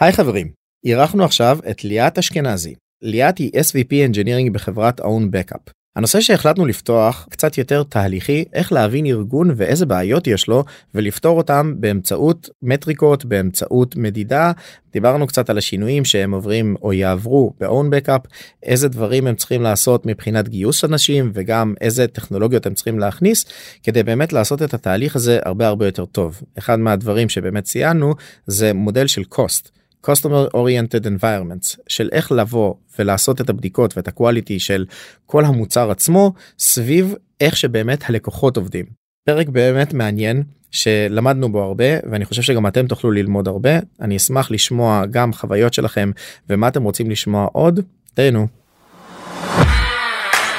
היי 0.00 0.12
חברים, 0.12 0.50
אירחנו 0.84 1.24
עכשיו 1.24 1.58
את 1.70 1.84
ליאת 1.84 2.18
אשכנזי. 2.18 2.74
ליאת 3.02 3.38
היא 3.38 3.50
SVP 3.54 3.90
Engineering 3.90 4.52
בחברת 4.52 5.00
Own 5.00 5.04
Backup. 5.04 5.70
הנושא 5.96 6.20
שהחלטנו 6.20 6.66
לפתוח 6.66 7.26
קצת 7.30 7.58
יותר 7.58 7.82
תהליכי 7.82 8.44
איך 8.52 8.72
להבין 8.72 9.06
ארגון 9.06 9.50
ואיזה 9.56 9.86
בעיות 9.86 10.26
יש 10.26 10.48
לו 10.48 10.64
ולפתור 10.94 11.38
אותם 11.38 11.74
באמצעות 11.78 12.50
מטריקות 12.62 13.24
באמצעות 13.24 13.96
מדידה 13.96 14.52
דיברנו 14.92 15.26
קצת 15.26 15.50
על 15.50 15.58
השינויים 15.58 16.04
שהם 16.04 16.34
עוברים 16.34 16.76
או 16.82 16.92
יעברו 16.92 17.54
ב-own 17.60 17.94
backup 17.94 18.28
איזה 18.62 18.88
דברים 18.88 19.26
הם 19.26 19.34
צריכים 19.34 19.62
לעשות 19.62 20.06
מבחינת 20.06 20.48
גיוס 20.48 20.84
אנשים 20.84 21.30
וגם 21.34 21.74
איזה 21.80 22.06
טכנולוגיות 22.06 22.66
הם 22.66 22.74
צריכים 22.74 22.98
להכניס 22.98 23.44
כדי 23.82 24.02
באמת 24.02 24.32
לעשות 24.32 24.62
את 24.62 24.74
התהליך 24.74 25.16
הזה 25.16 25.38
הרבה 25.44 25.66
הרבה 25.66 25.86
יותר 25.86 26.04
טוב 26.04 26.40
אחד 26.58 26.78
מהדברים 26.78 27.28
שבאמת 27.28 27.64
ציינו 27.64 28.14
זה 28.46 28.72
מודל 28.72 29.06
של 29.06 29.22
cost. 29.34 29.79
Customer 30.06 30.54
oriented 30.54 31.04
environments 31.04 31.80
של 31.88 32.08
איך 32.12 32.32
לבוא 32.32 32.74
ולעשות 32.98 33.40
את 33.40 33.50
הבדיקות 33.50 33.96
ואת 33.96 34.08
הקואליטי 34.08 34.58
של 34.58 34.86
כל 35.26 35.44
המוצר 35.44 35.90
עצמו 35.90 36.32
סביב 36.58 37.14
איך 37.40 37.56
שבאמת 37.56 38.04
הלקוחות 38.08 38.56
עובדים. 38.56 38.86
פרק 39.24 39.48
באמת 39.48 39.94
מעניין 39.94 40.42
שלמדנו 40.70 41.52
בו 41.52 41.62
הרבה 41.62 41.84
ואני 42.10 42.24
חושב 42.24 42.42
שגם 42.42 42.66
אתם 42.66 42.86
תוכלו 42.86 43.10
ללמוד 43.10 43.48
הרבה 43.48 43.70
אני 44.00 44.16
אשמח 44.16 44.50
לשמוע 44.50 45.06
גם 45.10 45.32
חוויות 45.32 45.74
שלכם 45.74 46.10
ומה 46.50 46.68
אתם 46.68 46.82
רוצים 46.82 47.10
לשמוע 47.10 47.46
עוד 47.52 47.80
תהנו. 48.14 48.46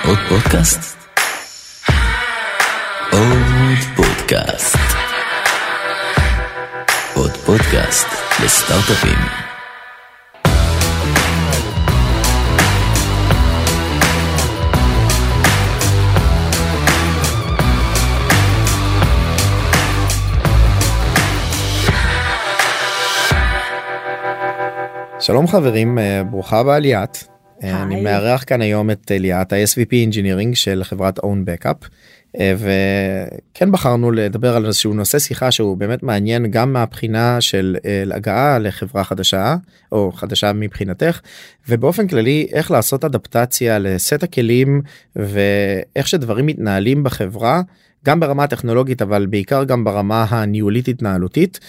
עוד 0.05 0.17
פודקאסט? 0.29 0.97
עוד 3.11 3.77
פודקאסט. 3.95 4.90
עוד 7.21 7.31
פודקאסט 7.31 8.07
לסטארט-אפים. 8.43 9.17
שלום 25.19 25.47
חברים 25.47 25.99
אה, 25.99 26.23
ברוכה 26.23 26.59
הבאה 26.59 26.79
ליאת. 26.79 27.17
אה, 27.63 27.83
אני 27.83 28.01
מארח 28.01 28.43
כאן 28.47 28.61
היום 28.61 28.91
את 28.91 29.11
ליאת 29.11 29.53
ה-SVP 29.53 29.91
Engineering 29.91 30.55
של 30.55 30.83
חברת 30.83 31.19
Own 31.19 31.21
Backup. 31.23 31.87
אה, 32.39 32.53
וכן 32.57 33.71
בחרנו 33.71 34.11
לדבר 34.11 34.55
על 34.55 34.65
איזשהו 34.65 34.93
נושא 34.93 35.19
שיחה 35.19 35.51
שהוא 35.51 35.77
באמת 35.77 36.03
מעניין 36.03 36.51
גם 36.51 36.73
מהבחינה 36.73 37.41
של 37.41 37.77
הגעה 38.11 38.59
לחברה 38.59 39.03
חדשה 39.03 39.55
או 39.91 40.11
חדשה 40.11 40.53
מבחינתך 40.53 41.19
ובאופן 41.69 42.07
כללי 42.07 42.47
איך 42.51 42.71
לעשות 42.71 43.05
אדפטציה 43.05 43.79
לסט 43.79 44.23
הכלים 44.23 44.81
ואיך 45.15 46.07
שדברים 46.07 46.45
מתנהלים 46.45 47.03
בחברה 47.03 47.61
גם 48.05 48.19
ברמה 48.19 48.43
הטכנולוגית 48.43 49.01
אבל 49.01 49.25
בעיקר 49.25 49.63
גם 49.63 49.83
ברמה 49.83 50.25
הניהולית 50.29 50.87
התנהלותית 50.87 51.59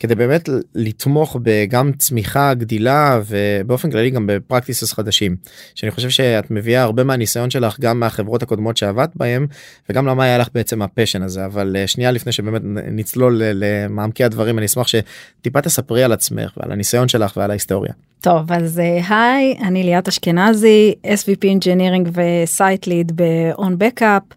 כדי 0.00 0.14
באמת 0.14 0.48
לתמוך 0.74 1.36
בגם 1.42 1.92
צמיחה 1.92 2.54
גדילה 2.54 3.20
ובאופן 3.26 3.90
כללי 3.90 4.10
גם 4.10 4.26
בפרקטיסס 4.26 4.92
חדשים 4.92 5.36
שאני 5.74 5.90
חושב 5.90 6.10
שאת 6.10 6.50
מביאה 6.50 6.82
הרבה 6.82 7.04
מהניסיון 7.04 7.50
שלך 7.50 7.80
גם 7.80 8.00
מהחברות 8.00 8.42
הקודמות 8.42 8.76
שעבדת 8.76 9.10
בהם 9.14 9.46
וגם 9.90 10.06
למה 10.06 10.24
היה 10.24 10.38
לך 10.38 10.48
בעצם 10.54 10.82
ה 10.82 10.87
passion 10.87 11.22
הזה 11.22 11.44
אבל 11.46 11.76
אה, 11.78 11.86
שנייה 11.86 12.10
לפני 12.10 12.32
שבאמת 12.32 12.62
נצלול 12.92 13.42
למעמקי 13.44 14.24
הדברים 14.24 14.58
אני 14.58 14.66
אשמח 14.66 14.86
שטיפה 14.86 15.60
תספרי 15.60 16.04
על 16.04 16.12
עצמך 16.12 16.52
ועל 16.56 16.72
הניסיון 16.72 17.08
שלך 17.08 17.36
ועל 17.36 17.50
ההיסטוריה. 17.50 17.92
טוב 18.20 18.52
אז 18.52 18.78
אה, 18.78 19.00
היי 19.08 19.56
אני 19.62 19.82
ליאת 19.82 20.08
אשכנזי 20.08 20.94
SVP 21.04 21.44
Engineering 21.44 22.10
ו 22.12 22.86
site 22.86 23.12
lead 23.14 23.72
ב-OwnBackup. 23.82 24.34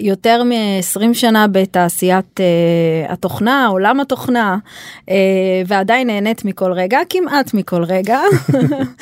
יותר 0.00 0.42
מ-20 0.44 1.14
שנה 1.14 1.46
בתעשיית 1.48 2.40
uh, 2.40 3.12
התוכנה, 3.12 3.66
עולם 3.66 4.00
התוכנה, 4.00 4.56
uh, 5.00 5.10
ועדיין 5.66 6.06
נהנית 6.06 6.44
מכל 6.44 6.72
רגע, 6.72 6.98
כמעט 7.08 7.54
מכל 7.54 7.84
רגע. 7.84 8.20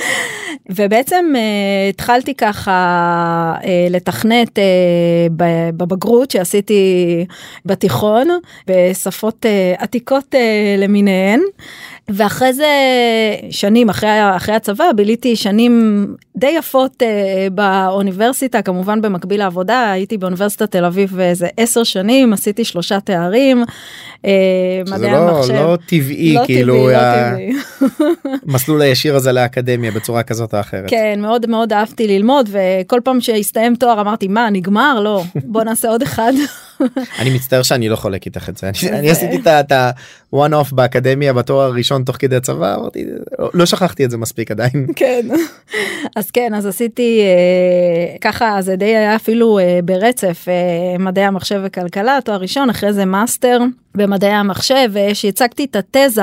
ובעצם 0.76 1.32
uh, 1.34 1.90
התחלתי 1.90 2.34
ככה 2.34 3.54
uh, 3.60 3.64
לתכנת 3.90 4.58
uh, 4.58 5.32
בבגרות 5.76 6.30
שעשיתי 6.30 7.26
בתיכון, 7.66 8.28
בשפות 8.66 9.46
uh, 9.46 9.82
עתיקות 9.82 10.34
uh, 10.34 10.80
למיניהן. 10.80 11.40
ואחרי 12.08 12.52
זה 12.52 12.66
שנים 13.50 13.88
אחרי 13.88 14.36
אחרי 14.36 14.54
הצבא 14.54 14.92
ביליתי 14.96 15.36
שנים 15.36 16.06
די 16.36 16.54
יפות 16.58 17.02
אה, 17.02 17.48
באוניברסיטה 17.52 18.62
כמובן 18.62 19.02
במקביל 19.02 19.38
לעבודה 19.38 19.90
הייתי 19.90 20.18
באוניברסיטת 20.18 20.70
תל 20.70 20.84
אביב 20.84 21.20
איזה 21.20 21.48
עשר 21.56 21.84
שנים 21.84 22.32
עשיתי 22.32 22.64
שלושה 22.64 23.00
תארים. 23.00 23.64
אה, 24.24 24.30
מדעי 24.90 25.10
לא, 25.10 25.16
המחשב. 25.16 25.52
לא 25.52 25.76
טבעי 25.86 26.34
לא 26.34 26.42
כאילו 26.44 26.74
טבעי, 26.74 26.92
לא 26.92 26.98
טבעי. 27.30 28.40
מסלול 28.54 28.82
הישיר 28.82 29.16
הזה 29.16 29.32
לאקדמיה 29.32 29.90
בצורה 29.90 30.22
כזאת 30.22 30.54
או 30.54 30.60
אחרת. 30.60 30.90
כן 30.90 31.18
מאוד 31.22 31.46
מאוד 31.46 31.72
אהבתי 31.72 32.06
ללמוד 32.06 32.50
וכל 32.52 33.00
פעם 33.04 33.20
שהסתיים 33.20 33.76
תואר 33.76 34.00
אמרתי 34.00 34.28
מה 34.28 34.50
נגמר 34.50 35.00
לא 35.00 35.22
בוא 35.44 35.62
נעשה 35.62 35.88
עוד 35.88 36.02
אחד. 36.02 36.32
אני 37.18 37.30
מצטער 37.34 37.62
שאני 37.62 37.88
לא 37.88 37.96
חולק 37.96 38.26
איתך 38.26 38.48
את 38.48 38.56
זה 38.56 38.70
אני 38.88 39.10
עשיתי 39.10 39.36
את 39.50 39.72
ה-one 39.72 40.52
off 40.52 40.74
באקדמיה 40.74 41.32
בתואר 41.32 41.66
הראשון 41.66 42.04
תוך 42.04 42.16
כדי 42.18 42.36
הצבא 42.36 42.74
אמרתי 42.74 43.04
לא 43.54 43.66
שכחתי 43.66 44.04
את 44.04 44.10
זה 44.10 44.16
מספיק 44.16 44.50
עדיין. 44.50 44.86
כן 44.96 45.26
אז 46.16 46.30
כן 46.30 46.54
אז 46.54 46.66
עשיתי 46.66 47.20
אה, 47.20 48.16
ככה 48.20 48.62
זה 48.62 48.76
די 48.76 48.84
היה 48.96 49.16
אפילו 49.16 49.58
אה, 49.58 49.80
ברצף 49.84 50.44
אה, 50.48 50.98
מדעי 50.98 51.24
המחשב 51.24 51.60
וכלכלה 51.64 52.18
תואר 52.24 52.40
ראשון 52.40 52.70
אחרי 52.70 52.92
זה 52.92 53.04
מאסטר 53.04 53.58
במדעי 53.94 54.32
המחשב 54.32 54.90
שהצגתי 55.14 55.64
את 55.64 55.76
התזה. 55.76 56.22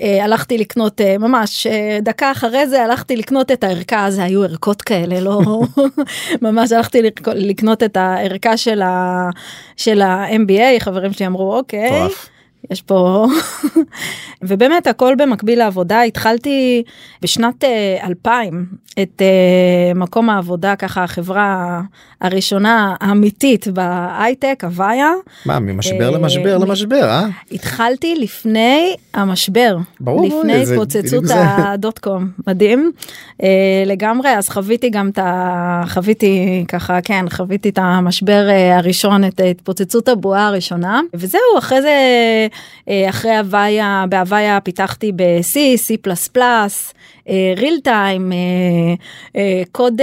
אה, 0.00 0.24
הלכתי 0.24 0.58
לקנות 0.58 1.00
אה, 1.00 1.18
ממש 1.18 1.66
אה, 1.66 1.98
דקה 2.02 2.32
אחרי 2.32 2.66
זה 2.66 2.82
הלכתי 2.82 3.16
לקנות 3.16 3.50
את 3.50 3.64
הערכה 3.64 4.10
זה 4.10 4.24
היו 4.24 4.42
ערכות 4.42 4.82
כאלה 4.82 5.20
לא 5.20 5.40
ממש 6.42 6.72
הלכתי 6.72 6.98
לקנות 7.26 7.82
את 7.82 7.96
הערכה 7.96 8.56
של 8.56 8.82
ה 8.82 9.28
של 9.76 10.02
ה-MBA 10.02 10.80
חברים 10.80 11.12
שלי 11.12 11.26
אמרו 11.26 11.56
אוקיי. 11.56 12.08
יש 12.70 12.82
פה 12.82 13.26
ובאמת 14.42 14.86
הכל 14.86 15.14
במקביל 15.18 15.58
לעבודה 15.58 16.02
התחלתי 16.02 16.82
בשנת 17.22 17.64
2000 18.04 18.66
אה, 18.98 19.02
את 19.02 19.22
uh, 19.22 19.98
מקום 19.98 20.30
העבודה 20.30 20.76
ככה 20.76 21.04
החברה 21.04 21.80
הראשונה 22.20 22.94
האמיתית 23.00 23.68
בהייטק 23.68 24.64
הוויה. 24.64 25.10
מה 25.46 25.58
ממשבר 25.58 26.10
uh, 26.10 26.14
למשבר 26.14 26.58
למשבר 26.58 27.04
אה? 27.04 27.26
התחלתי 27.52 28.14
לפני 28.18 28.94
המשבר. 29.14 29.76
ברור. 30.00 30.26
לפני 30.26 30.62
התפוצצות 30.62 31.24
הדוט 31.30 31.98
קום 31.98 32.28
מדהים 32.46 32.92
לגמרי 33.86 34.30
אז 34.30 34.48
חוויתי 34.48 34.90
גם 34.90 35.08
את 35.08 35.18
ה... 35.18 35.82
חוויתי 35.86 36.64
ככה 36.68 37.00
כן 37.00 37.24
חוויתי 37.30 37.68
את 37.68 37.78
המשבר 37.82 38.48
הראשון 38.72 39.24
את 39.24 39.40
התפוצצות 39.50 40.08
הבועה 40.08 40.46
הראשונה 40.46 41.00
וזהו 41.14 41.40
אחרי 41.58 41.82
זה. 41.82 41.96
אה, 42.88 43.08
אחרי 43.08 43.36
הוויה, 43.36 44.04
בהוויה 44.08 44.60
פיתחתי 44.60 45.12
ב-C, 45.12 45.56
C++, 45.88 46.10
ריל 47.56 47.80
טיים, 47.84 48.32
קוד 49.72 50.00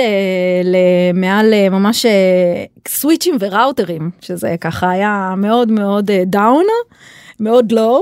למעל 0.63 1.53
ממש 1.72 2.06
סוויצ'ים 2.88 3.35
וראוטרים, 3.40 4.09
שזה 4.22 4.56
ככה 4.61 4.90
היה 4.90 5.34
מאוד 5.38 5.72
מאוד 5.72 6.11
דאון, 6.25 6.66
מאוד 7.40 7.72
לואו. 7.72 8.01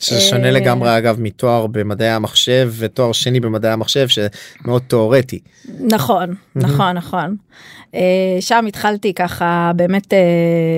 ששונה 0.00 0.50
לגמרי 0.50 0.98
אגב 0.98 1.20
מתואר 1.20 1.66
במדעי 1.66 2.10
המחשב 2.10 2.72
ותואר 2.78 3.12
שני 3.12 3.40
במדעי 3.40 3.72
המחשב 3.72 4.06
שמאוד 4.08 4.82
תיאורטי. 4.88 5.38
נכון 5.80 6.34
נכון 6.56 6.96
נכון. 6.96 7.36
אה, 7.94 8.36
שם 8.40 8.64
התחלתי 8.68 9.14
ככה 9.14 9.72
באמת 9.76 10.12
אה, 10.12 10.18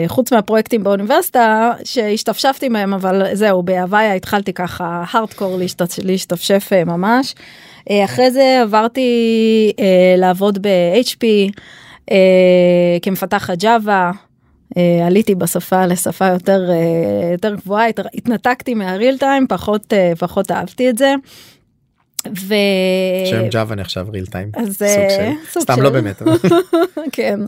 חוץ 0.06 0.32
מהפרויקטים 0.32 0.84
באוניברסיטה 0.84 1.72
שהשתפשפתי 1.84 2.68
מהם 2.68 2.94
אבל 2.94 3.34
זהו 3.34 3.62
בהוויה 3.62 4.14
התחלתי 4.14 4.52
ככה 4.52 5.04
הארדקור 5.10 5.58
להשתפשף 6.04 6.68
אה, 6.72 6.84
ממש. 6.84 7.34
אחרי 8.04 8.30
זה 8.30 8.58
עברתי 8.62 9.72
לעבוד 10.16 10.58
ב-HP 10.62 11.24
כמפתחת 13.02 13.58
ג'אווה. 13.58 14.10
עליתי 15.06 15.34
בשפה 15.34 15.86
לשפה 15.86 16.26
יותר 16.26 16.70
יותר 17.32 17.54
גבוהה 17.54 17.88
התנתקתי 18.14 18.74
מהריל 18.74 19.18
טיים 19.18 19.46
פחות 19.48 19.92
פחות 20.18 20.50
אהבתי 20.50 20.90
את 20.90 20.98
זה. 20.98 21.14
ו... 22.26 22.54
שם 23.30 23.48
ג'אווה 23.50 23.76
נחשב 23.76 24.06
ריל 24.12 24.26
טיים. 24.26 24.50
אז 24.54 24.76
סוג 24.76 25.08
של... 25.08 25.50
סוג 25.52 25.62
סתם 25.62 25.74
של... 25.76 25.82
לא 25.82 25.90
באמת. 25.90 26.22
כן. 27.12 27.40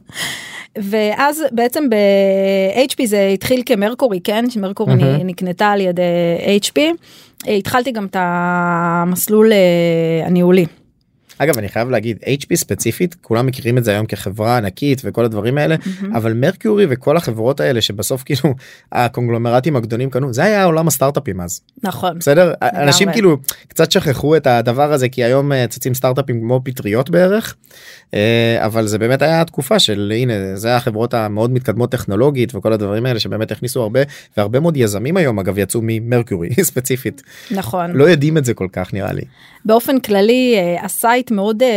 ואז 0.78 1.44
בעצם 1.52 1.90
ב-HP 1.90 3.06
זה 3.06 3.30
התחיל 3.34 3.62
כמרקורי 3.66 4.20
כן 4.24 4.50
שמרקורי 4.50 4.94
mm-hmm. 4.94 5.24
נקנתה 5.24 5.66
על 5.66 5.80
ידי 5.80 6.02
HP 6.62 6.80
אה, 7.48 7.54
התחלתי 7.54 7.92
גם 7.92 8.06
את 8.06 8.16
המסלול 8.18 9.52
אה, 9.52 10.26
הניהולי. 10.26 10.66
אגב 11.42 11.58
אני 11.58 11.68
חייב 11.68 11.90
להגיד 11.90 12.18
HP 12.24 12.54
ספציפית 12.54 13.16
כולם 13.22 13.46
מכירים 13.46 13.78
את 13.78 13.84
זה 13.84 13.90
היום 13.90 14.06
כחברה 14.06 14.56
ענקית 14.56 15.02
וכל 15.04 15.24
הדברים 15.24 15.58
האלה 15.58 15.76
מהמם. 16.00 16.16
אבל 16.16 16.32
מרקיורי 16.32 16.86
וכל 16.90 17.16
החברות 17.16 17.60
האלה 17.60 17.80
שבסוף 17.80 18.22
כאילו 18.22 18.54
הקונגלומרטים 18.92 19.76
הגדולים 19.76 20.10
קנו 20.10 20.32
זה 20.32 20.44
היה 20.44 20.64
עולם 20.64 20.88
הסטארט-אפים 20.88 21.40
אז 21.40 21.60
נכון. 21.82 22.18
בסדר 22.18 22.52
אנשים 22.62 23.12
כאילו 23.12 23.36
קצת 23.68 23.90
שכחו 23.90 24.36
את 24.36 24.46
הדבר 24.46 24.92
הזה 24.92 25.08
כי 25.08 25.24
היום 25.24 25.52
אה, 25.52 25.66
צצים 25.66 25.94
סטארט-אפים 25.94 26.40
כמו 26.40 26.60
פטריות 26.64 27.10
בערך 27.10 27.56
אה, 28.14 28.56
אבל 28.60 28.86
זה 28.86 28.98
באמת 28.98 29.22
היה 29.22 29.44
תקופה 29.44 29.78
של 29.78 30.12
הנה 30.16 30.56
זה 30.56 30.76
החברות 30.76 31.14
המאוד 31.14 31.50
מתקדמות 31.50 31.90
טכנולוגית 31.90 32.54
וכל 32.54 32.72
הדברים 32.72 33.06
האלה 33.06 33.20
שבאמת 33.20 33.52
הכניסו 33.52 33.82
הרבה 33.82 34.00
והרבה 34.36 34.60
מאוד 34.60 34.76
יזמים 34.76 35.16
היום 35.16 35.38
אגב 35.38 35.58
יצאו 35.58 35.80
ממרקיורי 35.82 36.48
ספציפית 36.70 37.22
נכון. 37.50 37.90
לא 37.90 38.04
יודעים 38.04 38.38
את 38.38 38.44
זה 38.44 38.54
כל 38.54 38.68
כך 38.72 38.94
נראה 38.94 39.12
לי. 39.12 39.22
באופן 39.64 39.98
כללי 39.98 40.54
אה, 40.56 40.84
ה 40.84 40.93
site 40.93 41.30
מאוד 41.30 41.62
אה, 41.62 41.68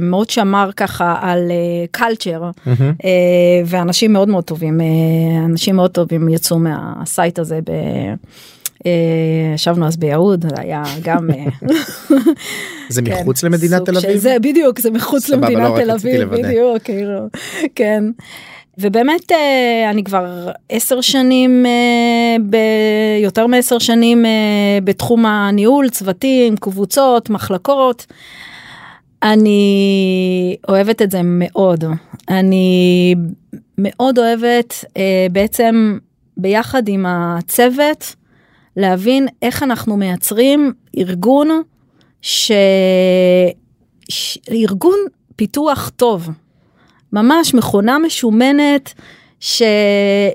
מאוד 0.00 0.30
שמר 0.30 0.70
ככה 0.76 1.16
על 1.20 1.50
culture 1.90 2.50
ואנשים 3.66 4.12
מאוד 4.12 4.28
מאוד 4.28 4.44
טובים 4.44 4.80
אה, 4.80 4.86
אנשים 5.44 5.76
מאוד 5.76 5.90
טובים 5.90 6.28
יצאו 6.28 6.58
מה 6.58 6.85
site 6.85 7.38
הזה. 7.38 7.60
ב... 7.64 7.70
אה, 8.86 9.54
ישבנו 9.54 9.86
אז 9.86 9.96
ביהוד 9.96 10.44
היה 10.56 10.82
גם 11.02 11.30
אה, 11.30 11.44
זה 12.88 13.02
כן, 13.02 13.20
מחוץ 13.20 13.42
למדינת 13.42 13.84
תל 13.84 13.96
אביב? 13.96 14.16
זה 14.16 14.36
בדיוק 14.42 14.80
זה 14.80 14.90
מחוץ 14.90 15.28
למדינת 15.28 15.62
לא, 15.62 15.74
רק 15.74 15.82
תל 15.82 15.90
אביב. 15.90 16.28
בדיוק 16.28 16.82
כאילו 16.82 17.18
כן. 17.74 18.04
ובאמת 18.78 19.32
אה, 19.32 19.90
אני 19.90 20.04
כבר 20.04 20.50
עשר 20.68 21.00
שנים 21.00 21.66
אה, 21.66 23.18
יותר 23.22 23.46
מעשר 23.46 23.78
שנים 23.78 24.26
אה, 24.26 24.78
בתחום 24.84 25.26
הניהול 25.26 25.88
צוותים 25.88 26.56
קבוצות 26.56 27.30
מחלקות. 27.30 28.06
אני 29.22 30.56
אוהבת 30.68 31.02
את 31.02 31.10
זה 31.10 31.20
מאוד 31.24 31.84
אני 32.28 33.14
מאוד 33.78 34.18
אוהבת 34.18 34.84
בעצם 35.32 35.98
ביחד 36.36 36.88
עם 36.88 37.06
הצוות 37.08 38.14
להבין 38.76 39.28
איך 39.42 39.62
אנחנו 39.62 39.96
מייצרים 39.96 40.72
ארגון 40.98 41.62
ש... 42.22 42.52
ש... 44.08 44.38
ארגון 44.50 44.98
פיתוח 45.36 45.90
טוב, 45.96 46.28
ממש 47.12 47.54
מכונה 47.54 47.98
משומנת 47.98 48.92
ש... 49.40 49.62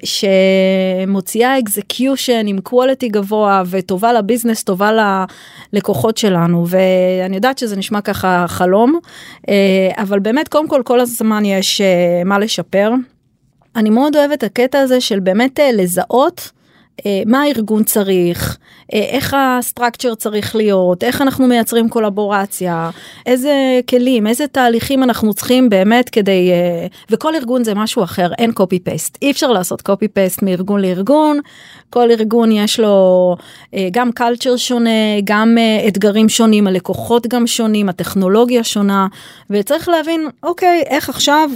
שמוציאה 0.03 1.59
אקזקיושן 1.59 2.47
עם 2.47 2.57
quality 2.69 3.07
גבוה 3.11 3.63
וטובה 3.69 4.13
לביזנס, 4.13 4.63
טובה 4.63 4.91
ללקוחות 5.73 6.17
שלנו, 6.17 6.65
ואני 6.67 7.35
יודעת 7.35 7.57
שזה 7.57 7.75
נשמע 7.75 8.01
ככה 8.01 8.45
חלום, 8.47 8.99
אה, 9.49 9.89
אבל 9.97 10.19
באמת 10.19 10.47
קודם 10.47 10.67
כל 10.67 10.81
כל 10.85 10.99
הזמן 10.99 11.45
יש 11.45 11.81
אה, 11.81 12.23
מה 12.25 12.39
לשפר. 12.39 12.91
אני 13.75 13.89
מאוד 13.89 14.15
אוהבת 14.15 14.43
הקטע 14.43 14.79
הזה 14.79 15.01
של 15.01 15.19
באמת 15.19 15.59
אה, 15.59 15.71
לזהות 15.71 16.51
מה 17.25 17.41
הארגון 17.41 17.83
צריך, 17.83 18.57
אה, 18.93 18.99
איך 18.99 19.35
הסטרקצ'ר 19.37 20.15
צריך 20.15 20.55
להיות, 20.55 21.03
איך 21.03 21.21
אנחנו 21.21 21.47
מייצרים 21.47 21.89
קולבורציה, 21.89 22.89
איזה 23.25 23.79
כלים, 23.89 24.27
איזה 24.27 24.47
תהליכים 24.47 25.03
אנחנו 25.03 25.33
צריכים 25.33 25.69
באמת 25.69 26.09
כדי, 26.09 26.51
אה, 26.51 26.87
וכל 27.09 27.35
ארגון 27.35 27.63
זה 27.63 27.73
משהו 27.73 28.03
אחר, 28.03 28.29
אין 28.37 28.51
קופי 28.51 28.79
פייסט, 28.79 29.17
אי 29.21 29.31
אפשר 29.31 29.51
לעשות 29.51 29.81
קופי 29.81 30.07
פייסט 30.07 30.41
מארגון 30.41 30.81
לארגון, 30.81 31.39
כל 31.89 32.11
ארגון 32.11 32.51
יש 32.51 32.79
לו 32.79 33.35
אה, 33.73 33.87
גם 33.91 34.11
קלצ'ר 34.11 34.57
שונה, 34.57 34.89
גם 35.23 35.57
אה, 35.57 35.87
אתגרים 35.87 36.29
שונים, 36.29 36.67
הלקוחות 36.67 37.27
גם 37.27 37.47
שונים, 37.47 37.89
הטכנולוגיה 37.89 38.63
שונה, 38.63 39.07
וצריך 39.49 39.89
להבין, 39.89 40.27
אוקיי, 40.43 40.83
איך 40.87 41.09
עכשיו 41.09 41.49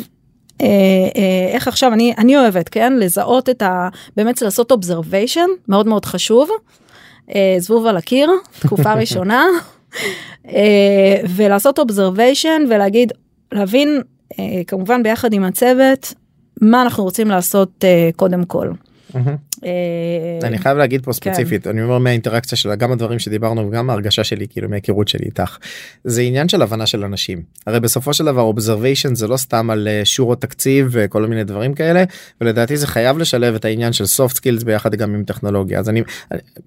אה, 0.62 0.68
אה, 1.16 1.54
איך 1.54 1.68
עכשיו 1.68 1.94
אני 1.94 2.14
אני 2.18 2.38
אוהבת 2.38 2.70
כן 2.70 2.94
לזהות 2.94 3.50
את 3.50 3.62
ה... 3.62 3.90
באמת 4.18 4.42
לעשות 4.42 4.72
observation 4.72 5.48
מאוד 5.68 5.88
מאוד 5.88 6.06
חשוב. 6.06 6.50
אה, 7.36 7.56
זבוב 7.60 7.86
על 7.86 7.98
הקיר 7.98 8.32
תקופה 8.60 8.94
ראשונה 9.02 9.46
אה, 10.48 11.22
ולעשות 11.36 11.80
observation 11.80 12.62
ולהגיד 12.70 13.12
להבין 13.52 14.02
אה, 14.40 14.62
כמובן 14.68 15.04
ביחד 15.04 15.34
עם 15.34 15.44
הצוות 15.44 16.14
מה 16.62 16.82
אנחנו 16.82 17.04
רוצים 17.04 17.30
לעשות 17.30 17.84
אה, 17.84 18.10
קודם 18.16 18.46
כל. 18.46 18.72
אני 20.44 20.58
חייב 20.58 20.78
להגיד 20.78 21.04
פה 21.04 21.12
כן. 21.12 21.34
ספציפית 21.34 21.68
אני 21.68 21.82
אומר 21.84 21.98
מהאינטראקציה 21.98 22.58
של 22.58 22.76
גם 22.76 22.92
הדברים 22.92 23.20
שדיברנו 23.20 23.68
וגם 23.68 23.90
ההרגשה 23.90 24.24
שלי 24.24 24.48
כאילו 24.50 24.70
מההיכרות 24.70 25.08
שלי 25.08 25.26
איתך. 25.26 25.58
זה 26.04 26.22
עניין 26.22 26.50
של 26.50 26.62
הבנה 26.62 26.86
של 26.86 27.04
אנשים. 27.04 27.42
הרי 27.68 27.80
בסופו 27.80 28.14
של 28.14 28.26
דבר 28.26 28.42
observation 28.42 29.16
זה 29.16 29.28
לא 29.28 29.38
סתם 29.38 29.70
על 29.70 29.88
אה, 29.88 30.02
שורות 30.06 30.42
תקציב 30.42 30.88
וכל 30.92 31.26
מיני 31.28 31.44
דברים 31.44 31.74
כאלה 31.74 32.04
ולדעתי 32.42 32.78
זה 32.78 32.88
חייב 32.88 33.18
לשלב 33.18 33.56
את 33.56 33.66
העניין 33.66 33.94
של 33.94 34.04
soft 34.04 34.34
skills 34.34 34.66
ביחד 34.66 34.96
גם 34.96 35.16
עם 35.16 35.24
טכנולוגיה. 35.24 35.80
אז 35.80 35.90
אני 35.90 36.04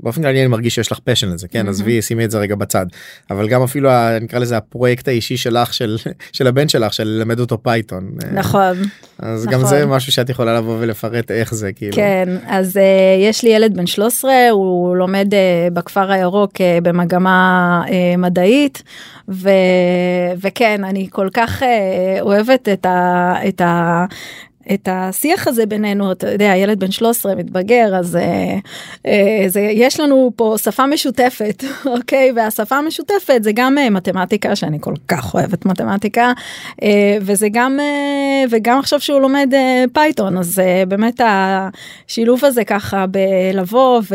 באופן 0.00 0.22
כללי 0.22 0.38
אני 0.40 0.46
מרגיש 0.46 0.74
שיש 0.74 0.92
לך 0.92 0.98
passion 1.04 1.28
לזה 1.28 1.48
כן? 1.48 1.68
עזבי 1.68 2.02
שימי 2.02 2.24
את 2.24 2.30
זה 2.30 2.38
רגע 2.38 2.54
בצד. 2.54 2.86
אבל 3.30 3.48
גם 3.48 3.62
אפילו 3.62 3.90
ה- 3.90 4.18
נקרא 4.20 4.38
לזה 4.38 4.56
הפרויקט 4.56 5.08
האישי 5.08 5.36
שלך 5.36 5.74
של 5.74 5.96
של 6.32 6.46
הבן 6.46 6.68
שלך 6.68 6.92
של 6.94 7.04
ללמד 7.04 7.40
אותו 7.40 7.62
פייתון 7.62 8.10
אה, 8.24 8.30
נכון. 8.32 8.76
אז 9.18 9.44
גם 9.46 9.52
נכון. 9.52 9.68
זה 9.68 9.86
משהו 9.86 10.12
שאת 10.12 10.28
יכולה 10.30 10.56
לבוא 10.56 10.76
ולפרט 10.80 11.30
איך 11.30 11.54
זה 11.54 11.72
כאילו. 11.72 11.96
כן, 11.96 12.28
אז 12.46 12.76
יש 13.20 13.42
לי 13.42 13.50
ילד 13.50 13.76
בן 13.76 13.86
13, 13.86 14.32
הוא 14.50 14.96
לומד 14.96 15.34
uh, 15.34 15.74
בכפר 15.74 16.10
הירוק 16.10 16.52
uh, 16.52 16.60
במגמה 16.82 17.82
uh, 17.86 17.90
מדעית, 18.18 18.82
ו, 19.28 19.50
וכן, 20.40 20.84
אני 20.84 21.08
כל 21.10 21.28
כך 21.34 21.62
אוהבת 22.20 22.68
את 22.68 22.86
ה... 22.86 23.34
את 23.48 23.60
ה 23.60 24.04
את 24.72 24.88
השיח 24.92 25.48
הזה 25.48 25.66
בינינו, 25.66 26.12
אתה 26.12 26.30
יודע, 26.30 26.52
ילד 26.56 26.80
בן 26.80 26.90
13 26.90 27.34
מתבגר, 27.34 27.96
אז 27.98 28.16
אה, 28.16 28.58
אה, 29.06 29.44
זה, 29.48 29.60
יש 29.60 30.00
לנו 30.00 30.32
פה 30.36 30.54
שפה 30.62 30.86
משותפת, 30.86 31.64
אוקיי? 31.96 32.32
והשפה 32.36 32.76
המשותפת 32.76 33.40
זה 33.42 33.50
גם 33.54 33.78
אה, 33.78 33.90
מתמטיקה, 33.90 34.56
שאני 34.56 34.78
כל 34.80 34.94
כך 35.08 35.34
אוהבת 35.34 35.66
מתמטיקה, 35.66 36.32
אה, 36.82 37.18
וזה 37.20 37.48
גם, 37.52 37.80
אה, 37.80 38.44
וגם 38.50 38.78
עכשיו 38.78 39.00
שהוא 39.00 39.20
לומד 39.20 39.54
אה, 39.54 39.84
פייתון, 39.92 40.38
אז 40.38 40.58
אה, 40.58 40.82
באמת 40.88 41.20
השילוב 41.24 42.44
הזה 42.44 42.64
ככה 42.64 43.04
בלבוא 43.06 44.00
ו... 44.10 44.14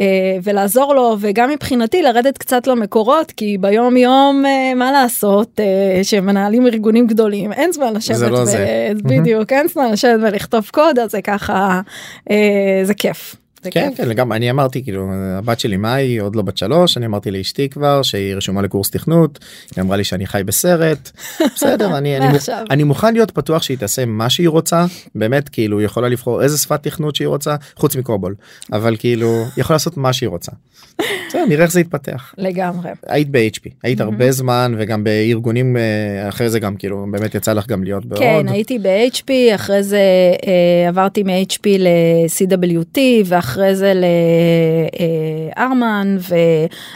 אה, 0.00 0.36
ולעזור 0.42 0.94
לו 0.94 1.16
וגם 1.20 1.50
מבחינתי 1.50 2.02
לרדת 2.02 2.38
קצת 2.38 2.66
למקורות 2.66 3.32
כי 3.32 3.58
ביום 3.58 3.96
יום 3.96 4.46
אה, 4.46 4.74
מה 4.74 4.92
לעשות 4.92 5.60
אה, 5.60 6.04
שמנהלים 6.04 6.66
ארגונים 6.66 7.06
גדולים 7.06 7.52
אין 7.52 7.72
זמן 7.72 7.94
לשבת 7.94 8.30
לא 8.30 8.38
ו-. 8.38 9.08
בדיוק 9.08 9.52
אין 9.52 9.68
זמן 9.68 9.92
לשבת 9.92 10.20
ולכתוב 10.22 10.70
קוד 10.72 10.98
אז 10.98 11.10
זה 11.10 11.22
ככה 11.22 11.80
זה 12.84 12.94
כיף. 12.94 13.36
כן. 13.70 13.90
כן, 13.96 14.08
לגמרי, 14.08 14.36
אני 14.36 14.50
אמרתי 14.50 14.82
כאילו 14.82 15.08
הבת 15.38 15.60
שלי 15.60 15.76
מאי 15.76 16.18
עוד 16.18 16.36
לא 16.36 16.42
בת 16.42 16.56
שלוש 16.56 16.96
אני 16.96 17.06
אמרתי 17.06 17.30
לאשתי 17.30 17.68
כבר 17.68 18.02
שהיא 18.02 18.34
רשומה 18.34 18.62
לקורס 18.62 18.90
תכנות 18.90 19.38
היא 19.76 19.82
אמרה 19.82 19.96
לי 19.96 20.04
שאני 20.04 20.26
חי 20.26 20.42
בסרט 20.44 21.10
בסדר 21.54 21.98
אני 21.98 22.16
אני, 22.16 22.28
מוכ-. 22.28 22.50
אני 22.70 22.84
מוכן 22.84 23.14
להיות 23.14 23.30
פתוח 23.30 23.62
שהיא 23.62 23.78
תעשה 23.78 24.04
מה 24.04 24.30
שהיא 24.30 24.48
רוצה 24.48 24.84
באמת 25.14 25.48
כאילו 25.48 25.78
היא 25.78 25.86
יכולה 25.86 26.08
לבחור 26.08 26.42
איזה 26.42 26.58
שפת 26.58 26.82
תכנות 26.82 27.16
שהיא 27.16 27.28
רוצה 27.28 27.56
חוץ 27.76 27.96
מקובול 27.96 28.34
אבל 28.72 28.96
כאילו 28.98 29.28
היא 29.28 29.46
יכולה 29.56 29.74
לעשות 29.74 29.96
מה 29.96 30.12
שהיא 30.12 30.28
רוצה. 30.28 30.52
בסדר, 31.28 31.44
נראה 31.48 31.64
איך 31.64 31.72
זה 31.72 31.80
יתפתח 31.80 32.34
לגמרי. 32.38 32.90
היית 33.06 33.28
ב-HP 33.30 33.70
היית 33.82 34.00
הרבה 34.00 34.32
זמן 34.32 34.74
וגם 34.78 35.04
בארגונים 35.04 35.76
אה, 35.76 36.28
אחרי 36.28 36.50
זה 36.50 36.58
גם 36.58 36.76
כאילו 36.76 37.06
באמת 37.10 37.34
יצא 37.34 37.52
לך 37.52 37.66
גם 37.66 37.84
להיות 37.84 38.06
בעוד. 38.06 38.20
כן 38.20 38.48
הייתי 38.48 38.78
ב-HP 38.78 39.30
אחרי 39.54 39.82
זה 39.82 40.00
אה, 40.46 40.88
עברתי 40.88 41.22
מ-HP 41.22 41.66
ל-CWT 41.78 42.98
ואחרי 43.24 43.49
זה 43.72 43.92
לארמן 45.56 46.16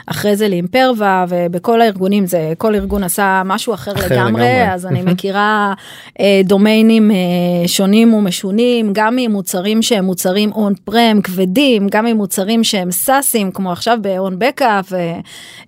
ואחרי 0.06 0.36
זה 0.36 0.48
לאימפרווה 0.48 1.24
ובכל 1.28 1.80
הארגונים 1.80 2.26
זה 2.26 2.52
כל 2.58 2.74
ארגון 2.74 3.04
עשה 3.04 3.42
משהו 3.44 3.74
אחר, 3.74 3.92
אחר 3.92 4.04
לגמרי, 4.04 4.28
לגמרי. 4.28 4.72
אז 4.72 4.86
אני 4.86 5.02
מכירה 5.02 5.74
אה, 6.20 6.40
דומיינים 6.44 7.10
אה, 7.10 7.16
שונים 7.68 8.14
ומשונים 8.14 8.90
גם 8.92 9.16
ממוצרים 9.16 9.82
שהם 9.82 10.04
מוצרים 10.04 10.52
און 10.52 10.74
פרם 10.84 11.20
כבדים 11.22 11.88
גם 11.90 12.04
ממוצרים 12.04 12.64
שהם 12.64 12.90
סאסים 12.90 13.50
כמו 13.50 13.72
עכשיו 13.72 13.98
ב-on 14.02 14.32
backup 14.32 14.94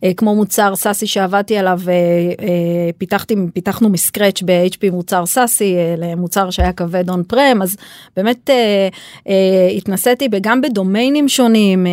וכמו 0.05 0.35
מוצר 0.35 0.77
סאסי 0.77 1.07
שעבדתי 1.07 1.59
עליו 1.59 1.81
אה, 1.89 1.93
אה, 1.93 2.91
פיתחתי 2.99 3.35
פיתחנו 3.55 3.89
מסקרץ' 3.89 4.43
ב-HP 4.43 4.91
מוצר 4.93 5.27
סאסי 5.27 5.77
אה, 5.77 5.95
למוצר 5.99 6.51
שהיה 6.51 6.73
כבד 6.73 7.11
און 7.11 7.23
פרם 7.23 7.63
אז 7.63 7.77
באמת 8.17 8.51
אה, 8.51 8.89
אה, 9.29 9.69
התנסיתי 9.77 10.29
גם 10.41 10.61
בדומיינים 10.77 11.29
שונים 11.29 11.87
אה, 11.87 11.93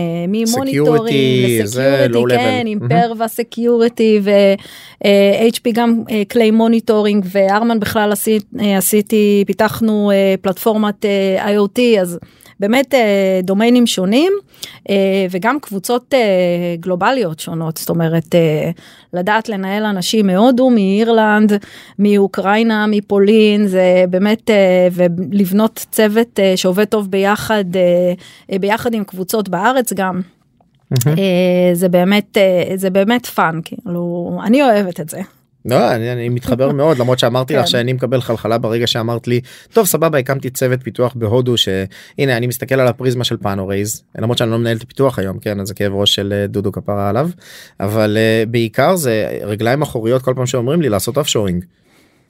זה 1.65 2.05
לסקיוריטי 2.07 2.07
low 2.13 2.29
כן. 2.29 2.63
עם. 2.67 2.79
פרווה 2.89 3.27
סקיוריטי 3.27 4.19
ו-HP 4.23 5.71
גם 5.73 6.03
קליי 6.27 6.51
מוניטורינג 6.51 7.25
וארמן 7.31 7.79
בכלל 7.79 8.13
אה, 8.59 8.77
עשיתי 8.77 9.43
פיתחנו 9.47 10.11
אה, 10.13 10.35
פלטפורמת 10.41 11.05
אה, 11.05 11.57
IoT 11.57 12.01
אז 12.01 12.19
באמת 12.59 12.93
אה, 12.93 13.39
דומיינים 13.43 13.87
שונים 13.87 14.33
אה, 14.89 14.95
וגם 15.31 15.59
קבוצות 15.59 16.13
אה, 16.13 16.19
גלובליות 16.79 17.39
שונות, 17.39 17.77
זאת 17.77 17.89
אומרת 17.89 18.35
לדעת 19.13 19.49
לנהל 19.49 19.85
אנשים 19.85 20.27
מהודו, 20.27 20.69
מאירלנד, 20.69 21.53
מאוקראינה, 21.99 22.87
מפולין, 22.87 23.67
זה 23.67 24.05
באמת, 24.09 24.49
ולבנות 24.91 25.85
צוות 25.91 26.39
שעובד 26.55 26.85
טוב 26.85 27.11
ביחד, 27.11 27.65
ביחד 28.59 28.93
עם 28.93 29.03
קבוצות 29.03 29.49
בארץ 29.49 29.93
גם. 29.93 30.21
אה, 31.07 31.69
זה 31.73 31.89
באמת 31.89 32.37
זה 32.75 32.89
באמת 32.89 33.25
fun 33.25 33.59
כאילו 33.65 34.39
אני 34.43 34.63
אוהבת 34.63 34.99
את 34.99 35.09
זה. 35.09 35.21
לא, 35.65 35.95
אני, 35.95 36.11
אני 36.11 36.29
מתחבר 36.29 36.71
מאוד 36.79 36.97
למרות 36.99 37.19
שאמרתי 37.19 37.53
לך 37.53 37.61
כן. 37.61 37.67
שאני 37.67 37.93
מקבל 37.93 38.21
חלחלה 38.21 38.57
ברגע 38.57 38.87
שאמרת 38.87 39.27
לי 39.27 39.41
טוב 39.73 39.85
סבבה 39.85 40.17
הקמתי 40.17 40.49
צוות 40.49 40.83
פיתוח 40.83 41.13
בהודו 41.15 41.57
שהנה 41.57 42.37
אני 42.37 42.47
מסתכל 42.47 42.79
על 42.79 42.87
הפריזמה 42.87 43.23
של 43.23 43.37
פאנורייז 43.37 44.03
למרות 44.17 44.37
שאני 44.37 44.51
לא 44.51 44.57
מנהל 44.57 44.77
את 44.77 44.81
הפיתוח 44.81 45.19
היום 45.19 45.39
כן 45.39 45.59
אז 45.59 45.67
זה 45.67 45.73
כאב 45.73 45.93
ראש 45.93 46.15
של 46.15 46.33
אה, 46.33 46.47
דודו 46.47 46.71
כפרה 46.71 47.09
עליו 47.09 47.29
אבל 47.79 48.17
uh, 48.17 48.49
בעיקר 48.49 48.95
זה 48.95 49.39
רגליים 49.41 49.81
אחוריות 49.81 50.21
כל 50.21 50.33
פעם 50.35 50.45
שאומרים 50.45 50.81
לי 50.81 50.89
לעשות 50.89 51.17
offshoring. 51.17 51.63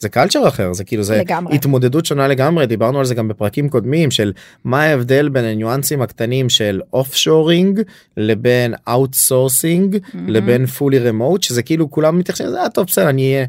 זה 0.03 0.09
culture 0.09 0.47
אחר 0.47 0.73
זה 0.73 0.83
כאילו 0.83 1.03
זה 1.03 1.17
לגמרי. 1.17 1.55
התמודדות 1.55 2.05
שונה 2.05 2.27
לגמרי 2.27 2.65
דיברנו 2.67 2.99
על 2.99 3.05
זה 3.05 3.15
גם 3.15 3.27
בפרקים 3.27 3.69
קודמים 3.69 4.11
של 4.11 4.33
מה 4.63 4.83
ההבדל 4.83 5.29
בין 5.29 5.45
הניואנסים 5.45 6.01
הקטנים 6.01 6.49
של 6.49 6.81
offshoring 6.93 7.81
לבין 8.17 8.73
outsourcing 8.87 9.97
לבין 10.27 10.65
fully 10.65 10.99
remote 10.99 11.43
שזה 11.43 11.63
כאילו 11.63 11.91
כולם 11.91 12.17
מתייחסים 12.19 12.45
לזה 12.45 12.61
"אה, 12.61 12.69
טוב 12.69 12.85
בסדר 12.87 13.09
אני 13.09 13.33
אהיה. 13.33 13.45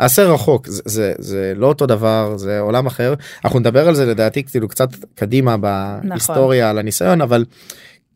אעשה 0.00 0.22
רחוק 0.24 0.66
זה, 0.66 0.82
זה 0.84 1.12
זה 1.18 1.52
לא 1.56 1.66
אותו 1.66 1.86
דבר 1.86 2.32
זה 2.36 2.60
עולם 2.60 2.86
אחר 2.86 3.14
אנחנו 3.44 3.58
נדבר 3.58 3.88
על 3.88 3.94
זה 3.94 4.06
לדעתי 4.06 4.42
כאילו 4.42 4.68
קצת 4.68 4.88
קדימה 5.14 5.56
בהיסטוריה 5.56 6.70
על 6.70 6.78
הניסיון 6.78 7.20
אבל 7.20 7.44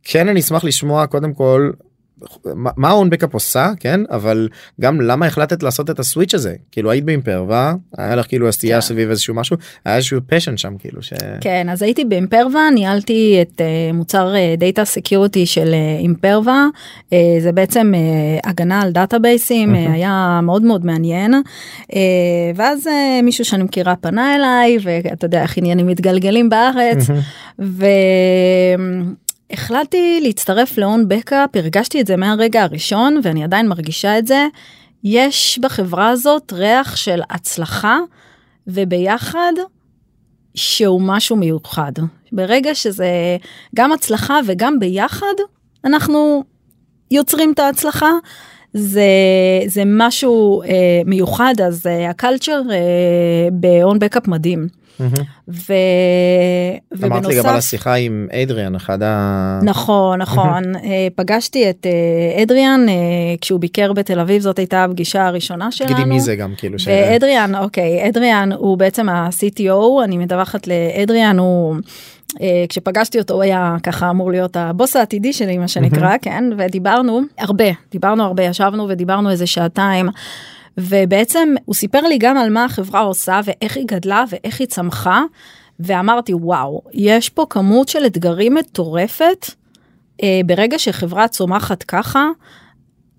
כן 0.04 0.28
אני 0.28 0.40
אשמח 0.40 0.64
לשמוע 0.64 1.06
קודם 1.06 1.32
כל 1.34 1.70
מה 2.54 2.88
ה-OwnBackup 2.88 3.32
עושה 3.32 3.70
כן? 3.80 4.00
אבל 4.10 4.48
גם 4.80 5.00
למה 5.00 5.26
החלטת 5.26 5.62
לעשות 5.62 5.90
את 5.90 5.98
ה 5.98 6.03
switch 6.03 6.34
הזה? 6.34 6.54
כאילו 6.72 6.90
היית 6.90 7.04
באימפרווה 7.04 7.74
היה 7.98 8.16
לך 8.16 8.26
כאילו 8.26 8.48
עשייה 8.48 8.76
כן. 8.76 8.80
סביב 8.80 9.10
איזשהו 9.10 9.34
משהו 9.34 9.56
היה 9.84 9.96
איזשהו 9.96 10.20
passion 10.26 10.56
שם 10.56 10.74
כאילו 10.78 11.02
ש... 11.02 11.12
כן 11.40 11.68
אז 11.68 11.82
הייתי 11.82 12.04
באימפרווה 12.04 12.70
ניהלתי 12.74 13.38
את 13.42 13.60
uh, 13.60 13.94
מוצר 13.94 14.34
data 14.58 14.84
security 14.84 15.46
של 15.46 15.68
uh, 15.72 16.00
אימפרווה. 16.02 16.66
uh, 17.10 17.14
זה 17.40 17.52
בעצם 17.52 17.92
uh, 17.94 18.48
הגנה 18.48 18.82
על 18.82 18.92
דאטאבייסים 18.92 19.74
uh, 19.74 19.78
היה 19.92 20.40
מאוד 20.42 20.62
מאוד 20.62 20.86
מעניין. 20.86 21.34
uh, 21.82 21.94
ואז 22.56 22.86
uh, 22.86 23.22
מישהו 23.22 23.44
שאני 23.44 23.62
מכירה 23.62 23.96
פנה 23.96 24.36
אליי 24.36 24.78
ואתה 24.82 25.24
יודע 25.24 25.42
איך 25.42 25.58
עניינים 25.58 25.86
מתגלגלים 25.86 26.48
בארץ 26.48 27.06
והחלטתי 29.50 30.20
להצטרף 30.22 30.78
להון 30.78 31.08
בקאפ 31.08 31.50
הרגשתי 31.54 32.00
את 32.00 32.06
זה 32.06 32.16
מהרגע 32.16 32.62
הראשון 32.62 33.20
ואני 33.22 33.44
עדיין 33.44 33.68
מרגישה 33.68 34.18
את 34.18 34.26
זה 34.26 34.46
יש 35.04 35.58
בחברה 35.62 36.08
הזאת 36.08 36.52
ריח 36.52 36.96
של 36.96 37.20
הצלחה 37.30 37.98
וביחד 38.66 39.52
שהוא 40.54 41.00
משהו 41.02 41.36
מיוחד. 41.36 41.92
ברגע 42.32 42.74
שזה 42.74 43.36
גם 43.76 43.92
הצלחה 43.92 44.40
וגם 44.46 44.78
ביחד, 44.78 45.34
אנחנו 45.84 46.44
יוצרים 47.10 47.52
את 47.52 47.58
ההצלחה. 47.58 48.10
זה, 48.72 49.02
זה 49.66 49.82
משהו 49.86 50.62
אה, 50.62 50.68
מיוחד, 51.06 51.54
אז 51.66 51.86
אה, 51.86 52.10
הקלצ'ר 52.10 52.62
אה, 52.70 53.48
ב-on 53.52 53.96
backup 53.96 54.30
מדהים. 54.30 54.79
ו... 55.48 55.72
אמרת 57.04 57.26
לי 57.26 57.38
גם 57.38 57.46
על 57.46 57.56
השיחה 57.56 57.94
עם 57.94 58.28
אדריאן 58.32 58.74
אחד 58.74 59.02
ה... 59.02 59.60
נכון 59.62 60.20
נכון 60.20 60.76
אה, 60.76 61.08
פגשתי 61.14 61.70
את 61.70 61.86
אה, 61.86 62.42
אדריאן 62.42 62.86
אה, 62.88 62.94
כשהוא 63.40 63.60
ביקר 63.60 63.92
בתל 63.92 64.20
אביב 64.20 64.42
זאת 64.42 64.58
הייתה 64.58 64.84
הפגישה 64.84 65.26
הראשונה 65.26 65.72
שלנו. 65.72 65.90
תגידי 65.90 66.08
מי 66.08 66.20
זה 66.20 66.36
גם 66.36 66.54
כאילו 66.56 66.78
ש... 66.78 66.88
ואדריאן 66.88 67.54
אוקיי 67.54 68.08
אדריאן 68.08 68.52
הוא 68.52 68.78
בעצם 68.78 69.08
ה-CTO 69.08 70.04
אני 70.04 70.18
מדווחת 70.18 70.66
לאדריאן 70.66 71.38
הוא. 71.38 71.76
כשפגשתי 72.68 73.18
אותו 73.18 73.34
הוא 73.34 73.42
היה 73.42 73.76
ככה 73.82 74.10
אמור 74.10 74.30
להיות 74.30 74.56
הבוס 74.56 74.96
העתידי 74.96 75.32
שלי 75.32 75.58
מה 75.58 75.68
שנקרא 75.68 76.16
כן 76.22 76.44
ודיברנו 76.58 77.20
הרבה 77.38 77.64
דיברנו 77.92 78.24
הרבה 78.24 78.42
ישבנו 78.42 78.88
ודיברנו 78.88 79.30
איזה 79.30 79.46
שעתיים. 79.46 80.08
ובעצם 80.78 81.54
הוא 81.64 81.74
סיפר 81.74 82.00
לי 82.00 82.18
גם 82.18 82.36
על 82.36 82.50
מה 82.50 82.64
החברה 82.64 83.00
עושה 83.00 83.40
ואיך 83.44 83.76
היא 83.76 83.84
גדלה 83.86 84.24
ואיך 84.28 84.60
היא 84.60 84.68
צמחה 84.68 85.22
ואמרתי 85.80 86.34
וואו 86.34 86.82
יש 86.92 87.28
פה 87.28 87.46
כמות 87.50 87.88
של 87.88 88.06
אתגרים 88.06 88.54
מטורפת. 88.54 89.46
אה, 90.22 90.40
ברגע 90.46 90.78
שחברה 90.78 91.28
צומחת 91.28 91.82
ככה 91.82 92.28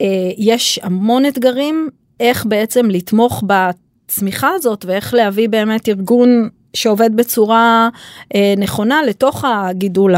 אה, 0.01 0.07
יש 0.37 0.79
המון 0.83 1.25
אתגרים 1.25 1.89
איך 2.19 2.45
בעצם 2.45 2.89
לתמוך 2.89 3.43
בצמיחה 3.47 4.49
הזאת 4.49 4.85
ואיך 4.85 5.13
להביא 5.13 5.49
באמת 5.49 5.89
ארגון 5.89 6.49
שעובד 6.73 7.09
בצורה 7.15 7.89
אה, 8.35 8.53
נכונה 8.57 8.99
לתוך 9.07 9.45
הגידול 9.47 10.15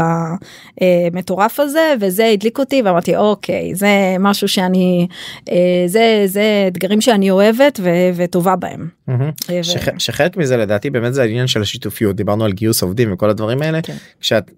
המטורף 0.80 1.60
הזה 1.60 1.94
וזה 2.00 2.26
הדליק 2.26 2.58
אותי 2.58 2.82
ואמרתי 2.82 3.16
אוקיי 3.16 3.74
זה 3.74 3.88
משהו 4.20 4.48
שאני 4.48 5.06
אה, 5.50 5.56
זה 5.86 6.22
זה 6.26 6.42
אתגרים 6.68 7.00
שאני 7.00 7.30
אוהבת 7.30 7.80
ו, 7.82 7.90
וטובה 8.16 8.56
בהם. 8.56 8.88
אה, 9.08 9.14
ו- 9.60 9.64
שח- 9.64 9.98
שחלק 9.98 10.36
מזה 10.36 10.56
לדעתי 10.56 10.90
באמת 10.90 11.14
זה 11.14 11.22
העניין 11.22 11.46
של 11.46 11.62
השיתופיות 11.62 12.16
דיברנו 12.16 12.44
על 12.44 12.52
גיוס 12.52 12.82
עובדים 12.82 13.12
וכל 13.12 13.30
הדברים 13.30 13.62
האלה 13.62 13.82
כן. 13.82 13.94
כשאת 14.20 14.50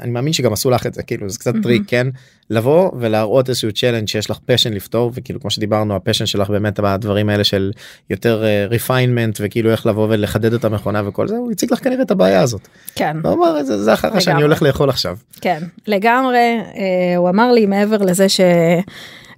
אני 0.00 0.10
מאמין 0.10 0.32
שגם 0.32 0.52
עשו 0.52 0.70
לך 0.70 0.86
את 0.86 0.94
זה 0.94 1.02
כאילו 1.02 1.30
זה 1.30 1.38
קצת 1.38 1.50
מהמם. 1.52 1.62
טריק 1.62 1.82
כן 1.86 2.06
לבוא 2.50 2.90
ולהראות 3.00 3.48
איזשהו 3.48 3.72
challenge 3.72 4.08
שיש 4.08 4.30
לך 4.30 4.38
passion 4.46 4.72
לפתור 4.72 5.10
וכאילו 5.14 5.40
כמו 5.40 5.50
שדיברנו 5.50 5.96
ה 5.96 6.00
passion 6.00 6.26
שלך 6.26 6.50
באמת 6.50 6.80
בדברים 6.80 7.28
האלה 7.28 7.44
של 7.44 7.72
יותר 8.10 8.44
refinement 8.68 9.38
וכאילו 9.42 9.70
איך 9.70 9.86
לבוא 9.86 10.06
ולחדד 10.10 10.52
את 10.54 10.64
המכונה 10.64 11.08
וכל 11.08 11.28
זה 11.28 11.36
הוא 11.36 11.52
הציג 11.52 11.72
לך 11.72 11.84
כנראה 11.84 12.02
את 12.02 12.10
הבעיה 12.10 12.40
הזאת. 12.40 12.68
כן. 12.94 13.16
הוא 13.24 13.32
אמר 13.34 13.62
זה 13.62 13.82
זה 13.84 13.92
החרא 13.92 14.20
שאני. 14.20 14.42
הולך 14.42 14.62
לאכול 14.62 14.88
עכשיו. 14.90 15.16
כן, 15.40 15.62
לגמרי. 15.86 16.38
אה, 16.76 17.16
הוא 17.16 17.28
אמר 17.28 17.52
לי 17.52 17.66
מעבר 17.66 17.96
לזה 18.02 18.26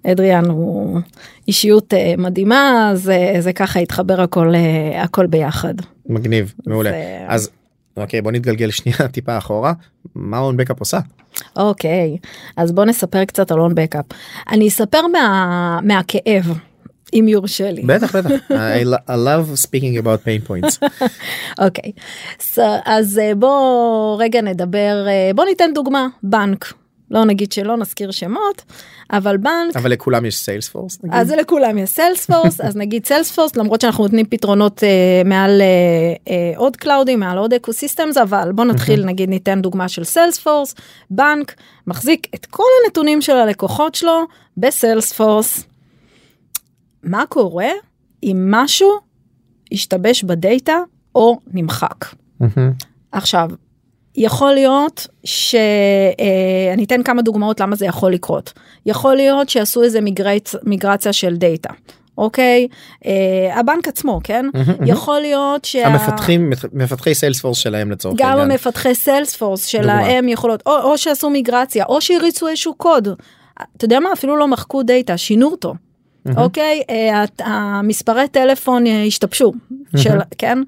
שאדריאן 0.04 0.44
הוא 0.44 1.00
אישיות 1.48 1.94
אה, 1.94 2.14
מדהימה, 2.18 2.90
אז 2.92 3.10
אה, 3.10 3.36
זה 3.40 3.52
ככה 3.52 3.80
התחבר 3.80 4.20
הכל, 4.20 4.54
אה, 4.54 5.02
הכל 5.02 5.26
ביחד. 5.26 5.74
מגניב 6.06 6.54
מעולה 6.66 6.90
זה- 6.90 7.24
אז 7.28 7.50
אוקיי 8.00 8.22
בוא 8.22 8.32
נתגלגל 8.32 8.70
שנייה 8.70 8.98
טיפה 9.12 9.38
אחורה 9.38 9.72
מה 10.14 10.38
און 10.38 10.56
בקאפ 10.56 10.80
עושה. 10.80 10.98
אוקיי, 11.56 12.16
אז 12.56 12.72
בוא 12.72 12.84
נספר 12.84 13.24
קצת 13.24 13.50
על 13.50 13.60
און 13.60 13.74
בקאפ. 13.74 14.04
אני 14.50 14.68
אספר 14.68 15.06
מה, 15.12 15.78
מהכאב, 15.82 16.58
אם 17.14 17.26
יורשה 17.28 17.70
לי. 17.70 17.82
בטח 17.82 18.16
בטח 18.16 18.30
I, 18.50 18.84
lo- 18.84 19.10
I 19.10 19.14
love 19.14 19.58
speaking 19.66 20.02
about 20.02 20.24
pain 20.24 20.48
points. 20.50 20.78
אוקיי, 21.64 21.92
so, 22.38 22.60
אז 22.84 23.18
אה, 23.18 23.34
בוא 23.34 24.16
רגע 24.22 24.40
נדבר, 24.42 25.04
אה, 25.08 25.30
בוא 25.34 25.44
ניתן 25.44 25.70
דוגמה, 25.74 26.06
בנק. 26.22 26.72
לא 27.10 27.24
נגיד 27.24 27.52
שלא 27.52 27.76
נזכיר 27.76 28.10
שמות, 28.10 28.62
אבל 29.10 29.36
בנק 29.36 29.76
אבל 29.76 29.92
לכולם 29.92 30.24
יש 30.24 30.36
סיילספורס. 30.36 30.98
אז 31.10 31.28
זה 31.28 31.36
לכולם 31.36 31.78
יש 31.78 31.90
סיילספורס 31.90 32.60
אז 32.60 32.76
נגיד 32.76 33.06
סיילספורס 33.06 33.56
למרות 33.56 33.80
שאנחנו 33.80 34.04
נותנים 34.04 34.26
פתרונות 34.26 34.84
אה, 34.84 35.22
מעל 35.24 35.60
אה, 35.60 35.66
אה, 36.32 36.52
עוד 36.56 36.76
cloudים 36.76 37.20
מעל 37.20 37.38
עוד 37.38 37.54
ecosystems 37.54 38.16
אבל 38.16 38.52
בוא 38.52 38.64
נתחיל 38.64 39.04
נגיד 39.04 39.28
ניתן 39.28 39.62
דוגמה 39.62 39.88
של 39.88 40.04
סיילספורס 40.04 40.74
בנק 41.10 41.54
מחזיק 41.86 42.26
את 42.34 42.46
כל 42.46 42.68
הנתונים 42.84 43.22
של 43.22 43.36
הלקוחות 43.36 43.94
שלו 43.94 44.24
בסיילספורס. 44.56 45.66
מה 47.02 47.24
קורה 47.28 47.68
אם 48.22 48.48
משהו 48.50 48.90
השתבש 49.72 50.24
בדאטה 50.24 50.78
או 51.14 51.38
נמחק. 51.52 52.04
עכשיו 53.12 53.50
יכול 54.18 54.52
להיות 54.52 55.06
שאני 55.24 56.84
אתן 56.84 57.02
כמה 57.02 57.22
דוגמאות 57.22 57.60
למה 57.60 57.76
זה 57.76 57.86
יכול 57.86 58.12
לקרות 58.12 58.52
יכול 58.86 59.14
להיות 59.14 59.48
שעשו 59.48 59.82
איזה 59.82 60.00
מיגרצ... 60.00 60.54
מיגרציה 60.64 61.12
של 61.12 61.36
דאטה 61.36 61.70
אוקיי 62.18 62.68
אה, 63.06 63.58
הבנק 63.58 63.88
עצמו 63.88 64.20
כן 64.24 64.46
יכול 64.86 65.20
להיות 65.20 65.64
שה... 65.64 65.86
המפתחים 65.86 66.52
מפתחי 66.72 67.14
סיילספורס 67.14 67.58
שלהם 67.58 67.90
לצורך 67.90 68.16
גם 68.18 68.28
העניין. 68.28 68.50
המפתחי 68.50 68.94
סיילספורס. 68.94 69.64
שלהם 69.64 70.28
יכולות 70.28 70.62
או, 70.66 70.78
או 70.82 70.98
שעשו 70.98 71.30
מיגרציה 71.30 71.84
או 71.88 72.00
שהריצו 72.00 72.48
איזשהו 72.48 72.74
קוד. 72.74 73.08
אתה 73.76 73.84
יודע 73.84 74.00
מה 74.00 74.12
אפילו 74.12 74.36
לא 74.36 74.48
מחקו 74.48 74.82
דאטה 74.82 75.16
שינו 75.16 75.46
אותו. 75.46 75.74
אוקיי? 76.36 76.82
אה, 76.90 77.24
המספרי 77.38 78.28
טלפון 78.28 78.86
אה, 78.86 79.04
השתבשו 79.04 79.52
של 79.96 80.18
כן? 80.38 80.58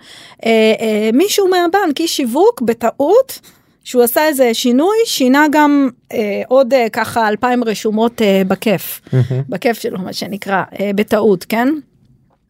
אה, 0.47 1.11
מישהו 1.12 1.49
מהבנק 1.49 2.00
איש 2.00 2.16
שיווק 2.16 2.61
בטעות 2.61 3.40
שהוא 3.85 4.02
עשה 4.02 4.26
איזה 4.26 4.54
שינוי 4.54 4.97
שינה 5.04 5.47
גם 5.52 5.88
אה, 6.12 6.42
עוד 6.49 6.75
אה, 6.75 6.87
ככה 6.92 7.28
אלפיים 7.28 7.64
רשומות 7.64 8.23
אה, 8.23 8.42
בכיף. 8.49 9.00
בכיף 9.49 9.78
שלו 9.80 9.99
מה 9.99 10.12
שנקרא 10.12 10.62
אה, 10.80 10.90
בטעות 10.95 11.45
כן. 11.49 11.69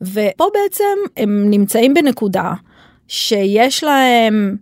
ופה 0.01 0.45
בעצם 0.55 0.85
הם 1.17 1.51
נמצאים 1.51 1.95
בנקודה 1.95 2.53
שיש 3.09 3.85
להם 3.85 4.57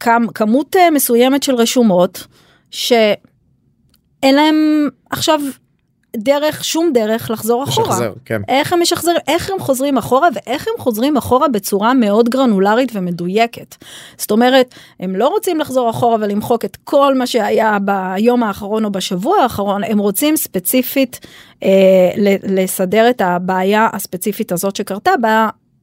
כמ, 0.00 0.26
כמות 0.34 0.76
אה, 0.76 0.90
מסוימת 0.90 1.42
של 1.42 1.54
רשומות 1.54 2.26
שאין 2.70 3.14
להם 4.34 4.88
עכשיו 5.10 5.40
דרך 6.16 6.64
שום 6.64 6.90
דרך 6.92 7.30
לחזור 7.30 7.64
אחורה. 7.64 7.88
לשחזר, 7.88 8.12
כן. 8.24 8.42
איך 8.48 8.72
הם 8.72 8.80
משחזרים, 8.80 9.16
איך 9.28 9.50
הם 9.50 9.58
חוזרים 9.58 9.98
אחורה 9.98 10.28
ואיך 10.34 10.68
הם 10.68 10.74
חוזרים 10.78 11.16
אחורה 11.16 11.48
בצורה 11.48 11.94
מאוד 11.94 12.28
גרנולרית 12.28 12.92
ומדויקת. 12.94 13.74
זאת 14.18 14.30
אומרת, 14.30 14.74
הם 15.00 15.16
לא 15.16 15.28
רוצים 15.28 15.60
לחזור 15.60 15.90
אחורה 15.90 16.16
ולמחוק 16.20 16.64
את 16.64 16.76
כל 16.84 17.14
מה 17.14 17.26
שהיה 17.26 17.78
ביום 17.84 18.42
האחרון 18.42 18.84
או 18.84 18.90
בשבוע 18.90 19.36
האחרון, 19.42 19.84
הם 19.84 19.98
רוצים 19.98 20.36
ספציפית 20.36 21.26
אה, 21.62 21.68
לסדר 22.42 23.10
את 23.10 23.20
הבעיה 23.20 23.88
הספציפית 23.92 24.52
הזאת 24.52 24.76
שקרתה 24.76 25.12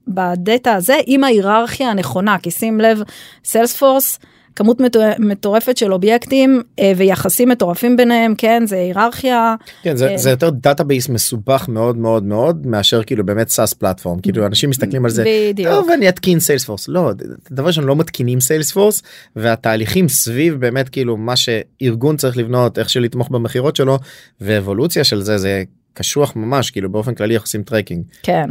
בדאטה 0.08 0.74
הזה 0.74 0.96
עם 1.06 1.24
ההיררכיה 1.24 1.90
הנכונה, 1.90 2.38
כי 2.40 2.52
שים 2.52 2.80
לב, 2.80 3.02
סיילספורס, 3.46 4.20
כמות 4.56 4.82
מטורפת 5.20 5.78
של 5.78 5.94
אובייקטים 5.94 6.62
אה, 6.80 6.92
ויחסים 6.98 7.50
מטורפים 7.50 7.98
ביניהם 7.98 8.36
כן 8.38 8.64
זה 8.66 8.76
היררכיה. 8.76 9.56
כן 9.84 9.96
זה, 9.96 10.10
אה, 10.12 10.18
זה 10.18 10.30
יותר 10.30 10.50
database 10.50 11.10
מסובך 11.10 11.66
מאוד 11.70 11.98
מאוד 11.98 12.24
מאוד 12.24 12.68
מאשר 12.68 13.04
כאילו 13.04 13.26
באמת 13.26 13.50
SaaS 13.50 13.74
platform 13.74 14.20
כאילו 14.20 14.46
אנשים 14.46 14.70
מסתכלים 14.70 15.06
על 15.06 15.12
זה 15.12 15.24
בדיוק. 15.28 15.70
טוב 15.70 15.90
אני 15.90 16.10
אתקין 16.10 16.40
סיילספורס 16.40 16.88
לא 16.88 17.12
דבר 17.52 17.68
ראשון 17.68 17.84
לא 17.84 17.96
מתקינים 17.96 18.40
סיילספורס 18.40 19.02
והתהליכים 19.36 20.10
סביב 20.10 20.60
באמת 20.60 20.90
כאילו 20.90 21.18
מה 21.18 21.36
שארגון 21.36 22.18
צריך 22.18 22.38
לבנות 22.38 22.80
איך 22.80 22.90
שלתמוך 22.90 23.30
במכירות 23.30 23.76
שלו 23.76 24.00
ואבולוציה 24.42 25.04
של 25.04 25.22
זה 25.22 25.38
זה 25.38 25.64
קשוח 25.94 26.36
ממש 26.36 26.72
כאילו 26.72 26.92
באופן 26.92 27.16
כללי 27.16 27.34
איך 27.34 27.44
עושים 27.44 27.64
tracking. 27.64 28.04
כן 28.24 28.50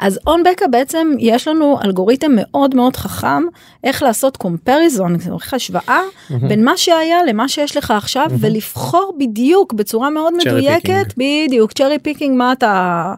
אז 0.00 0.18
OwnBackup 0.26 0.66
בעצם 0.66 1.08
יש 1.18 1.48
לנו 1.48 1.78
אלגוריתם 1.84 2.32
מאוד 2.34 2.74
מאוד 2.74 2.96
חכם 2.96 3.42
איך 3.84 4.02
לעשות 4.02 4.36
comparison 4.36 5.16
השוואה 5.52 6.00
mm-hmm. 6.00 6.48
בין 6.48 6.64
מה 6.64 6.76
שהיה 6.76 7.24
למה 7.28 7.48
שיש 7.48 7.76
לך 7.76 7.90
עכשיו 7.90 8.26
mm-hmm. 8.26 8.36
ולבחור 8.40 9.16
בדיוק 9.18 9.72
בצורה 9.72 10.10
מאוד 10.10 10.34
מדויקת 10.36 11.14
בדיוק 11.16 11.72
cherry 11.72 11.98
picking 11.98 12.36
מה 12.36 12.52
אתה 12.52 13.14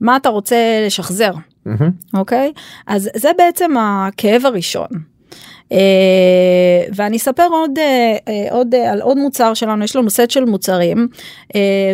מה 0.00 0.16
אתה 0.16 0.28
רוצה 0.28 0.56
לשחזר 0.86 1.32
אוקיי 2.14 2.52
mm-hmm. 2.54 2.58
okay? 2.58 2.60
אז 2.86 3.10
זה 3.16 3.30
בעצם 3.38 3.74
הכאב 3.78 4.46
הראשון. 4.46 5.13
Uh, 5.74 5.76
ואני 6.94 7.16
אספר 7.16 7.46
עוד, 7.50 7.70
uh, 7.78 8.52
עוד 8.52 8.74
uh, 8.74 8.78
על 8.78 9.00
עוד 9.00 9.16
מוצר 9.16 9.54
שלנו, 9.54 9.84
יש 9.84 9.96
לנו 9.96 10.10
סט 10.10 10.30
של 10.30 10.44
מוצרים, 10.44 11.08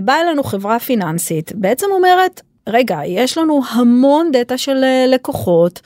באה 0.04 0.20
אלינו 0.20 0.42
חברה 0.42 0.78
פיננסית, 0.78 1.52
בעצם 1.54 1.86
אומרת, 1.90 2.40
רגע, 2.68 2.98
יש 3.06 3.38
לנו 3.38 3.60
המון 3.70 4.30
דאטה 4.32 4.58
של 4.58 4.84
לקוחות, 5.08 5.80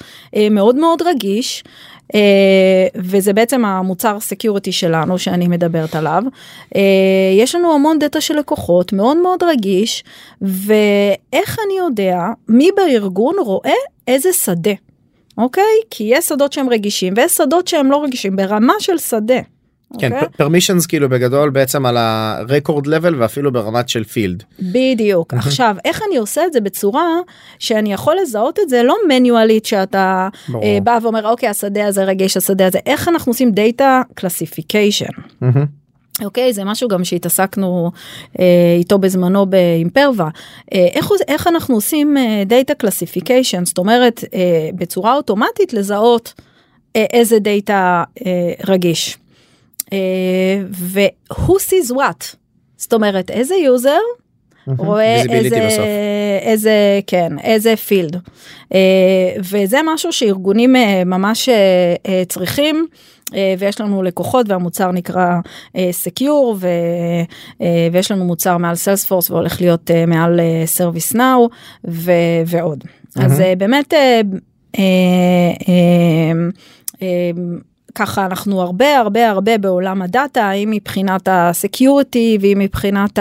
מאוד 0.51 0.77
מאוד 0.77 1.03
רגיש, 1.03 1.65
Uh, 2.05 2.17
וזה 2.95 3.33
בעצם 3.33 3.65
המוצר 3.65 4.21
security 4.21 4.73
שלנו 4.73 5.19
שאני 5.19 5.49
מדברת 5.49 5.95
עליו. 5.95 6.23
Uh, 6.75 6.79
יש 7.39 7.55
לנו 7.55 7.75
המון 7.75 7.99
דאטה 7.99 8.21
של 8.21 8.39
לקוחות 8.39 8.93
מאוד 8.93 9.17
מאוד 9.17 9.43
רגיש 9.43 10.05
ואיך 10.43 11.59
אני 11.67 11.79
יודע 11.79 12.27
מי 12.49 12.71
בארגון 12.77 13.35
רואה 13.39 13.75
איזה 14.09 14.33
שדה. 14.33 14.73
אוקיי? 15.39 15.81
כי 15.91 16.05
יש 16.07 16.25
שדות 16.25 16.53
שהם 16.53 16.69
רגישים 16.69 17.15
ויש 17.17 17.33
שדות 17.33 17.69
שהם 17.69 17.91
לא 17.91 18.05
רגישים 18.05 18.37
ברמה 18.37 18.75
של 18.79 18.99
שדה. 18.99 19.41
כן, 19.99 20.11
permissions 20.37 20.85
אוקיי? 20.85 20.89
כאילו 20.89 21.09
בגדול 21.09 21.51
בעצם 21.51 21.87
על 21.87 21.97
ה 21.97 22.09
record 22.09 22.87
level 22.87 23.23
ואפילו 23.23 23.53
ברמת 23.53 23.89
של 23.89 24.05
field. 24.05 24.43
בדיוק. 24.61 25.35
עכשיו, 25.35 25.77
איך 25.85 26.01
אני 26.09 26.17
עושה 26.17 26.47
את 26.47 26.53
זה 26.53 26.61
בצורה 26.61 27.09
שאני 27.59 27.93
יכול 27.93 28.17
לזהות 28.23 28.59
את 28.59 28.69
זה 28.69 28.83
לא 28.83 28.97
מנואלית 29.09 29.67
שאתה 29.67 30.29
אה, 30.63 30.79
בא 30.83 30.99
ואומר 31.03 31.29
אוקיי 31.29 31.49
השדה 31.49 31.87
הזה 31.87 32.05
רגיש 32.05 32.37
השדה 32.37 32.67
הזה 32.67 32.79
איך 32.87 33.09
אנחנו 33.09 33.31
עושים 33.31 33.53
data 33.53 34.03
classification. 34.15 35.05
אוקיי 36.23 36.53
זה 36.53 36.65
משהו 36.65 36.89
גם 36.89 37.05
שהתעסקנו 37.05 37.91
אה, 38.41 38.75
איתו 38.79 38.99
בזמנו 38.99 39.47
באימפרווה. 39.47 40.29
אה, 40.73 40.87
איך, 40.93 41.11
איך 41.29 41.47
אנחנו 41.47 41.75
עושים 41.75 42.17
data 42.47 42.73
uh, 42.73 42.77
classification 42.77 43.65
זאת 43.65 43.79
אומרת 43.79 44.25
אה, 44.35 44.69
בצורה 44.75 45.15
אוטומטית 45.17 45.73
לזהות 45.73 46.35
אה, 46.97 47.07
איזה 47.13 47.39
דאטה 47.39 48.05
אה, 48.27 48.53
רגיש. 48.67 49.19
אה, 49.93 49.99
ו-who 50.71 51.53
sees 51.53 51.95
what? 51.95 52.37
זאת 52.77 52.93
אומרת 52.93 53.31
איזה 53.31 53.55
user 53.55 54.01
רואה 54.67 55.23
איזה 55.23 55.69
איזה 56.43 57.01
כן 57.07 57.39
איזה 57.39 57.77
field 57.77 58.17
אה, 58.75 58.81
וזה 59.39 59.79
משהו 59.85 60.13
שארגונים 60.13 60.77
אה, 60.77 61.05
ממש 61.05 61.49
אה, 61.49 62.23
צריכים. 62.29 62.87
אה, 63.35 63.55
ויש 63.59 63.81
לנו 63.81 64.03
לקוחות 64.03 64.49
והמוצר 64.49 64.93
נקרא 64.93 65.41
Secure 65.91 66.57
אה, 66.65 66.69
אה, 67.61 67.89
ויש 67.93 68.11
לנו 68.11 68.25
מוצר 68.25 68.59
מעל 68.59 68.75
סיילספורס 68.75 69.31
והולך 69.31 69.61
להיות 69.61 69.91
מעל 70.07 70.41
ServiceNow 70.67 71.49
ועוד. 72.47 72.85
אז 73.17 73.43
באמת 73.59 73.95
ככה 77.95 78.27
אנחנו 78.27 78.61
הרבה 78.61 78.99
הרבה 78.99 79.31
הרבה 79.31 79.59
בעולם 79.59 80.03
הדאטה, 80.03 80.53
אם 80.53 80.71
מבחינת 80.71 81.29
ה 81.31 81.43
security 81.43 82.39
ואם 82.41 82.59
מבחינת 82.59 83.19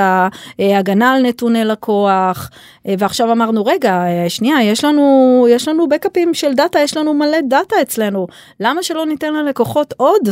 ההגנה 0.59 1.13
על 1.13 1.21
נתוני 1.21 1.65
לקוח, 1.65 2.49
ועכשיו 2.85 3.31
אמרנו 3.31 3.65
רגע 3.65 4.03
שנייה 4.27 4.63
יש 4.63 4.83
לנו 4.83 5.45
יש 5.49 5.67
לנו 5.67 5.89
backupים 5.89 6.33
של 6.33 6.53
דאטה 6.53 6.79
יש 6.79 6.97
לנו 6.97 7.13
מלא 7.13 7.37
דאטה 7.49 7.75
אצלנו. 7.81 8.27
למה 8.59 8.83
שלא 8.83 9.05
ניתן 9.05 9.33
ללקוחות 9.33 9.93
עוד 9.97 10.29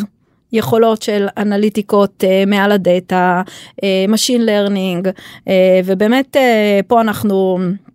יכולות 0.53 1.01
של 1.01 1.27
אנליטיקות 1.37 2.23
uh, 2.23 2.49
מעל 2.49 2.71
הדאטה, 2.71 3.41
uh, 3.45 3.83
Machine 4.13 4.41
Learning, 4.41 5.07
uh, 5.07 5.49
ובאמת 5.85 6.35
uh, 6.35 6.39
פה 6.87 7.01
אנחנו 7.01 7.57
אה, 7.61 7.90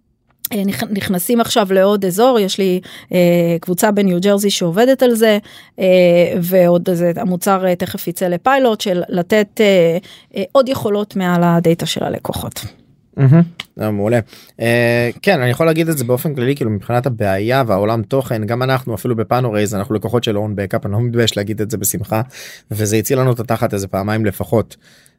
נכנסים 0.90 1.40
עכשיו 1.40 1.66
לעוד 1.70 2.04
אזור 2.04 2.38
יש 2.40 2.58
לי 2.58 2.80
אה, 3.12 3.56
קבוצה 3.60 3.90
בניו 3.90 4.20
ג'רזי 4.20 4.50
שעובדת 4.50 5.02
על 5.02 5.14
זה 5.14 5.38
אה, 5.78 5.84
ועוד 6.40 6.88
זה 6.92 7.12
המוצר 7.16 7.66
אה, 7.66 7.76
תכף 7.76 8.08
יצא 8.08 8.28
לפיילוט 8.28 8.80
של 8.80 9.02
לתת 9.08 9.60
אה, 9.60 9.98
אה, 10.36 10.42
עוד 10.52 10.68
יכולות 10.68 11.16
מעל 11.16 11.42
הדאטה 11.44 11.86
של 11.86 12.04
הלקוחות. 12.04 12.64
Mm-hmm. 13.20 13.82
מעולה 13.82 14.18
uh, 14.58 14.62
כן 15.22 15.40
אני 15.40 15.50
יכול 15.50 15.66
להגיד 15.66 15.88
את 15.88 15.98
זה 15.98 16.04
באופן 16.04 16.34
כללי 16.34 16.56
כאילו 16.56 16.70
מבחינת 16.70 17.06
הבעיה 17.06 17.62
והעולם 17.66 18.02
תוכן 18.02 18.44
גם 18.44 18.62
אנחנו 18.62 18.94
אפילו 18.94 19.16
בפאנורייז 19.16 19.74
אנחנו 19.74 19.94
לקוחות 19.94 20.24
של 20.24 20.36
OwnBackup 20.36 20.86
אני 20.86 20.92
לא 20.92 21.00
מתבייש 21.00 21.36
להגיד 21.36 21.60
את 21.60 21.70
זה 21.70 21.76
בשמחה 21.76 22.22
וזה 22.70 22.96
הציל 22.96 23.18
לנו 23.18 23.32
את 23.32 23.40
התחת 23.40 23.74
איזה 23.74 23.88
פעמיים 23.88 24.26
לפחות 24.26 24.76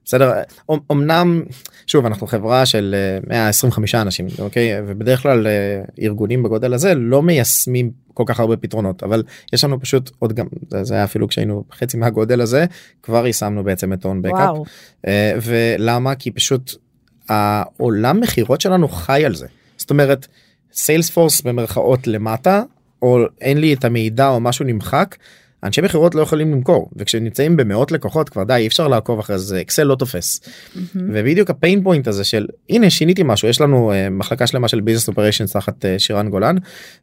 בסדר? 0.07 0.33
אמנם 0.91 1.43
שוב 1.87 2.05
אנחנו 2.05 2.27
חברה 2.27 2.65
של 2.65 2.95
125 3.27 3.95
אה, 3.95 4.01
אנשים 4.01 4.27
אוקיי? 4.39 4.71
ובדרך 4.87 5.21
כלל 5.21 5.47
אה, 5.47 5.81
ארגונים 6.01 6.43
בגודל 6.43 6.73
הזה 6.73 6.95
לא 6.95 7.23
מיישמים 7.23 7.91
כל 8.13 8.23
כך 8.25 8.39
הרבה 8.39 8.57
פתרונות 8.57 9.03
אבל 9.03 9.23
יש 9.53 9.63
לנו 9.63 9.79
פשוט 9.79 10.11
עוד 10.19 10.33
גם 10.33 10.45
זה 10.81 10.93
היה 10.93 11.03
אפילו 11.03 11.27
כשהיינו 11.27 11.63
חצי 11.71 11.97
מהגודל 11.97 12.41
הזה 12.41 12.65
כבר 13.03 13.27
יישמנו 13.27 13.63
בעצם 13.63 13.93
את 13.93 14.05
און 14.05 14.21
בקאפ 14.21 14.57
ולמה? 15.41 16.15
כי 16.15 16.31
פשוט 16.31 16.75
העולם 17.29 18.19
מכירות 18.19 18.61
שלנו 18.61 18.87
חי 18.87 19.25
על 19.25 19.35
זה. 19.35 19.47
זאת 19.77 19.89
אומרת 19.89 20.27
סיילספורס 20.73 21.41
במרכאות 21.41 22.07
למטה 22.07 22.61
או 23.01 23.19
אין 23.41 23.57
לי 23.57 23.73
את 23.73 23.85
המידע 23.85 24.27
או 24.29 24.39
משהו 24.39 24.65
נמחק 24.65 25.15
אנשי 25.63 25.81
מכירות 25.81 26.15
לא 26.15 26.21
יכולים 26.21 26.51
למכור 26.51 26.89
וכשנמצאים 26.95 27.57
במאות 27.57 27.91
לקוחות 27.91 28.29
כבר 28.29 28.43
די 28.43 28.53
אי 28.53 28.67
אפשר 28.67 28.87
לעקוב 28.87 29.19
אחרי 29.19 29.39
זה 29.39 29.61
אקסל 29.61 29.83
לא 29.83 29.95
תופס. 29.95 30.39
Mm-hmm. 30.39 30.79
ובדיוק 31.13 31.49
ה 31.49 31.56
pain 31.56 31.83
point 31.83 32.07
הזה 32.07 32.23
של 32.23 32.47
הנה 32.69 32.89
שיניתי 32.89 33.21
משהו 33.25 33.47
יש 33.47 33.61
לנו 33.61 33.91
uh, 33.91 34.09
מחלקה 34.09 34.47
שלמה 34.47 34.67
של 34.67 34.81
business 34.81 35.07
operation 35.07 35.45
תחת 35.45 35.85
uh, 35.85 35.87
שירן 35.97 36.29
גולן 36.29 36.55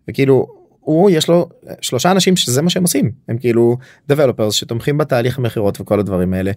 וכאילו 0.08 0.46
הוא 0.80 1.10
יש 1.10 1.28
לו 1.28 1.48
שלושה 1.80 2.10
אנשים 2.10 2.36
שזה 2.36 2.62
מה 2.62 2.70
שהם 2.70 2.82
עושים 2.82 3.10
הם 3.28 3.38
כאילו 3.38 3.76
developers 4.12 4.50
שתומכים 4.50 4.98
בתהליך 4.98 5.38
המכירות 5.38 5.80
וכל 5.80 6.00
הדברים 6.00 6.34
האלה 6.34 6.52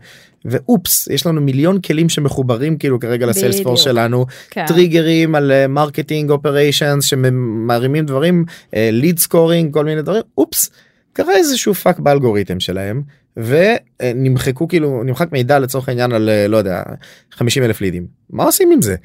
ואופס 0.45 1.07
יש 1.07 1.25
לנו 1.25 1.41
מיליון 1.41 1.81
כלים 1.81 2.09
שמחוברים 2.09 2.77
כאילו 2.77 2.99
כרגע 2.99 3.25
לסיילספורס 3.25 3.81
שלנו 3.81 4.25
כן. 4.49 4.65
טריגרים 4.67 5.35
על 5.35 5.67
marketing 5.67 6.29
operations 6.29 7.05
שמרימים 7.05 8.05
דברים 8.05 8.45
ליד 8.73 9.17
uh, 9.17 9.19
scoring 9.19 9.73
כל 9.73 9.85
מיני 9.85 10.01
דברים 10.01 10.21
אופס. 10.37 10.71
קרה 11.17 11.35
איזשהו 11.35 11.73
פאק 11.73 11.99
באלגוריתם 11.99 12.59
שלהם 12.59 13.01
ונמחקו 13.37 14.67
כאילו 14.67 15.03
נמחק 15.03 15.31
מידע 15.31 15.59
לצורך 15.59 15.89
העניין 15.89 16.11
על 16.11 16.29
לא 16.47 16.57
יודע 16.57 16.83
50 17.31 17.63
אלף 17.63 17.81
לידים. 17.81 18.07
מה 18.29 18.43
עושים 18.43 18.71
עם 18.71 18.81
זה? 18.81 18.95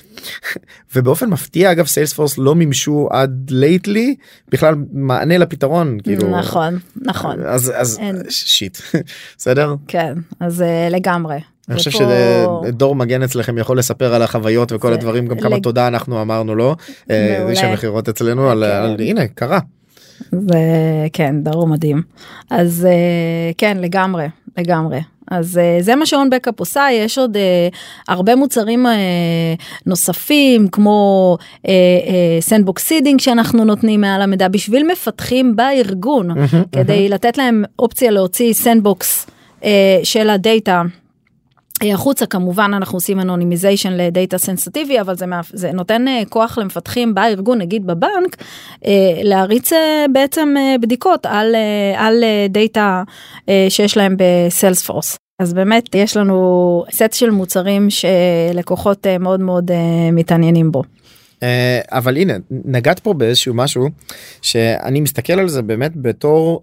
ובאופן 0.94 1.30
מפתיע 1.30 1.72
אגב 1.72 1.86
סיילספורס 1.86 2.38
לא 2.38 2.54
מימשו 2.54 3.08
עד 3.10 3.50
lately 3.50 4.14
בכלל 4.48 4.74
מענה 4.92 5.38
לפתרון 5.38 5.98
כאילו. 6.02 6.38
נכון 6.38 6.78
נכון. 6.96 7.40
אז 7.46 7.72
אז 7.76 8.00
shit. 8.28 8.78
בסדר? 9.38 9.74
כן 9.88 10.14
אז 10.40 10.60
uh, 10.60 10.92
לגמרי. 10.92 11.38
אני 11.68 11.76
חושב 11.76 11.90
שדור 11.90 12.94
מגן 12.94 13.22
אצלכם 13.22 13.58
יכול 13.58 13.78
לספר 13.78 14.14
על 14.14 14.22
החוויות 14.22 14.72
וכל 14.72 14.92
הדברים 14.92 15.26
גם 15.26 15.40
כמה 15.40 15.60
תודה 15.60 15.86
אנחנו 15.86 16.22
אמרנו 16.22 16.54
לו. 16.54 16.76
איש 17.48 17.58
המכירות 17.62 18.08
אצלנו 18.08 18.50
על 18.50 18.64
הנה 18.98 19.28
קרה. 19.28 19.58
זה 20.30 20.58
כן 21.12 21.34
דרום 21.42 21.72
מדהים. 21.72 22.02
אז 22.50 22.86
אה, 22.90 23.50
כן 23.58 23.76
לגמרי 23.80 24.26
לגמרי. 24.58 25.00
אז 25.30 25.58
uh, 25.58 25.82
זה 25.82 25.96
מה 25.96 26.06
ש 26.06 26.16
Own 26.16 26.30
Backup 26.30 26.60
עושה 26.60 26.86
יש 26.92 27.18
עוד 27.18 27.36
uh, 27.36 27.76
הרבה 28.08 28.36
מוצרים 28.36 28.86
uh, 28.86 28.90
נוספים 29.86 30.68
כמו 30.68 31.36
sandbox 32.40 32.84
uh, 32.84 32.88
seeding 32.88 33.20
uh, 33.20 33.22
שאנחנו 33.22 33.64
נותנים 33.64 34.00
מעל 34.00 34.22
המידע 34.22 34.48
בשביל 34.48 34.92
מפתחים 34.92 35.56
בארגון 35.56 36.30
כדי 36.72 37.08
לתת 37.08 37.38
להם 37.38 37.64
אופציה 37.78 38.10
להוציא 38.10 38.52
sandbox 38.52 39.26
uh, 39.60 39.64
של 40.02 40.30
הדאטה. 40.30 40.82
החוצה 41.82 42.26
כמובן 42.26 42.70
אנחנו 42.74 42.96
עושים 42.96 43.20
anonymization 43.20 43.92
לדאטה 43.92 44.38
sensitive 44.38 45.00
אבל 45.00 45.16
זה, 45.16 45.26
זה 45.52 45.72
נותן 45.72 46.04
כוח 46.28 46.58
למפתחים 46.58 47.14
בארגון 47.14 47.58
נגיד 47.58 47.86
בבנק 47.86 48.36
להריץ 49.22 49.70
בעצם 50.12 50.54
בדיקות 50.80 51.26
על, 51.26 51.54
על 51.96 52.24
דאטה 52.50 53.02
שיש 53.68 53.96
להם 53.96 54.16
בסיילספורס. 54.18 55.18
אז 55.42 55.52
באמת 55.52 55.94
יש 55.94 56.16
לנו 56.16 56.84
סט 56.92 57.12
של 57.12 57.30
מוצרים 57.30 57.88
שלקוחות 57.90 59.06
אה, 59.06 59.18
מאוד 59.18 59.40
מאוד 59.40 59.70
אה, 59.70 60.10
מתעניינים 60.12 60.72
בו. 60.72 60.82
אה, 61.42 61.80
אבל 61.88 62.16
הנה 62.16 62.32
נגעת 62.50 63.00
פה 63.00 63.14
באיזשהו 63.14 63.54
משהו 63.54 63.88
שאני 64.42 65.00
מסתכל 65.00 65.32
על 65.32 65.48
זה 65.48 65.62
באמת 65.62 65.96
בתור 65.96 66.62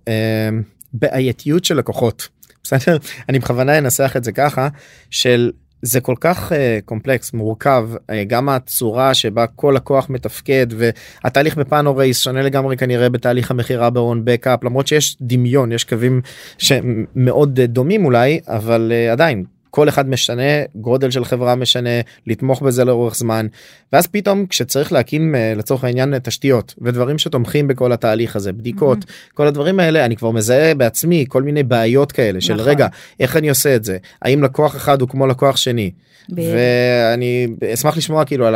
בעייתיות 0.94 1.66
של 1.66 1.78
לקוחות. 1.78 2.28
בסדר? 2.64 2.98
אני 3.30 3.40
בכוונה 3.40 3.78
אנסח 3.78 4.14
את 4.18 4.24
זה 4.24 4.32
ככה 4.32 4.68
של 5.10 5.52
זה 5.82 6.02
כל 6.02 6.16
כך 6.20 6.52
uh, 6.52 6.56
complex 6.86 7.34
מורכב 7.34 7.90
uh, 7.96 8.14
גם 8.28 8.50
הצורה 8.50 9.14
שבה 9.14 9.48
כל 9.48 9.74
לקוח 9.76 10.10
מתפקד 10.10 10.68
והתהליך 10.78 11.58
ב 11.58 11.65
Panorays 11.65 12.22
שונה 12.24 12.42
לגמרי 12.42 12.78
כנראה 12.78 13.10
בתהליך 13.10 13.52
המכירה 13.52 13.90
ב 13.90 13.98
Own 13.98 14.22
Backup 14.26 14.64
למרות 14.64 14.88
שיש 14.88 15.18
דמיון 15.22 15.72
יש 15.72 15.84
קווים 15.84 16.22
שמאוד 16.58 17.60
uh, 17.60 17.68
דומים 17.68 18.06
אולי 18.06 18.40
אבל 18.48 18.92
uh, 18.92 19.12
עדיין 19.12 19.44
כל 19.70 19.90
אחד 19.90 20.10
משנה 20.10 20.64
גודל 20.76 21.12
של 21.12 21.26
חברה 21.26 21.56
משנה 21.56 21.90
לתמוך 22.28 22.62
בזה 22.62 22.86
לאורך 22.86 23.16
זמן 23.16 23.48
ואז 23.94 24.08
פתאום 24.08 24.46
כשצריך 24.46 24.92
להקים 24.92 25.36
אה, 25.36 25.54
לצורך 25.56 25.84
העניין 25.84 26.20
תשתיות 26.20 26.76
ודברים 26.82 27.18
שתומכים 27.18 27.68
בכל 27.68 27.92
התהליך 27.92 28.36
הזה 28.36 28.54
בדיקות 28.54 28.98
mm-hmm. 29.04 29.34
כל 29.34 29.48
הדברים 29.48 29.80
האלה 29.80 30.06
אני 30.06 30.16
כבר 30.16 30.32
מזהה 30.32 30.76
בעצמי 30.76 31.26
כל 31.28 31.44
מיני 31.44 31.64
בעיות 31.64 32.12
כאלה 32.12 32.42
של 32.42 32.54
נכון. 32.54 32.68
רגע 32.68 32.88
איך 33.20 33.38
אני 33.38 33.50
עושה 33.50 33.76
את 33.76 33.84
זה 33.84 33.98
האם 34.22 34.44
לקוח 34.44 34.76
אחד 34.76 35.02
הוא 35.02 35.10
כמו 35.10 35.28
לקוח 35.28 35.58
שני. 35.58 35.92
ואני 36.36 37.48
אשמח 37.74 37.98
לשמוע 37.98 38.26
כאילו 38.26 38.48
על 38.48 38.56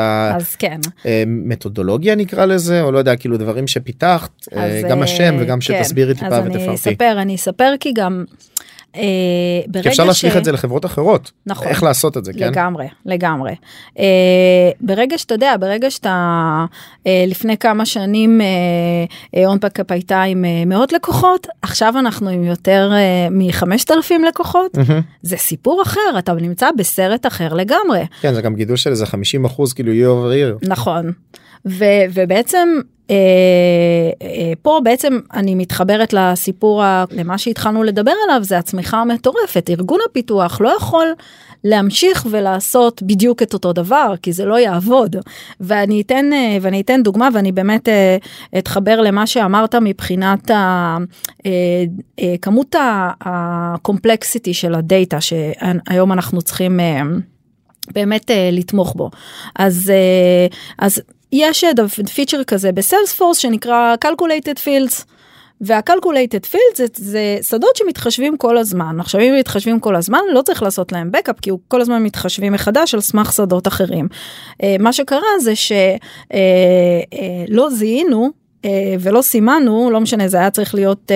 המתודולוגיה 1.06 2.14
כן. 2.14 2.20
נקרא 2.20 2.46
לזה 2.46 2.82
או 2.82 2.92
לא 2.92 2.98
יודע 2.98 3.16
כאילו 3.16 3.38
דברים 3.38 3.68
שפיתחת 3.68 4.48
אה, 4.56 4.82
גם 4.90 5.02
השם 5.02 5.36
וגם 5.40 5.60
כן. 5.60 5.62
שתסבירי 5.62 6.14
טיפה 6.14 6.40
ותפרטי. 6.46 6.66
אני 6.66 6.76
אספר 6.76 7.16
אני 7.22 7.36
אספר 7.36 7.74
כי 7.80 7.92
גם 7.96 8.24
אה, 8.96 9.02
ברגע 9.68 9.90
אפשר 9.90 10.04
להשליך 10.04 10.34
ש... 10.34 10.38
את 10.38 10.46
זה 10.46 10.52
לחברות 10.52 10.86
אחרות. 10.86 11.32
נכון. 11.46 11.68
איך 11.68 11.84
לעשות 11.84 12.18
את 12.18 12.26
זה 12.26 12.34
כן? 12.34 12.48
לגמרי 12.48 12.88
לגמרי. 13.06 13.56
אה, 14.00 14.06
ברגע 14.82 15.18
שאתה 15.18 15.34
יודע 15.34 15.56
ברגע 15.60 15.92
שאתה 15.92 16.66
אה, 17.08 17.26
לפני 17.28 17.58
כמה 17.58 17.86
שנים 17.86 18.42
אונפקאפ 19.46 19.92
הייתה 19.92 20.22
עם 20.22 20.46
מאות 20.66 20.94
לקוחות 20.94 21.48
עכשיו 21.62 21.94
אנחנו 22.00 22.30
עם 22.30 22.44
יותר 22.44 22.92
מחמשת 23.32 23.92
אלפים 23.92 24.24
לקוחות 24.24 24.78
mm-hmm. 24.78 25.02
זה 25.22 25.38
סיפור 25.38 25.82
אחר 25.82 26.00
אתה 26.18 26.34
נמצא 26.34 26.70
בסרט 26.78 27.26
אחר 27.26 27.54
לגמרי. 27.54 28.06
כן 28.22 28.34
זה 28.34 28.42
גם 28.42 28.56
גידול 28.56 28.78
של 28.78 28.90
איזה 28.90 29.06
50 29.06 29.46
אחוז 29.46 29.74
כאילו 29.74 29.92
year 29.92 29.96
over 30.06 30.62
year. 30.64 30.68
נכון 30.70 31.14
ו, 31.68 31.86
ובעצם 32.14 32.80
אה, 33.10 33.16
אה, 34.22 34.54
פה 34.62 34.80
בעצם 34.84 35.20
אני 35.34 35.56
מתחברת 35.56 36.14
לסיפור 36.14 36.84
למה 37.12 37.38
שהתחלנו 37.38 37.84
לדבר 37.84 38.14
עליו 38.24 38.44
זה 38.44 38.58
הצמיחה 38.58 38.98
המטורפת. 38.98 39.70
ארגון 39.70 40.00
הפיתוח 40.10 40.62
לא 40.62 40.70
יכול 40.78 41.08
להמשיך 41.64 42.28
ולעשות 42.30 43.04
בדיוק 43.04 43.42
את 43.42 43.54
אותו 43.54 43.74
דבר 43.74 44.14
כי 44.22 44.34
זה 44.34 44.46
לא 44.46 44.60
יעבוד. 44.60 45.16
ואני 45.60 46.02
אתן 46.02 46.34
אה, 46.34 46.58
ואני 46.62 46.82
אתן 46.82 47.04
דוגמה 47.04 47.30
ואני 47.34 47.52
באמת 47.52 47.90
אתחבר 48.58 49.02
למה 49.02 49.28
שאמרת 49.28 49.76
מבחינת 49.76 50.52
ה, 50.52 50.98
כמות 52.42 52.76
הקומפלקסיטי 53.22 54.54
של 54.54 54.76
הדאטה 54.76 55.22
שהיום 55.22 56.12
אנחנו 56.12 56.42
צריכים 56.42 56.80
באמת 57.94 58.32
לתמוך 58.52 58.96
בו. 58.96 59.10
אז 59.56 59.92
אז 60.80 61.02
יש 61.34 61.64
פיצ'ר 62.16 62.44
כזה 62.44 62.72
בסיילספורס 62.72 63.38
שנקרא 63.38 63.96
calculated 64.06 64.58
fields. 64.66 65.04
וה-calculated 65.62 66.46
fields 66.54 66.76
זה, 66.76 66.86
זה 66.96 67.38
שדות 67.42 67.76
שמתחשבים 67.76 68.38
כל 68.38 68.58
הזמן. 68.58 69.00
עכשיו 69.00 69.22
אם 69.22 69.36
מתחשבים 69.40 69.80
כל 69.80 69.96
הזמן 69.96 70.20
לא 70.32 70.42
צריך 70.42 70.64
לעשות 70.64 70.92
להם 70.92 71.12
backup 71.18 71.42
כי 71.42 71.50
הוא 71.50 71.60
כל 71.68 71.82
הזמן 71.82 72.04
מתחשבים 72.04 72.54
מחדש 72.54 72.94
על 72.94 73.02
סמך 73.02 73.34
שדות 73.34 73.68
אחרים. 73.68 74.08
Uh, 74.52 74.66
מה 74.80 74.94
שקרה 74.94 75.40
זה 75.40 75.54
שלא 75.56 75.78
uh, 77.68 77.70
זיהינו 77.70 78.30
ולא 79.00 79.22
סימנו, 79.22 79.90
לא 79.92 80.02
משנה 80.02 80.28
זה 80.28 80.38
היה 80.38 80.50
צריך 80.50 80.76
להיות 80.76 81.12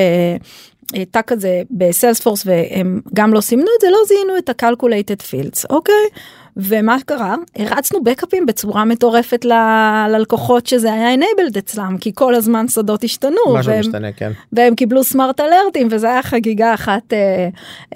תא 1.11 1.19
כזה 1.27 1.61
בסיילספורס 1.71 2.43
והם 2.45 3.01
גם 3.13 3.33
לא 3.33 3.41
סימנו 3.41 3.67
את 3.77 3.81
זה, 3.81 3.87
לא 3.89 3.97
זיהינו 4.07 4.37
את 4.37 4.49
ה-calculated 4.49 5.21
fields, 5.21 5.65
אוקיי? 5.69 6.05
ומה 6.57 6.97
קרה? 7.05 7.35
הרצנו 7.55 8.03
בקאפים 8.03 8.45
בצורה 8.45 8.85
מטורפת 8.85 9.45
ל- 9.45 10.07
ללקוחות 10.09 10.65
שזה 10.67 10.93
היה 10.93 11.15
enabled 11.15 11.57
אצלם, 11.57 11.95
כי 12.01 12.11
כל 12.15 12.35
הזמן 12.35 12.67
שדות 12.67 13.03
השתנו. 13.03 13.37
והם, 13.71 13.79
משתנה, 13.79 14.11
כן. 14.11 14.31
והם 14.53 14.75
קיבלו 14.75 15.03
סמארט 15.03 15.39
אלרטים, 15.39 15.87
וזה 15.91 16.07
היה 16.09 16.23
חגיגה 16.23 16.73
אחת 16.73 17.13
אה, 17.13 17.17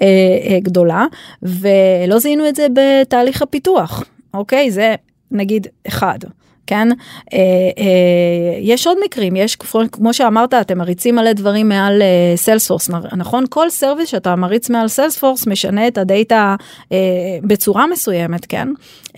אה, 0.02 0.06
אה, 0.50 0.60
גדולה, 0.60 1.06
ולא 1.42 2.18
זיהינו 2.18 2.48
את 2.48 2.56
זה 2.56 2.66
בתהליך 2.72 3.42
הפיתוח, 3.42 4.04
אוקיי? 4.34 4.70
זה 4.70 4.94
נגיד 5.30 5.66
אחד. 5.88 6.18
כן? 6.66 6.88
אה, 7.32 7.38
אה, 7.78 8.58
יש 8.60 8.86
עוד 8.86 8.98
מקרים 9.04 9.36
יש 9.36 9.56
כמו 9.92 10.14
שאמרת 10.14 10.54
אתם 10.54 10.78
מריצים 10.78 11.14
מלא 11.14 11.32
דברים 11.32 11.68
מעל 11.68 12.02
Salesforce 12.36 12.90
אה, 12.90 12.98
נכון? 13.16 13.44
כל 13.50 13.70
service 13.70 14.08
שאתה 14.08 14.36
מריץ 14.36 14.70
מעל 14.70 14.88
Salesforce 14.88 15.46
משנה 15.46 15.88
את 15.88 15.98
הדאטה 15.98 16.56
אה, 16.92 16.98
בצורה 17.42 17.86
מסוימת 17.86 18.46
כן? 18.46 18.68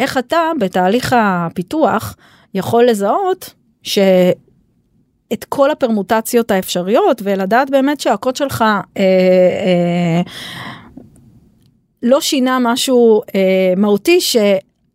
איך 0.00 0.18
אתה 0.18 0.38
בתהליך 0.61 1.16
הפיתוח 1.18 2.16
יכול 2.54 2.85
לזהות 2.85 3.54
ש... 3.83 3.98
את 5.33 5.44
כל 5.44 5.70
הפרמוטציות 5.70 6.50
האפשריות 6.50 7.22
ולדעת 7.24 7.70
באמת 7.70 8.00
שהקוד 8.00 8.37
שלך 8.37 8.62
אה, 8.62 8.83
אה, 8.96 10.22
לא 12.02 12.20
שינה 12.20 12.59
משהו 12.61 13.22
אה, 13.35 13.72
מהותי 13.76 14.20
ש... 14.20 14.37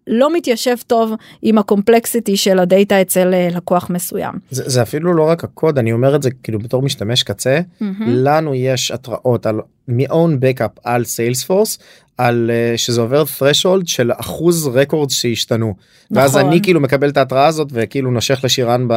לא 0.10 0.34
מתיישב 0.34 0.76
טוב 0.88 1.14
עם 1.42 1.58
הקומפלקסיטי 1.58 2.38
של 2.38 2.60
הדאטה 2.60 3.02
אצל 3.02 3.34
אה, 3.34 3.48
לקוח 3.52 3.90
מסוים. 3.90 4.34
זה, 4.52 4.64
זה 4.70 4.82
אפילו 4.82 5.14
לא 5.14 5.24
רק 5.24 5.44
הקוד 5.44 5.78
אני 5.78 5.92
אומר 5.92 6.16
את 6.16 6.24
זה 6.24 6.30
כאילו 6.44 6.60
בתור 6.60 6.82
משתמש 6.82 7.24
קצה 7.24 7.60
mm-hmm. 7.60 7.84
לנו 8.08 8.56
יש 8.56 8.92
התראות 8.92 9.46
על 9.46 9.60
מ-own 9.88 10.44
backup 10.44 10.80
על 10.84 11.04
סיילספורס 11.04 11.78
על 12.18 12.52
uh, 12.74 12.78
שזה 12.78 13.02
עובר 13.02 13.24
threshold 13.24 13.82
של 13.86 14.12
אחוז 14.16 14.68
רקורד 14.68 15.10
שהשתנו 15.10 15.76
נכון. 16.12 16.24
ואז 16.24 16.38
אני 16.38 16.62
כאילו 16.62 16.80
מקבל 16.80 17.10
את 17.10 17.18
ההתראה 17.18 17.48
הזאת 17.48 17.68
וכאילו 17.72 18.12
נושך 18.12 18.40
לשירן 18.44 18.88
ב... 18.88 18.94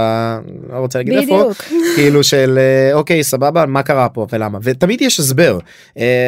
לא 0.72 0.79
רוצה 0.79 0.98
להגיד 0.98 1.14
איפה 1.18 1.51
כאילו 1.96 2.25
של 2.25 2.59
uh, 2.59 2.94
אוקיי 2.94 3.25
סבבה 3.25 3.66
מה 3.66 3.83
קרה 3.83 4.09
פה 4.09 4.27
ולמה 4.33 4.59
ותמיד 4.62 5.01
יש 5.01 5.20
הסבר 5.20 5.59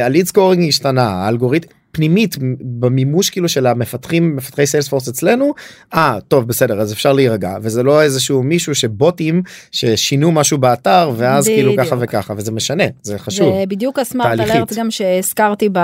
ה 0.04 0.08
lead 0.08 0.24
uh, 0.24 0.28
scoring 0.28 0.68
השתנה 0.68 1.08
האלגוריתם. 1.08 1.68
פנימית 1.94 2.36
במימוש 2.60 3.30
כאילו 3.30 3.48
של 3.48 3.66
המפתחים 3.66 4.36
מפתחי 4.36 4.66
Salesforce 4.66 5.08
אצלנו 5.08 5.54
אה 5.94 6.18
טוב 6.28 6.48
בסדר 6.48 6.80
אז 6.80 6.92
אפשר 6.92 7.12
להירגע 7.12 7.56
וזה 7.62 7.82
לא 7.82 8.02
איזשהו 8.02 8.42
מישהו 8.42 8.74
שבוטים 8.74 9.42
ששינו 9.70 10.32
משהו 10.32 10.58
באתר 10.58 11.12
ואז 11.16 11.44
כאילו 11.46 11.70
בדיוק. 11.70 11.80
כאילו 11.80 11.96
ככה 11.98 12.04
וככה 12.04 12.34
וזה 12.36 12.52
משנה 12.52 12.84
זה 13.02 13.18
חשוב. 13.18 13.54
זה 13.58 13.64
בדיוק 13.68 13.98
ה 13.98 14.05
smart 14.05 14.40
alert 14.40 14.72
גם 14.72 14.90
שהזכרתי 14.90 15.68
ב... 15.72 15.78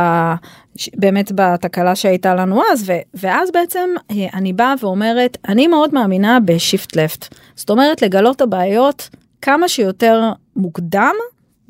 באמת 0.96 1.32
בתקלה 1.34 1.94
שהייתה 1.94 2.34
לנו 2.34 2.62
אז 2.72 2.82
ו... 2.86 2.92
ואז 3.14 3.50
בעצם 3.50 3.90
אה, 4.10 4.26
אני 4.34 4.52
באה 4.52 4.74
ואומרת 4.82 5.36
אני 5.48 5.66
מאוד 5.66 5.94
מאמינה 5.94 6.38
ב 6.44 6.53
shift 6.53 6.96
left 6.96 7.34
זאת 7.56 7.70
אומרת 7.70 8.02
לגלות 8.02 8.40
הבעיות 8.40 9.08
כמה 9.42 9.68
שיותר 9.68 10.22
מוקדם 10.56 11.14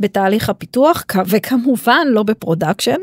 בתהליך 0.00 0.50
הפיתוח 0.50 1.04
וכמובן 1.26 2.06
לא 2.06 2.22
ב 2.22 2.29
production 2.29 3.00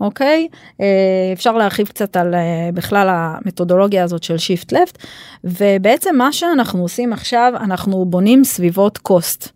אוקיי 0.00 0.48
אה, 0.80 0.86
אפשר 1.32 1.52
להרחיב 1.52 1.86
קצת 1.86 2.16
על 2.16 2.34
אה, 2.34 2.70
בכלל 2.74 3.08
המתודולוגיה 3.10 4.04
הזאת 4.04 4.22
של 4.22 4.38
shift 4.38 4.72
left 4.72 4.98
ובעצם 5.44 6.16
מה 6.16 6.32
שאנחנו 6.32 6.82
עושים 6.82 7.12
עכשיו 7.12 7.52
אנחנו 7.60 8.04
בונים 8.04 8.44
סביבות 8.44 8.98
COST. 8.98 9.48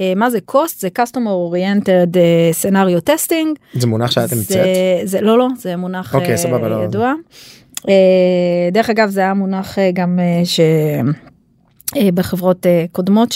אה, 0.00 0.12
מה 0.16 0.30
זה 0.30 0.40
COST 0.40 0.80
זה 0.80 0.88
customer 0.98 1.54
oriented 1.54 2.16
scenario 2.62 3.10
testing 3.10 3.78
זה 3.80 3.86
מונח 3.86 4.10
שאת 4.10 4.32
המצאת 4.32 4.66
זה 5.04 5.20
לא 5.20 5.38
לא 5.38 5.46
זה 5.58 5.76
מונח 5.76 6.14
okay, 6.14 6.18
אוקיי, 6.18 6.38
סבבה, 6.38 6.68
לא. 6.68 6.84
ידוע. 6.84 7.12
לא. 7.84 7.92
דרך 8.72 8.90
אגב 8.90 9.08
זה 9.08 9.20
היה 9.20 9.34
מונח 9.34 9.78
גם 9.94 10.18
ש... 10.44 10.60
אה, 11.96 12.08
בחברות 12.14 12.66
אה, 12.66 12.84
קודמות 12.92 13.34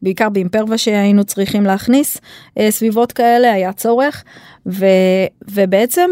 שבעיקר 0.00 0.28
ב 0.28 0.34
Imperva 0.34 0.78
שהיינו 0.78 1.24
צריכים 1.24 1.64
להכניס 1.64 2.18
אה, 2.58 2.70
סביבות 2.70 3.12
כאלה 3.12 3.52
היה 3.52 3.72
צורך 3.72 4.24
ו, 4.66 4.86
ובעצם 5.50 6.10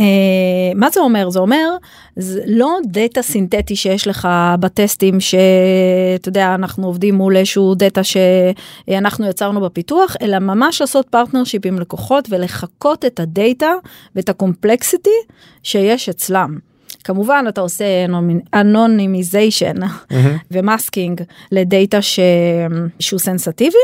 אה, 0.00 0.74
מה 0.74 0.90
זה 0.90 1.00
אומר 1.00 1.30
זה 1.30 1.38
אומר 1.38 1.76
זה 2.16 2.40
לא 2.46 2.78
דאטה 2.86 3.22
סינתטי 3.22 3.76
שיש 3.76 4.08
לך 4.08 4.28
בטסטים 4.60 5.20
שאתה 5.20 6.28
יודע 6.28 6.54
אנחנו 6.54 6.86
עובדים 6.86 7.14
מול 7.14 7.36
איזשהו 7.36 7.74
דאטה 7.74 8.00
שאנחנו 8.04 9.28
יצרנו 9.28 9.60
בפיתוח 9.60 10.16
אלא 10.22 10.38
ממש 10.38 10.80
לעשות 10.80 11.08
partnership 11.08 11.66
עם 11.66 11.78
לקוחות 11.78 12.28
ולחקות 12.30 13.04
את 13.04 13.20
הדאטה 13.20 13.72
ואת 14.16 14.28
ה 14.28 14.36
complexity 14.36 15.18
שיש 15.62 16.08
אצלם. 16.08 16.58
כמובן 17.04 17.44
אתה 17.48 17.60
עושה 17.60 17.84
anonymization 18.54 19.74
ו 20.50 20.59
masking 20.59 21.22
לדאטה 21.52 22.02
ש... 22.02 22.20
שהוא 22.98 23.20
sensitive 23.20 23.76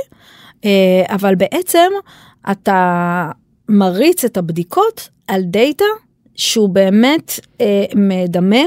אה, 0.65 0.71
אבל 1.09 1.35
בעצם 1.35 1.89
אתה 2.51 3.31
מריץ 3.69 4.25
את 4.25 4.37
הבדיקות 4.37 5.09
על 5.29 5.43
דאטה 5.43 5.85
שהוא 6.37 6.69
באמת 6.69 7.41
אה, 7.61 7.85
מדמה 7.95 8.63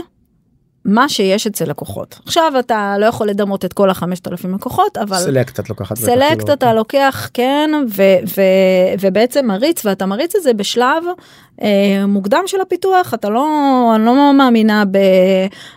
מה 0.85 1.09
שיש 1.09 1.47
אצל 1.47 1.69
לקוחות. 1.69 2.19
עכשיו 2.25 2.53
אתה 2.59 2.95
לא 2.99 3.05
יכול 3.05 3.27
לדמות 3.27 3.65
את 3.65 3.73
כל 3.73 3.89
החמשת 3.89 4.27
אלפים 4.27 4.53
לקוחות 4.53 4.97
אבל 4.97 5.17
select 5.17 5.59
את 5.59 5.69
לוקחת. 5.69 5.97
select 5.97 6.39
כאילו, 6.39 6.53
אתה 6.53 6.73
לוקח 6.73 7.29
כן 7.33 7.69
ו, 7.95 8.03
ו, 8.37 8.41
ובעצם 8.99 9.47
מריץ 9.47 9.85
ואתה 9.85 10.05
מריץ 10.05 10.35
את 10.35 10.43
זה 10.43 10.53
בשלב 10.53 11.03
מוקדם 12.07 12.43
של 12.47 12.61
הפיתוח 12.61 13.13
אתה 13.13 13.29
לא 13.29 13.47
אני 13.95 14.05
לא 14.05 14.33
מאמינה 14.33 14.83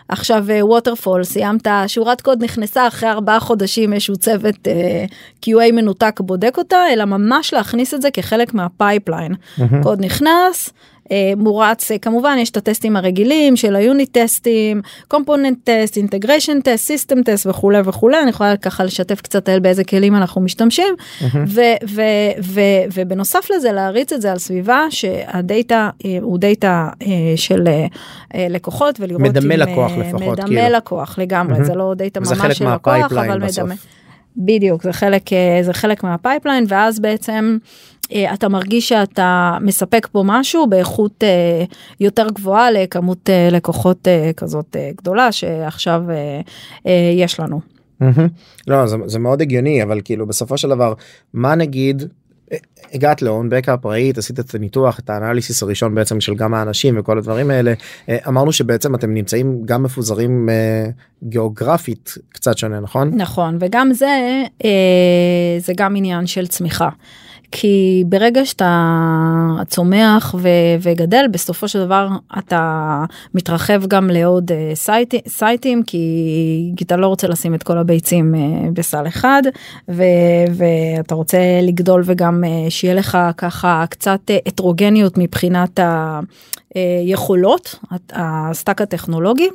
בעכשיו 0.09 0.45
waterfall 0.61 1.23
סיימת 1.23 1.67
שורת 1.87 2.21
קוד 2.21 2.43
נכנסה 2.43 2.87
אחרי 2.87 3.09
ארבעה 3.09 3.39
חודשים 3.39 3.93
איזשהו 3.93 4.15
צוות 4.15 4.67
אה, 4.67 5.05
QA 5.45 5.71
מנותק 5.73 6.19
בודק 6.19 6.57
אותה 6.57 6.83
אלא 6.93 7.05
ממש 7.05 7.53
להכניס 7.53 7.93
את 7.93 8.01
זה 8.01 8.11
כחלק 8.11 8.53
מה 8.53 8.69
pipeline 8.69 9.33
קוד 9.83 10.05
נכנס. 10.05 10.73
אה, 11.11 11.33
מורץ 11.37 11.91
אה, 11.91 11.97
כמובן 11.97 12.37
יש 12.39 12.49
את 12.49 12.57
הטסטים 12.57 12.95
הרגילים 12.95 13.55
של 13.55 13.75
ה 13.75 13.83
unit 13.83 14.17
טסטים 14.17 14.81
component 15.07 15.57
test 15.63 15.97
integration 15.97 16.61
test 16.61 16.85
system 16.85 17.23
test 17.23 17.47
וכולי 17.47 17.79
וכולי. 17.85 18.21
אני 18.21 18.29
יכולה 18.29 18.57
ככה 18.57 18.83
לשתף 18.83 19.21
קצת 19.21 19.49
על 19.49 19.59
באיזה 19.59 19.83
כלים 19.83 20.15
אנחנו 20.15 20.41
משתמשים. 20.41 20.95
ו- 21.47 21.61
ו- 21.89 22.41
ו- 22.43 22.61
ובנוסף 22.93 23.47
לזה 23.55 23.71
להריץ 23.71 24.13
את 24.13 24.21
זה 24.21 24.31
על 24.31 24.37
סביבה 24.37 24.85
שהדאטה 24.89 25.66
אה, 25.71 26.17
הוא 26.21 26.39
דאטה 26.39 26.89
של 27.35 27.67
לקוחות 28.49 28.99
ולראות 28.99 29.21
מדמה 29.21 29.53
אם, 29.53 29.59
לקוח 29.59 29.91
לפחות, 29.91 30.21
מדמה 30.39 30.47
כאילו. 30.47 30.77
לקוח 30.77 31.19
לגמרי 31.19 31.65
זה 31.65 31.75
לא 31.75 31.93
דאטה 31.97 32.19
ממש 32.19 32.57
של 32.57 32.73
לקוח 32.73 33.11
אבל 33.11 33.39
בסוף. 33.39 33.63
מדמה. 33.63 33.75
בדיוק 34.37 34.83
זה 34.83 34.93
חלק 34.93 35.23
זה 35.61 35.73
חלק 35.73 36.03
מה 36.03 36.15
pipeline 36.15 36.65
ואז 36.67 36.99
בעצם 36.99 37.57
אה, 38.11 38.33
אתה 38.33 38.49
מרגיש 38.49 38.89
שאתה 38.89 39.57
מספק 39.61 40.07
פה 40.11 40.23
משהו 40.25 40.67
באיכות 40.67 41.23
אה, 41.23 41.63
יותר 41.99 42.27
גבוהה 42.29 42.71
לכמות 42.71 43.29
אה, 43.29 43.49
לקוחות 43.51 44.07
אה, 44.07 44.31
כזאת 44.37 44.75
אה, 44.75 44.91
גדולה 44.97 45.31
שעכשיו 45.31 46.03
אה, 46.09 46.41
אה, 46.87 47.11
יש 47.15 47.39
לנו. 47.39 47.61
מהמם. 47.99 48.27
לא 48.67 48.87
זה, 48.87 48.97
זה 49.05 49.19
מאוד 49.19 49.41
הגיוני 49.41 49.83
אבל 49.83 50.01
כאילו 50.03 50.25
בסופו 50.27 50.57
של 50.57 50.69
דבר 50.69 50.93
מה 51.33 51.55
נגיד 51.55 52.01
אה, 52.01 52.07
הגעת 52.93 53.21
להון 53.21 53.49
בקאפ 53.49 53.85
ראית 53.85 54.17
עשית 54.17 54.39
את 54.39 54.55
הניתוח 54.55 54.99
את 54.99 55.09
האנליסיס 55.09 55.63
הראשון 55.63 55.95
בעצם 55.95 56.21
של 56.21 56.35
גם 56.35 56.53
האנשים 56.53 56.99
וכל 56.99 57.17
הדברים 57.17 57.49
האלה 57.49 57.73
אה, 58.09 58.17
אמרנו 58.27 58.51
שבעצם 58.51 58.95
אתם 58.95 59.13
נמצאים 59.13 59.61
גם 59.65 59.83
מפוזרים 59.83 60.49
אה, 60.49 60.89
גיאוגרפית 61.23 62.17
קצת 62.29 62.57
שונה 62.57 62.79
נכון? 62.79 63.11
נכון 63.15 63.57
וגם 63.59 63.93
זה 63.93 64.43
אה, 64.65 64.69
זה 65.59 65.73
גם 65.77 65.95
עניין 65.95 66.27
של 66.27 66.47
צמיחה. 66.47 66.89
כי 67.51 68.03
ברגע 68.07 68.45
שאתה 68.45 69.63
צומח 69.67 70.35
ו- 70.37 70.49
וגדל 70.81 71.25
בסופו 71.31 71.67
של 71.67 71.85
דבר 71.85 72.07
אתה 72.37 73.03
מתרחב 73.33 73.85
גם 73.87 74.09
לעוד 74.09 74.51
אה, 74.51 74.71
site, 74.73 75.13
סייטים 75.27 75.83
כי, 75.83 76.73
כי 76.77 76.83
אתה 76.83 76.97
לא 76.97 77.07
רוצה 77.07 77.27
לשים 77.27 77.55
את 77.55 77.63
כל 77.63 77.77
הביצים 77.77 78.35
אה, 78.35 78.39
בסל 78.73 79.07
אחד 79.07 79.41
ו- 79.89 80.03
ואתה 80.53 81.15
רוצה 81.15 81.37
לגדול 81.61 82.01
וגם 82.05 82.43
אה, 82.43 82.69
שיהיה 82.69 82.93
לך 82.93 83.17
ככה 83.37 83.85
קצת 83.89 84.19
הטרוגניות 84.45 85.17
מבחינת 85.17 85.79
היכולות 86.75 87.79
ה 88.11 88.23
stack 88.23 88.81
הטכנולוגי. 88.81 89.49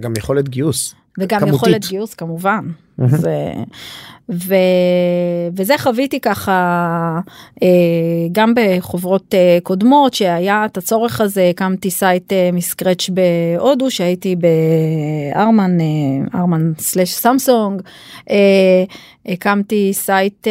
גם 0.00 0.12
יכולת 0.16 0.48
גיוס. 0.48 0.94
וגם 1.18 1.40
כמותית. 1.40 1.56
יכולת 1.56 1.86
גיוס 1.86 2.14
כמובן. 2.14 2.68
זה, 3.06 3.52
ו, 4.28 4.54
וזה 5.56 5.74
חוויתי 5.78 6.20
ככה 6.20 7.20
אה, 7.62 7.68
גם 8.32 8.54
בחברות 8.56 9.34
אה, 9.34 9.58
קודמות 9.62 10.14
שהיה 10.14 10.64
את 10.64 10.76
הצורך 10.76 11.20
הזה 11.20 11.48
הקמתי 11.50 11.90
site 11.90 12.32
אה, 12.32 12.50
מ 12.52 12.59
scratch 12.59 13.10
בהודו 13.10 13.90
שהייתי 13.90 14.36
ב 14.36 14.56
Harman 14.56 15.78
Harman 16.34 16.72
slash 16.78 17.12
Samsung 17.12 17.82
הקמתי 19.26 19.92
site 19.92 20.46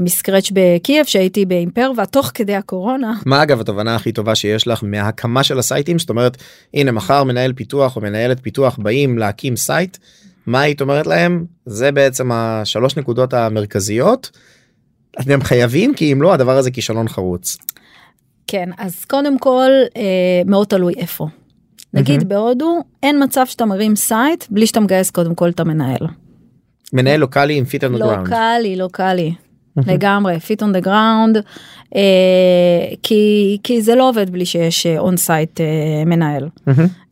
מ 0.00 0.06
scratch 0.06 0.50
בקייב 0.52 1.06
שהייתי 1.06 1.46
ב 1.46 1.53
Imperva 1.53 2.06
תוך 2.06 2.30
כדי 2.34 2.54
הקורונה. 2.54 3.14
מה 3.26 3.42
אגב 3.42 3.60
התובנה 3.60 3.94
הכי 3.94 4.12
טובה 4.12 4.34
שיש 4.34 4.68
לך 4.68 4.84
מההקמה 4.84 5.42
של 5.42 5.58
הסייטים 5.58 5.98
זאת 5.98 6.10
אומרת 6.10 6.36
הנה 6.74 6.92
מחר 6.92 7.24
מנהל 7.24 7.52
פיתוח 7.52 7.96
או 7.96 8.00
מנהלת 8.00 8.40
פיתוח 8.40 8.78
באים 8.82 9.18
להקים 9.18 9.56
site 9.56 9.96
מה 10.46 10.60
היית 10.60 10.80
אומרת 10.80 11.06
להם 11.06 11.44
זה 11.66 11.92
בעצם 11.92 12.32
השלוש 12.32 12.96
נקודות 12.96 13.34
המרכזיות. 13.34 14.30
אתם 15.20 15.42
חייבים 15.42 15.94
כי 15.94 16.12
אם 16.12 16.22
לא 16.22 16.34
הדבר 16.34 16.56
הזה 16.56 16.70
כישלון 16.70 17.08
חרוץ. 17.08 17.56
כן 18.46 18.70
אז 18.78 19.04
קודם 19.04 19.38
כל 19.38 19.70
אה, 19.96 20.42
מאוד 20.46 20.66
תלוי 20.66 20.94
איפה. 20.96 21.28
נגיד 21.94 22.28
בהודו 22.28 22.80
אין 23.02 23.22
מצב 23.24 23.46
שאתה 23.46 23.64
מרים 23.64 23.96
site 23.96 24.44
בלי 24.50 24.66
שאתה 24.66 24.80
מגייס 24.80 25.10
קודם 25.10 25.34
כל 25.34 25.48
את 25.48 25.60
המנהל. 25.60 26.06
מנהל 26.92 27.20
לוקאלי 27.20 27.54
עם 27.54 27.64
feet 27.64 27.84
on 27.84 27.90
the 27.90 27.98
ground. 27.98 28.18
לוקאלי 28.18 28.76
לוקאלי 28.76 29.34
לגמרי 29.86 30.40
feet 30.40 30.62
on 30.62 30.72
the 30.72 30.80
ground 30.80 31.38
כי 33.02 33.58
כי 33.62 33.82
זה 33.82 33.94
לא 33.94 34.08
עובד 34.08 34.30
בלי 34.30 34.46
שיש 34.46 34.86
on 34.86 35.16
site 35.16 35.60
מנהל 36.06 36.48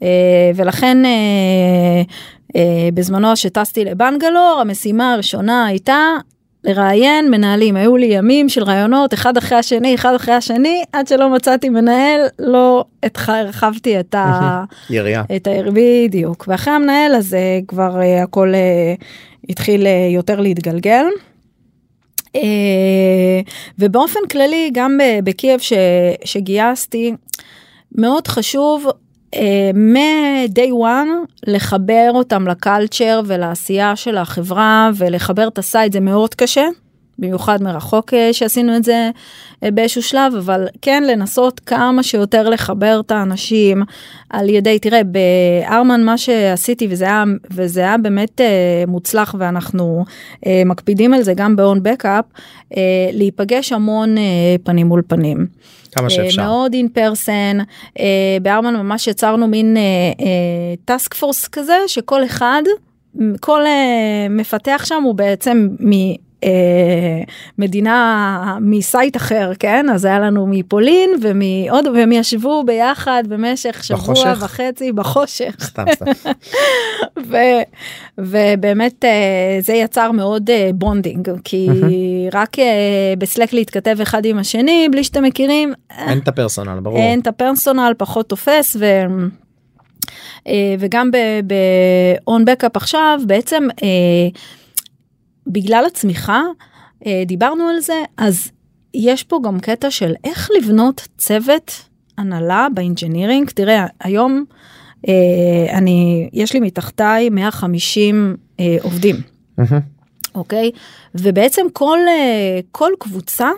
אה, 0.02 0.50
ולכן 0.54 1.04
אה, 1.04 1.10
אה, 1.10 2.02
בזמנו 2.94 3.36
שטסתי 3.36 3.84
לבנגלור 3.84 4.58
המשימה 4.60 5.12
הראשונה 5.12 5.66
הייתה 5.66 6.16
לראיין 6.64 7.30
מנהלים 7.30 7.76
היו 7.76 7.96
לי 7.96 8.06
ימים 8.06 8.48
של 8.48 8.62
ראיונות 8.62 9.14
אחד 9.14 9.36
אחרי 9.36 9.58
השני 9.58 9.94
אחד 9.94 10.14
אחרי 10.14 10.34
השני 10.34 10.84
עד 10.92 11.06
שלא 11.08 11.28
מצאתי 11.34 11.68
מנהל 11.68 12.20
לא 12.38 12.84
הרחבתי 13.28 14.00
את 14.00 14.14
ה... 14.14 14.64
יריעה. 14.90 15.22
את 15.36 15.46
היריעה 15.46 15.70
בדיוק 15.74 16.44
ואחרי 16.48 16.72
המנהל 16.74 17.14
הזה 17.14 17.60
כבר 17.68 18.00
אה, 18.00 18.22
הכל 18.22 18.52
אה, 18.54 18.94
התחיל 19.48 19.86
אה, 19.86 20.08
יותר 20.10 20.40
להתגלגל. 20.40 21.04
אה, 22.36 23.40
ובאופן 23.78 24.20
כללי 24.30 24.70
גם 24.72 24.98
בקייב 25.24 25.60
ש, 25.60 25.72
שגייסתי 26.24 27.14
מאוד 27.94 28.28
חשוב 28.28 28.86
אה, 28.86 28.92
מ-day 29.74 30.70
one 30.70 31.26
לחבר 31.46 32.10
אותם 32.14 32.48
ל 32.48 32.57
culture 32.57 33.20
ולעשייה 33.26 33.96
של 33.96 34.16
החברה 34.16 34.90
ולחבר 34.96 35.48
את 35.48 35.58
ה 35.58 35.65
site 35.65 35.92
זה 35.92 36.00
מאוד 36.00 36.34
קשה. 36.34 36.64
במיוחד 37.18 37.62
מרחוק 37.62 38.14
אה, 38.14 38.32
שעשינו 38.32 38.76
את 38.76 38.84
זה 38.84 39.10
אה, 39.64 39.70
באיזשהו 39.70 40.02
שלב 40.02 40.34
אבל 40.38 40.66
כן 40.82 41.04
לנסות 41.04 41.60
כמה 41.60 42.02
שיותר 42.02 42.48
לחבר 42.48 43.00
את 43.06 43.10
האנשים 43.10 43.82
על 44.30 44.48
ידי 44.48 44.78
תראה 44.78 45.00
בארמן 45.04 46.04
מה 46.04 46.18
שעשיתי 46.18 46.86
וזה 46.90 47.04
היה 47.04 47.24
וזה 47.50 47.80
היה 47.80 47.98
באמת 47.98 48.40
אה, 48.40 48.46
מוצלח 48.86 49.34
ואנחנו 49.38 50.04
מקפידים 50.66 51.14
על 51.14 51.22
זה 51.22 51.34
גם 51.34 51.56
ב-on 51.56 51.78
backup 51.78 52.40
להיפגש 53.12 53.72
המון 53.72 54.14
פנים 54.64 54.86
מול 54.86 55.02
פנים. 55.06 55.46
כמה 55.92 56.10
שאפשר. 56.10 56.42
מאוד 56.42 56.74
אין 56.74 56.88
פרסן 56.88 57.58
בארמן 58.42 58.76
ממש 58.76 59.06
יצרנו 59.06 59.48
מין 59.48 59.76
טאסק 60.84 61.14
פורס 61.14 61.48
כזה 61.48 61.76
שכל 61.86 62.24
אחד 62.24 62.62
כל 63.40 63.60
מפתח 64.30 64.82
שם 64.84 65.02
הוא 65.02 65.14
בעצם 65.14 65.68
מ... 65.80 65.92
אה, 66.44 67.22
מדינה 67.58 68.58
מסייט 68.60 69.16
אחר 69.16 69.52
כן 69.58 69.86
אז 69.90 70.04
היה 70.04 70.20
לנו 70.20 70.46
מפולין 70.46 71.10
ומעוד 71.22 71.86
והם 71.86 72.12
ישבו 72.12 72.64
ביחד 72.64 73.22
במשך 73.28 73.84
שבוע 73.84 73.98
בחושך? 73.98 74.38
וחצי 74.40 74.92
בחושך 74.92 75.56
סתם 75.62 75.84
סתם. 75.92 76.04
ו, 77.30 77.36
ובאמת 78.18 79.04
אה, 79.04 79.58
זה 79.60 79.72
יצר 79.72 80.10
מאוד 80.10 80.50
אה, 80.50 80.70
בונדינג 80.74 81.30
כי 81.44 81.68
רק 82.32 82.58
אה, 82.58 83.14
בסלק 83.18 83.52
להתכתב 83.52 83.96
אחד 84.02 84.24
עם 84.24 84.38
השני 84.38 84.88
בלי 84.92 85.04
שאתם 85.04 85.22
מכירים 85.22 85.72
אין 85.98 86.18
את 86.18 86.28
הפרסונל 86.28 86.80
ברור. 86.80 86.98
אין 86.98 87.20
את 87.20 87.26
הפרסונל 87.26 87.92
פחות 87.98 88.28
תופס 88.28 88.76
ו... 88.80 88.84
אה, 90.48 90.74
וגם 90.78 91.10
ב-OwnBackup 91.46 92.70
עכשיו 92.74 93.20
בעצם 93.26 93.68
אה, 93.82 94.28
בגלל 95.46 95.84
הצמיחה 95.86 96.42
אה, 97.06 97.22
דיברנו 97.26 97.64
על 97.68 97.80
זה 97.80 98.02
אז 98.16 98.50
יש 98.94 99.22
פה 99.22 99.40
גם 99.44 99.60
קטע 99.60 99.90
של 99.90 100.14
איך 100.24 100.50
לבנות 100.58 101.08
צוות 101.18 101.88
הנהלה 102.18 102.66
ב 102.74 102.81
engineering 102.81 103.50
תראה 103.50 103.86
היום 104.00 104.44
אני 105.70 106.28
יש 106.32 106.52
לי 106.52 106.60
מתחתיי 106.60 107.28
150 107.28 108.36
עובדים 108.82 109.16
אוקיי 110.34 110.70
ובעצם 111.14 111.62
כל 111.72 111.98
כל 112.72 112.90
קבוצה 112.98 113.50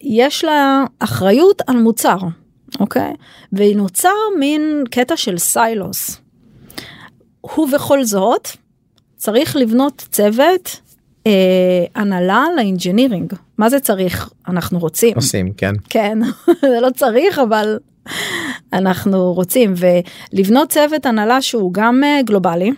יש 0.00 0.44
לה 0.44 0.84
אחריות 1.00 1.62
על 1.66 1.76
מוצר 1.76 2.16
אוקיי? 2.80 3.12
ונוצר 3.52 4.14
מין 4.38 4.84
קטע 4.90 5.16
של 5.16 5.38
silos. 5.38 6.20
ובכל 7.58 8.04
זאת, 8.04 8.48
צריך 9.22 9.56
לבנות 9.56 10.06
צוות 10.10 10.80
אה, 11.26 11.32
הנהלה 11.94 12.44
ל 12.56 12.62
engineering. 12.62 13.32
מה 13.58 13.70
זה 13.70 13.80
צריך? 13.80 14.30
אנחנו 14.48 14.78
רוצים. 14.78 15.12
עושים, 15.14 15.52
כן. 15.56 15.72
כן, 15.88 16.18
זה 16.72 16.80
לא 16.80 16.90
צריך, 16.96 17.38
אבל 17.38 17.78
אנחנו 18.72 19.32
רוצים. 19.32 19.74
ולבנות 19.76 20.68
צוות 20.68 21.06
הנהלה 21.06 21.42
שהוא 21.42 21.72
גם 21.72 22.04
אה, 22.04 22.20
גלובלי. 22.24 22.70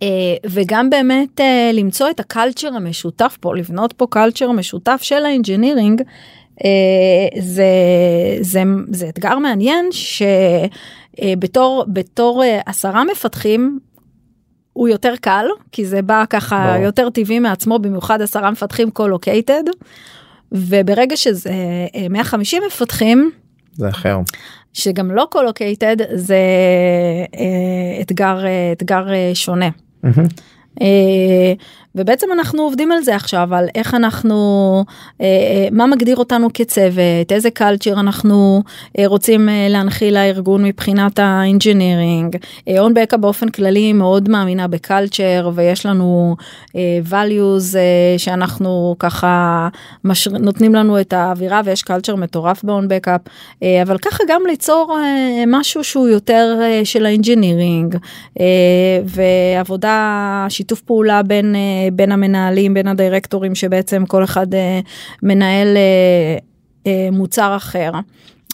אה, 0.00 0.02
וגם 0.50 0.90
באמת 0.90 1.40
אה, 1.40 1.72
למצוא 1.72 2.10
את 2.10 2.20
ה 2.20 2.27
culture 2.27 2.74
המשותף 2.74 3.36
פה, 3.40 3.56
לבנות 3.56 3.92
פה 3.92 4.06
culture 4.10 4.52
משותף 4.52 4.98
של 5.02 5.24
ה 5.24 5.30
engineering, 5.30 6.02
אה, 6.64 7.40
זה, 7.40 7.64
זה, 8.40 8.62
זה 8.90 9.08
אתגר 9.08 9.38
מעניין 9.38 9.86
שבתור 11.20 11.84
בתור 11.88 12.44
אה, 12.44 12.60
עשרה 12.66 13.04
מפתחים 13.04 13.78
הוא 14.80 14.88
יותר 14.88 15.14
קל 15.20 15.46
כי 15.72 15.86
זה 15.86 16.02
בא 16.02 16.24
ככה 16.30 16.72
בוא. 16.76 16.84
יותר 16.84 17.10
טבעי 17.10 17.38
מעצמו 17.38 17.78
במיוחד 17.78 18.22
עשרה 18.22 18.50
מפתחים 18.50 18.90
co-located 18.90 19.62
וברגע 20.52 21.16
שזה 21.16 21.50
150 22.10 22.62
אה, 22.62 22.66
מפתחים 22.66 23.30
זה 23.72 23.88
אחר 23.88 24.18
שגם 24.72 25.10
לא 25.10 25.26
co-located 25.30 25.96
זה 26.14 26.38
אתגר 28.00 28.38
אתגר 28.72 29.06
שונה. 29.34 29.68
Mm-hmm. 30.04 30.82
ובעצם 31.94 32.26
אנחנו 32.32 32.62
עובדים 32.62 32.92
על 32.92 33.02
זה 33.02 33.16
עכשיו 33.16 33.54
על 33.54 33.68
איך 33.74 33.94
אנחנו 33.94 34.34
אה, 35.20 35.26
אה, 35.26 35.68
מה 35.72 35.86
מגדיר 35.86 36.16
אותנו 36.16 36.48
כצוות 36.54 37.32
איזה 37.32 37.50
culture 37.50 38.00
אנחנו 38.00 38.62
אה, 38.98 39.06
רוצים 39.06 39.48
להנחיל 39.68 40.14
לארגון 40.14 40.64
מבחינת 40.64 41.18
ה 41.18 42.36
engineering. 42.78 42.94
OwnBackup 42.94 43.16
באופן 43.16 43.48
כללי 43.48 43.92
מאוד 43.92 44.28
מאמינה 44.28 44.68
ב 44.68 44.78
culture 44.78 45.50
ויש 45.54 45.86
לנו 45.86 46.36
values 47.10 47.76
שאנחנו 48.18 48.96
ככה 48.98 49.68
מש... 50.04 50.28
נותנים 50.28 50.74
לנו 50.74 51.00
את 51.00 51.12
האווירה 51.12 51.60
ויש 51.64 51.82
culture 51.82 52.16
מטורף 52.16 52.64
ב 52.64 52.88
OwnBackup 52.88 53.20
אבל 53.82 53.98
ככה 53.98 54.24
גם 54.28 54.42
ליצור 54.46 54.98
משהו 55.46 55.84
שהוא 55.84 56.08
יותר 56.08 56.60
של 56.84 57.06
ה 57.06 57.13
engineering 57.13 57.96
ועבודה 59.04 60.46
שיתוף 60.48 60.80
פעולה 60.80 61.22
בין. 61.22 61.54
בין 61.92 62.12
המנהלים, 62.12 62.74
בין 62.74 62.88
הדירקטורים, 62.88 63.54
שבעצם 63.54 64.06
כל 64.06 64.24
אחד 64.24 64.54
אה, 64.54 64.80
מנהל 65.22 65.76
אה, 65.76 66.38
אה, 66.86 67.08
מוצר 67.12 67.56
אחר. 67.56 67.90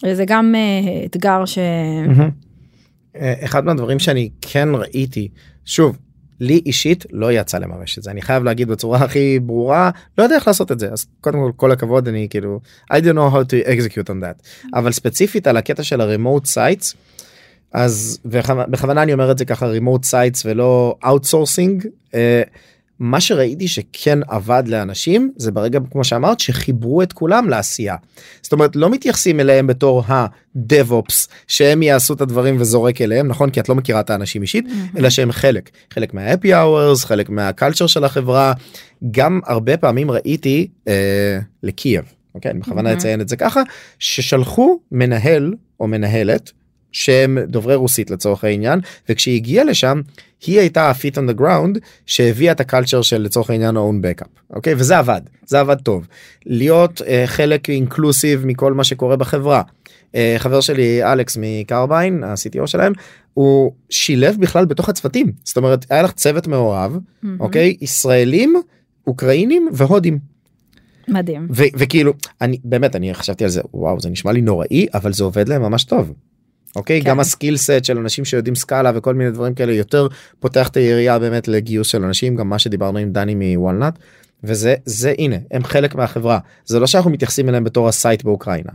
וזה 0.06 0.24
גם 0.26 0.54
אתגר 1.06 1.44
ש... 1.44 1.58
אחד 3.18 3.64
מהדברים 3.64 3.98
שאני 3.98 4.30
כן 4.40 4.68
ראיתי, 4.74 5.28
שוב, 5.64 5.96
לי 6.40 6.62
אישית 6.66 7.06
לא 7.10 7.32
יצא 7.32 7.58
לממש 7.58 7.98
את 7.98 8.02
זה 8.02 8.10
אני 8.10 8.22
חייב 8.22 8.44
להגיד 8.44 8.68
בצורה 8.68 8.98
הכי 9.04 9.38
ברורה 9.38 9.90
לא 10.18 10.22
יודע 10.22 10.36
איך 10.36 10.46
לעשות 10.46 10.72
את 10.72 10.80
זה 10.80 10.88
אז 10.92 11.06
קודם 11.20 11.38
כל 11.38 11.52
כל 11.56 11.72
הכבוד 11.72 12.08
אני 12.08 12.26
כאילו 12.30 12.60
I 12.92 12.96
don't 12.96 13.14
know 13.14 13.34
how 13.34 13.44
to 13.50 13.68
execute 13.68 14.08
on 14.08 14.22
that 14.22 14.48
אבל 14.74 14.92
ספציפית 14.92 15.46
על 15.46 15.56
הקטע 15.56 15.82
של 15.82 16.00
ה 16.00 16.07
remote 16.07 16.46
sites 16.46 16.94
אז 17.72 18.18
בכוונה 18.68 19.02
אני 19.02 19.12
אומר 19.12 19.30
את 19.30 19.38
זה 19.38 19.44
ככה 19.44 19.66
remote 19.66 20.04
sites 20.04 20.46
ולא 20.46 20.96
outsourcing. 21.04 21.86
מה 22.98 23.20
שראיתי 23.20 23.68
שכן 23.68 24.18
עבד 24.28 24.62
לאנשים 24.66 25.32
זה 25.36 25.52
ברגע 25.52 25.78
כמו 25.90 26.04
שאמרת 26.04 26.40
שחיברו 26.40 27.02
את 27.02 27.12
כולם 27.12 27.48
לעשייה. 27.48 27.96
זאת 28.42 28.52
אומרת 28.52 28.76
לא 28.76 28.90
מתייחסים 28.90 29.40
אליהם 29.40 29.66
בתור 29.66 30.02
ה-DevOps 30.06 31.28
שהם 31.46 31.82
יעשו 31.82 32.14
את 32.14 32.20
הדברים 32.20 32.56
וזורק 32.58 33.00
אליהם 33.00 33.28
נכון 33.28 33.50
כי 33.50 33.60
את 33.60 33.68
לא 33.68 33.74
מכירה 33.74 34.00
את 34.00 34.10
האנשים 34.10 34.42
אישית 34.42 34.66
mm-hmm. 34.66 34.98
אלא 34.98 35.10
שהם 35.10 35.32
חלק 35.32 35.70
חלק 35.92 36.14
מה-happy 36.14 36.46
hours 36.46 37.06
חלק 37.06 37.30
מה 37.30 37.43
culture 37.43 37.86
של 37.86 38.04
החברה 38.04 38.52
גם 39.10 39.40
הרבה 39.46 39.76
פעמים 39.76 40.10
ראיתי 40.10 40.68
אה, 40.88 41.38
לקייב 41.62 42.04
אוקיי 42.34 42.50
אני 42.50 42.60
בכוונה 42.60 42.92
mm-hmm. 42.92 42.96
אציין 42.96 43.20
את 43.20 43.28
זה 43.28 43.36
ככה 43.36 43.62
ששלחו 43.98 44.78
מנהל 44.92 45.54
או 45.80 45.86
מנהלת 45.86 46.52
שהם 46.96 47.38
דוברי 47.46 47.74
רוסית 47.74 48.10
לצורך 48.10 48.44
העניין 48.44 48.80
וכשהיא 49.08 49.36
הגיעה 49.36 49.64
לשם 49.64 50.00
היא 50.46 50.60
הייתה 50.60 50.90
הפיט 50.90 51.18
on 51.18 51.20
the 51.20 51.40
ground 51.40 51.78
שהביאה 52.06 52.52
את 52.52 52.60
הקלצ'ר 52.60 53.02
של 53.02 53.22
לצורך 53.22 53.50
העניין 53.50 53.76
own 53.76 54.04
backup 54.04 54.28
אוקיי 54.50 54.74
וזה 54.76 54.98
עבד 54.98 55.20
זה 55.46 55.60
עבד 55.60 55.80
טוב 55.80 56.06
להיות 56.46 57.00
uh, 57.00 57.04
חלק 57.26 57.70
אינקלוסיב 57.70 58.46
מכל 58.46 58.72
מה 58.72 58.84
שקורה 58.84 59.16
בחברה. 59.16 59.62
Uh, 60.12 60.16
חבר 60.38 60.60
שלי 60.60 61.12
אלכס 61.12 61.38
מקרביין 61.40 62.24
ה-CTO 62.24 62.66
שלהם 62.66 62.92
הוא 63.34 63.72
שילב 63.90 64.36
בכלל 64.40 64.64
בתוך 64.64 64.88
הצוותים 64.88 65.32
זאת 65.44 65.56
אומרת 65.56 65.86
היה 65.90 66.02
לך 66.02 66.12
צוות 66.12 66.46
מעורב 66.46 66.96
mm-hmm. 66.96 67.26
אוקיי 67.40 67.76
ישראלים 67.80 68.54
אוקראינים 69.06 69.68
והודים. 69.72 70.18
מדהים 71.08 71.48
ו- 71.50 71.72
וכאילו 71.74 72.12
אני 72.40 72.58
באמת 72.64 72.96
אני 72.96 73.14
חשבתי 73.14 73.44
על 73.44 73.50
זה 73.50 73.60
וואו 73.74 74.00
זה 74.00 74.10
נשמע 74.10 74.32
לי 74.32 74.40
נוראי 74.40 74.86
אבל 74.94 75.12
זה 75.12 75.24
עובד 75.24 75.48
להם 75.48 75.62
ממש 75.62 75.84
טוב. 75.84 76.12
אוקיי 76.76 77.00
כן. 77.02 77.08
גם 77.08 77.20
ה 77.20 77.26
skill 77.26 77.56
set 77.56 77.84
של 77.84 77.98
אנשים 77.98 78.24
שיודעים 78.24 78.54
Scala 78.54 78.92
וכל 78.94 79.14
מיני 79.14 79.30
דברים 79.30 79.54
כאלה 79.54 79.72
יותר 79.72 80.08
פותח 80.40 80.68
את 80.68 80.76
היריעה 80.76 81.18
באמת 81.18 81.48
לגיוס 81.48 81.88
של 81.88 82.04
אנשים 82.04 82.36
גם 82.36 82.48
מה 82.48 82.58
שדיברנו 82.58 82.98
עם 82.98 83.12
דני 83.12 83.34
מ 83.34 83.43
Walnut 83.43 83.98
וזה 84.44 84.74
זה 84.84 85.14
הנה 85.18 85.36
הם 85.50 85.64
חלק 85.64 85.94
מהחברה 85.94 86.38
זה 86.66 86.80
לא 86.80 86.86
שאנחנו 86.86 87.10
מתייחסים 87.10 87.48
אליהם 87.48 87.64
בתור 87.64 87.88
ה 87.88 87.95
site 87.95 88.22
באוקראינה. 88.22 88.72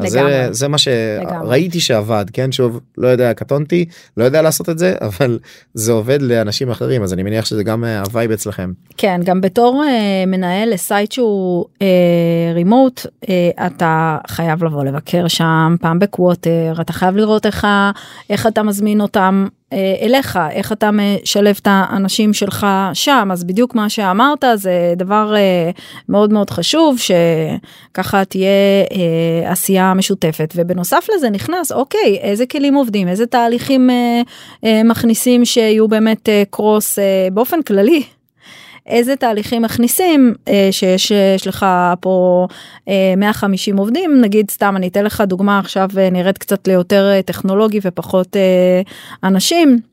אז 0.00 0.12
זה, 0.12 0.48
זה 0.50 0.68
מה 0.68 0.78
שראיתי 0.78 1.80
שעבד 1.80 2.24
כן? 2.32 2.52
שוב 2.52 2.80
לא 2.98 3.08
יודע 3.08 3.34
קטונתי 3.34 3.84
לא 4.16 4.24
יודע 4.24 4.42
לעשות 4.42 4.68
את 4.68 4.78
זה 4.78 4.94
אבל 5.08 5.38
זה 5.74 5.92
עובד 5.92 6.22
לאנשים 6.22 6.70
אחרים 6.70 7.02
אז 7.02 7.12
אני 7.12 7.22
מניח 7.22 7.44
שזה 7.44 7.62
גם 7.62 7.84
אה, 7.84 8.00
ה 8.00 8.06
vibe 8.06 8.30
אצלכם. 8.30 8.72
כן 8.96 9.20
גם 9.24 9.40
בתור 9.40 9.84
אה, 9.84 10.26
מנהל 10.26 10.72
ל 10.72 10.80
site 10.80 11.12
שהוא 11.12 11.64
remote 12.54 13.00
אה, 13.00 13.04
אה, 13.04 13.66
אתה 13.66 14.18
חייב 14.26 14.64
לבוא 14.64 14.84
לבקר 14.84 15.28
שם 15.28 15.76
פעם 15.80 15.98
ב 15.98 16.08
quarter 16.08 16.74
אתה 16.80 16.92
חייב 16.92 17.16
לראות 17.16 17.46
איך, 17.46 17.66
איך 18.30 18.46
אתה 18.46 18.62
מזמין 18.62 19.00
אותם 19.00 19.46
אה, 19.72 19.94
אליך 20.02 20.38
איך 20.50 20.72
אתה 20.72 20.90
משלב 20.92 21.58
את 21.62 21.68
האנשים 21.70 22.32
שלך 22.32 22.66
שם. 22.94 23.28
אז 23.32 23.44
בדיוק 23.44 23.74
מה 23.74 23.88
שאמרת 23.88 24.44
זה 24.54 24.94
דבר 24.96 25.34
אה, 25.36 25.70
מאוד 26.08 26.32
מאוד 26.32 26.50
חשוב 26.50 26.98
שככה 26.98 28.24
תהיה 28.24 28.48
אה, 28.92 29.52
עשייה 29.82 29.94
משותפת 29.94 30.52
ובנוסף 30.56 31.06
לזה 31.16 31.30
נכנס 31.30 31.72
אוקיי 31.72 32.18
איזה 32.20 32.46
כלים 32.46 32.74
עובדים 32.74 33.08
איזה 33.08 33.26
תהליכים 33.26 33.90
מכניסים 34.84 35.44
שיהיו 35.44 35.88
באמת 35.88 36.28
cross 36.50 36.98
באופן 37.32 37.62
כללי 37.62 38.02
איזה 38.86 39.16
תהליכים 39.16 39.62
מכניסים 39.62 40.34
אה, 40.48 40.68
שיש 40.70 41.10
יש 41.10 41.46
לך 41.46 41.66
פה 42.00 42.46
אה, 42.88 43.14
150 43.16 43.76
עובדים 43.76 44.20
נגיד 44.20 44.50
סתם 44.50 44.76
אני 44.76 44.88
אתן 44.88 45.04
לך 45.04 45.20
דוגמה 45.20 45.58
עכשיו 45.58 45.88
אה, 45.98 46.10
נראית 46.10 46.38
קצת 46.38 46.68
ליותר 46.68 47.10
אה, 47.14 47.22
טכנולוגי 47.22 47.80
ופחות 47.82 48.36
אה, 48.36 48.82
אנשים. 49.24 49.91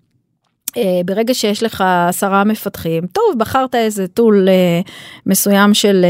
אה, 0.69 0.81
ברגע 1.05 1.33
שיש 1.33 1.63
לך 1.63 1.83
עשרה 2.07 2.43
מפתחים 2.43 3.07
טוב 3.07 3.25
בחרת 3.37 3.75
איזה 3.75 4.07
tool 4.07 4.47
אה, 4.47 4.89
מסוים 5.25 5.73
של 5.73 6.05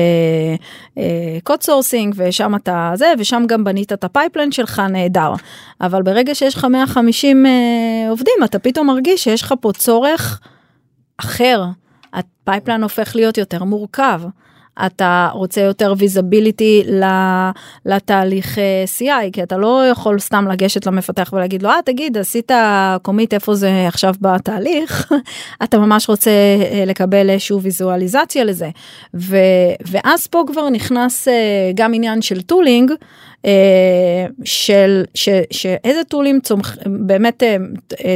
code 1.43 1.59
אה, 1.59 1.63
sourcing 1.63 2.15
ושם 2.17 2.55
אתה 2.55 2.91
זה 2.95 3.13
ושם 3.19 3.43
גם 3.47 3.63
בנית 3.63 3.93
את 3.93 4.03
ה 4.03 4.09
pipeline 4.09 4.51
שלך 4.51 4.81
נהדר 4.89 5.33
אבל 5.81 6.01
ברגע 6.01 6.35
שיש 6.35 6.55
לך 6.55 6.65
150 6.65 7.45
אה, 7.45 7.49
עובדים 8.09 8.33
אתה 8.43 8.59
פתאום 8.59 8.87
מרגיש 8.87 9.23
שיש 9.23 9.41
לך 9.41 9.53
פה 9.61 9.71
צורך 9.71 10.39
אחר 11.17 11.63
ה 12.13 12.21
pipeline 12.21 12.83
הופך 12.83 13.15
להיות 13.15 13.37
יותר 13.37 13.63
מורכב. 13.63 14.21
אתה 14.85 15.29
רוצה 15.33 15.61
יותר 15.61 15.93
visibility 15.97 16.83
לתהליך 17.85 18.57
אה, 18.57 18.83
CI 18.99 19.31
כי 19.33 19.43
אתה 19.43 19.57
לא 19.57 19.83
יכול 19.91 20.19
סתם 20.19 20.47
לגשת 20.47 20.85
למפתח 20.85 21.29
ולהגיד 21.33 21.63
לו 21.63 21.69
אה 21.69 21.79
תגיד 21.85 22.17
עשית 22.17 22.51
commit 23.01 23.33
איפה 23.33 23.55
זה 23.55 23.87
עכשיו 23.87 24.13
בתהליך 24.21 25.11
אתה 25.63 25.79
ממש 25.79 26.09
רוצה 26.09 26.31
אה, 26.71 26.83
לקבל 26.85 27.29
איזשהו 27.29 27.61
ויזואליזציה 27.61 28.43
לזה 28.43 28.69
ו, 29.13 29.37
ואז 29.85 30.27
פה 30.27 30.43
כבר 30.47 30.69
נכנס 30.69 31.27
אה, 31.27 31.71
גם 31.75 31.93
עניין 31.93 32.21
של 32.21 32.41
tooling. 32.41 32.91
של 34.43 35.03
ש, 35.13 35.29
שאיזה 35.51 36.03
טולים 36.03 36.39
צומח, 36.39 36.77
באמת 36.85 37.43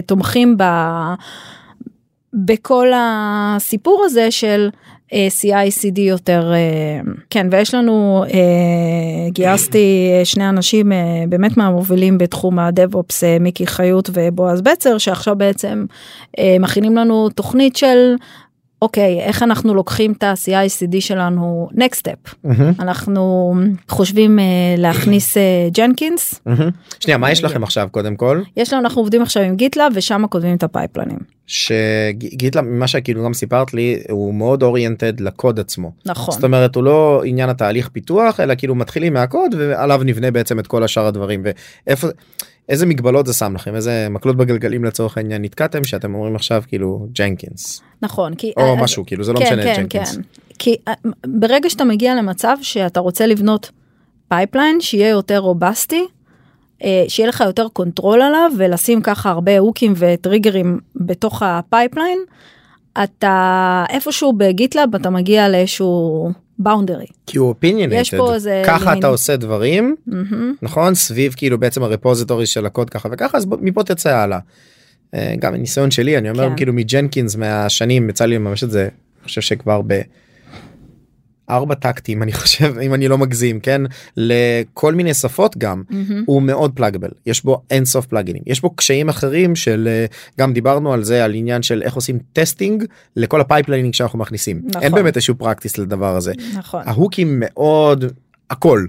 תומכים 0.05 0.57
ב, 0.57 0.63
בכל 2.33 2.87
הסיפור 2.95 4.03
הזה 4.05 4.31
של 4.31 4.69
CI/CD 5.41 5.99
יותר 5.99 6.53
אה, 6.53 7.11
כן 7.29 7.47
ויש 7.51 7.73
לנו 7.73 8.23
אה, 8.33 9.29
גייסתי 9.29 10.11
שני 10.23 10.49
אנשים 10.49 10.91
באמת 11.29 11.57
מהמובילים 11.57 12.17
בתחום 12.17 12.59
הדב-אופס 12.59 13.23
מיקי 13.39 13.67
חיות 13.67 14.09
ובועז 14.13 14.61
בצר 14.61 14.97
שעכשיו 14.97 15.35
בעצם 15.35 15.85
מכינים 16.59 16.95
לנו 16.95 17.29
תוכנית 17.29 17.75
של 17.75 18.15
אוקיי 18.83 19.19
איך 19.19 19.43
אנחנו 19.43 19.73
לוקחים 19.73 20.11
את 20.11 20.23
ה-CI/CD 20.23 20.95
שלנו 20.99 21.69
next 21.73 21.97
step. 21.97 22.49
אנחנו 22.79 23.53
חושבים 23.89 24.39
uh, 24.39 24.41
להכניס 24.79 25.37
ג'נקינס. 25.71 26.41
Mm-hmm. 26.47 26.61
שנייה 26.99 27.17
מה 27.17 27.31
יש 27.31 27.43
לכם 27.43 27.63
עכשיו 27.63 27.87
קודם 27.91 28.15
כל? 28.15 28.41
יש 28.57 28.73
לנו 28.73 28.81
אנחנו 28.81 29.01
עובדים 29.01 29.21
עכשיו 29.21 29.43
עם 29.43 29.55
GitLab 29.55 29.91
ושם 29.95 30.23
כותבים 30.29 30.55
את 30.55 30.63
ה-pipeline 30.63 31.05
ים. 31.05 31.17
ש-GitLab 31.47 32.65
ממה 32.65 32.87
שכאילו 32.87 33.23
גם 33.23 33.33
סיפרת 33.33 33.73
לי 33.73 33.99
הוא 34.09 34.33
מאוד 34.33 34.63
oriented 34.63 35.19
לקוד 35.19 35.59
עצמו. 35.59 35.91
נכון. 36.05 36.33
זאת 36.33 36.43
אומרת 36.43 36.75
הוא 36.75 36.83
לא 36.83 37.21
עניין 37.25 37.49
התהליך 37.49 37.89
פיתוח 37.89 38.39
אלא 38.39 38.55
כאילו 38.57 38.75
מתחילים 38.75 39.13
מהקוד 39.13 39.55
ועליו 39.57 40.01
נבנה 40.05 40.31
בעצם 40.31 40.59
את 40.59 40.67
כל 40.67 40.83
השאר 40.83 41.05
הדברים 41.05 41.43
ואיפה. 41.87 42.07
איזה 42.69 42.85
מגבלות 42.85 43.25
זה 43.25 43.33
שם 43.33 43.55
לכם 43.55 43.75
איזה 43.75 44.07
מקלות 44.09 44.37
בגלגלים 44.37 44.83
לצורך 44.83 45.17
העניין 45.17 45.41
נתקעתם 45.41 45.83
שאתם 45.83 46.15
אומרים 46.15 46.35
עכשיו 46.35 46.63
כאילו 46.67 47.07
Jenkins. 47.13 47.81
נכון 48.03 48.35
כי 48.35 48.51
או 48.57 48.73
uh, 48.73 48.83
משהו 48.83 49.05
כאילו 49.05 49.23
זה 49.23 49.33
לא 49.33 49.39
כן, 49.39 49.45
משנה 49.45 49.63
כן, 49.63 49.81
Jenkins. 49.81 50.15
כן. 50.15 50.21
כי 50.59 50.75
uh, 50.89 51.09
ברגע 51.27 51.69
שאתה 51.69 51.83
מגיע 51.83 52.15
למצב 52.15 52.57
שאתה 52.61 52.99
רוצה 52.99 53.27
לבנות 53.27 53.71
pipeline 54.27 54.81
שיהיה 54.81 55.09
יותר 55.09 55.37
robust 55.37 55.88
י. 55.88 56.05
uh, 56.79 56.85
שיהיה 57.07 57.29
לך 57.29 57.43
יותר 57.45 57.67
control 57.73 58.21
עליו 58.21 58.51
ולשים 58.57 59.01
ככה 59.01 59.29
הרבה 59.29 59.59
hook 59.59 59.82
ים 59.82 59.93
וטריגרים 59.97 60.79
בתוך 60.95 61.43
ה-pipeline. 61.45 62.19
אתה 63.03 63.85
איפשהו 63.89 64.33
ב-GitLab 64.33 64.95
אתה 64.95 65.09
מגיע 65.09 65.49
לאיזשהו 65.49 66.31
boundary. 66.59 67.05
כי 67.27 67.37
הוא 67.37 67.49
opinionated. 67.49 68.03
ככה 68.65 68.93
אתה 68.93 69.07
עושה 69.07 69.35
דברים 69.35 69.95
mm-hmm. 70.09 70.33
נכון 70.61 70.95
סביב 70.95 71.33
כאילו 71.37 71.57
בעצם 71.57 71.83
ה-repository 71.83 72.45
של 72.45 72.65
הקוד 72.65 72.89
ככה 72.89 73.09
וככה 73.11 73.37
אז 73.37 73.47
מפה 73.61 73.83
תצא 73.83 74.15
הלאה. 74.15 74.39
אה, 75.13 75.33
גם 75.39 75.53
הניסיון 75.53 75.91
שלי 75.91 76.17
אני 76.17 76.29
אומר 76.29 76.49
כן. 76.49 76.55
כאילו 76.55 76.73
מ-Jenkins 76.73 77.35
מהשנים 77.35 78.09
יצא 78.09 78.25
לי 78.25 78.37
ממש 78.37 78.63
את 78.63 78.71
זה 78.71 78.81
אני 78.81 79.27
חושב 79.27 79.41
שכבר 79.41 79.81
ב... 79.87 80.01
ארבע 81.49 81.75
טקטים 81.75 82.23
אני 82.23 82.31
חושב 82.31 82.77
אם 82.85 82.93
אני 82.93 83.07
לא 83.07 83.17
מגזים 83.17 83.59
כן 83.59 83.81
לכל 84.17 84.93
מיני 84.93 85.13
שפות 85.13 85.57
גם 85.57 85.83
mm-hmm. 85.89 86.13
הוא 86.25 86.41
מאוד 86.41 86.71
pluggable 86.75 87.09
יש 87.25 87.43
בו 87.43 87.61
אין 87.71 87.85
סוף 87.85 88.05
plugin 88.05 88.34
ים 88.34 88.43
יש 88.45 88.61
בו 88.61 88.69
קשיים 88.69 89.09
אחרים 89.09 89.55
של 89.55 89.87
אה, 89.91 90.05
גם 90.39 90.53
דיברנו 90.53 90.93
על 90.93 91.03
זה 91.03 91.25
על 91.25 91.35
עניין 91.35 91.63
של 91.63 91.81
איך 91.81 91.93
עושים 91.93 92.19
testing 92.33 92.85
לכל 93.15 93.41
ה-pipelining 93.41 93.93
שאנחנו 93.93 94.19
מכניסים 94.19 94.61
נכון. 94.65 94.83
אין 94.83 94.91
באמת 94.91 95.15
איזשהו 95.15 95.35
practice 95.35 95.77
לדבר 95.77 96.15
הזה 96.15 96.33
נכון 96.57 96.81
ה-hook 96.85 97.23
ים 97.23 97.35
מאוד 97.39 98.05
הכל 98.49 98.85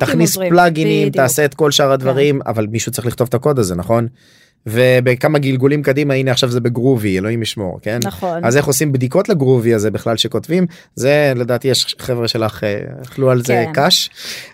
תכניס 0.00 0.38
plugin 0.38 0.92
ים 0.92 1.10
תעשה 1.10 1.44
את 1.44 1.54
כל 1.54 1.70
שאר 1.70 1.92
הדברים 1.92 2.40
כן. 2.40 2.50
אבל 2.50 2.66
מישהו 2.66 2.92
צריך 2.92 3.06
לכתוב 3.06 3.26
את 3.28 3.34
הקוד 3.34 3.58
הזה 3.58 3.74
נכון. 3.74 4.08
ובכמה 4.66 5.38
גלגולים 5.38 5.82
קדימה 5.82 6.14
הנה 6.14 6.30
עכשיו 6.30 6.50
זה 6.50 6.60
ב-Groovy 6.60 7.18
אלוהים 7.18 7.42
ישמור 7.42 7.78
כן? 7.82 7.98
נכון. 8.04 8.44
אז 8.44 8.56
איך 8.56 8.66
עושים 8.66 8.92
בדיקות 8.92 9.28
ל-Groovy 9.28 9.74
הזה 9.74 9.90
בכלל 9.90 10.16
שכותבים? 10.16 10.66
זה 10.94 11.32
לדעתי 11.36 11.68
יש 11.68 11.96
חבר'ה 11.98 12.28
שלך 12.28 12.64
אה, 12.64 12.80
אכלו 13.02 13.30
על 13.30 13.42
זה 13.44 13.64
כן. 13.66 13.86
קש 13.86 14.10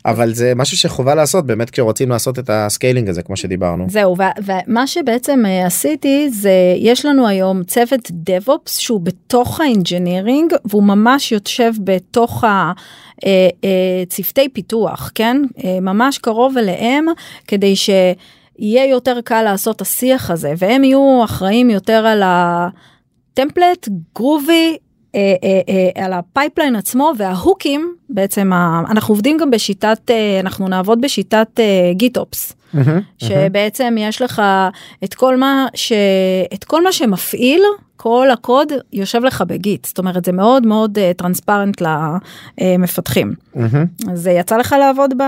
אבל 0.06 0.34
זה 0.34 0.52
משהו 0.56 0.76
שחובה 0.76 1.14
לעשות 1.14 1.46
באמת 1.46 1.70
כשרוצים 1.70 2.10
לעשות 2.10 2.38
את 2.38 2.50
ה-scaling 2.52 3.08
הזה 3.08 3.22
כמו 3.22 3.36
שדיברנו. 3.36 3.86
זהו 3.88 4.16
ומה 4.46 4.86
שבעצם 4.86 5.42
אה, 5.46 5.66
עשיתי 5.66 6.30
זה 6.30 6.74
יש 6.78 7.06
לנו 7.06 7.28
היום 7.28 7.64
צוות 7.64 8.10
DevOps 8.10 8.70
שהוא 8.70 9.00
בתוך 9.00 9.60
האינג'ינירינג 9.60 10.52
והוא 10.64 10.82
ממש 10.82 11.32
יושב 11.32 11.72
בתוך 11.84 12.44
ה... 12.44 12.72
אה, 13.24 13.48
צוותי 14.08 14.48
פיתוח 14.48 15.10
כן? 15.14 15.42
ממש 15.82 16.18
קרוב 16.18 16.58
אליהם 16.58 17.06
כדי 17.48 17.76
ש... 17.76 17.90
יהיה 18.62 18.86
יותר 18.86 19.20
קל 19.20 19.42
לעשות 19.42 19.80
השיח 19.80 20.30
הזה 20.30 20.52
והם 20.58 20.84
יהיו 20.84 21.20
אחראים 21.24 21.70
יותר 21.70 22.06
על 22.06 22.22
ה-template 22.24 23.88
Groovy 24.14 24.76
אה, 25.14 25.34
אה, 25.44 25.60
אה, 25.68 26.04
על 26.04 26.12
ה-pipeline 26.12 26.76
עצמו 26.76 27.12
וה-hook 27.18 27.77
ים 27.77 27.94
בעצם 28.08 28.52
ה, 28.52 28.82
אנחנו 28.90 29.12
עובדים 29.12 29.38
גם 29.38 29.50
בשיטת 29.50 30.10
אה, 30.10 30.40
אנחנו 30.40 30.68
נעבוד 30.68 31.00
בשיטת 31.00 31.48
אה, 31.58 31.92
GitOps. 31.92 32.52
Mm-hmm, 32.74 32.78
שבעצם 33.18 33.94
mm-hmm. 33.96 34.00
יש 34.00 34.22
לך 34.22 34.42
את 35.04 35.14
כל 35.14 35.36
מה 35.36 35.66
שאת 35.74 36.64
כל 36.64 36.84
מה 36.84 36.92
שמפעיל 36.92 37.62
כל 37.96 38.28
הקוד 38.32 38.72
יושב 38.92 39.24
לך 39.24 39.44
ב-Git 39.46 39.86
זאת 39.86 39.98
אומרת 39.98 40.24
זה 40.24 40.32
מאוד 40.32 40.66
מאוד 40.66 40.98
transparent 41.16 41.82
uh, 41.82 41.84
למפתחים 42.60 43.34
mm-hmm. 43.54 44.10
אז 44.12 44.26
יצא 44.26 44.56
לך 44.56 44.76
לעבוד 44.78 45.10
ב... 45.18 45.22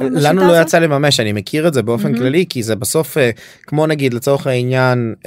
לנו 0.00 0.40
לא 0.40 0.60
יצא 0.60 0.78
לממש 0.78 1.20
אני 1.20 1.32
מכיר 1.32 1.68
את 1.68 1.74
זה 1.74 1.82
באופן 1.82 2.14
mm-hmm. 2.14 2.18
כללי 2.18 2.44
כי 2.48 2.62
זה 2.62 2.76
בסוף 2.76 3.16
uh, 3.16 3.20
כמו 3.66 3.86
נגיד 3.86 4.14
לצורך 4.14 4.46
העניין. 4.46 5.14
uh, 5.22 5.26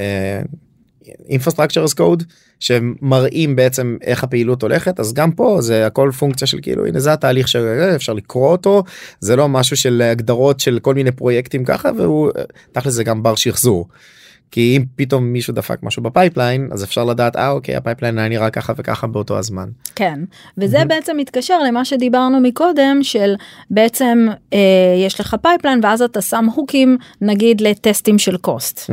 קוד 1.98 2.24
שמראים 2.62 3.56
בעצם 3.56 3.98
איך 4.02 4.24
הפעילות 4.24 4.62
הולכת 4.62 5.00
אז 5.00 5.14
גם 5.14 5.32
פה 5.32 5.58
זה 5.62 5.86
הכל 5.88 6.12
פונקציה 6.20 6.48
של 6.48 6.60
כאילו 6.62 6.86
הנה 6.86 7.00
זה 7.00 7.14
התהליך 7.14 7.48
שאפשר 7.48 8.14
לקרוא 8.14 8.52
אותו 8.52 8.84
זה 9.20 9.36
לא 9.36 9.50
משהו 9.50 9.78
של 9.78 10.02
הגדרות 10.02 10.60
של 10.60 10.80
כל 10.82 10.94
מיני 10.94 11.12
פרויקטים 11.12 11.66
ככה 11.66 11.90
והוא 11.98 12.32
תכל'ס 12.72 12.94
זה 12.94 13.04
גם 13.04 13.24
בר 13.24 13.36
שחזור. 13.36 13.88
כי 14.52 14.78
אם 14.78 14.84
פתאום 14.96 15.24
מישהו 15.24 15.54
דפק 15.54 15.80
משהו 15.84 16.04
ב-pipeline 16.04 16.70
אז 16.72 16.84
אפשר 16.84 17.06
לדעת 17.06 17.36
אה 17.36 17.50
אוקיי 17.50 17.76
ה-pipeline 17.76 18.18
היה 18.18 18.30
נראה 18.30 18.50
ככה 18.50 18.74
וככה 18.78 19.08
באותו 19.08 19.38
הזמן. 19.38 19.70
כן 19.96 20.20
וזה. 20.58 20.86
בעצם 20.88 21.18
מתקשר 21.18 21.60
למה 21.68 21.86
שדיברנו 21.86 22.40
מקודם 22.40 23.00
של 23.02 23.34
בעצם 23.70 24.28
אה, 24.54 24.60
יש 25.06 25.20
לך 25.20 25.36
pipeline 25.42 25.80
ואז 25.84 26.02
אתה 26.02 26.22
שם 26.22 26.46
hook 26.56 26.84
ים 26.84 26.98
נגיד 27.22 27.62
לטסטים 27.62 28.20
של 28.20 28.38
cost. 28.38 28.90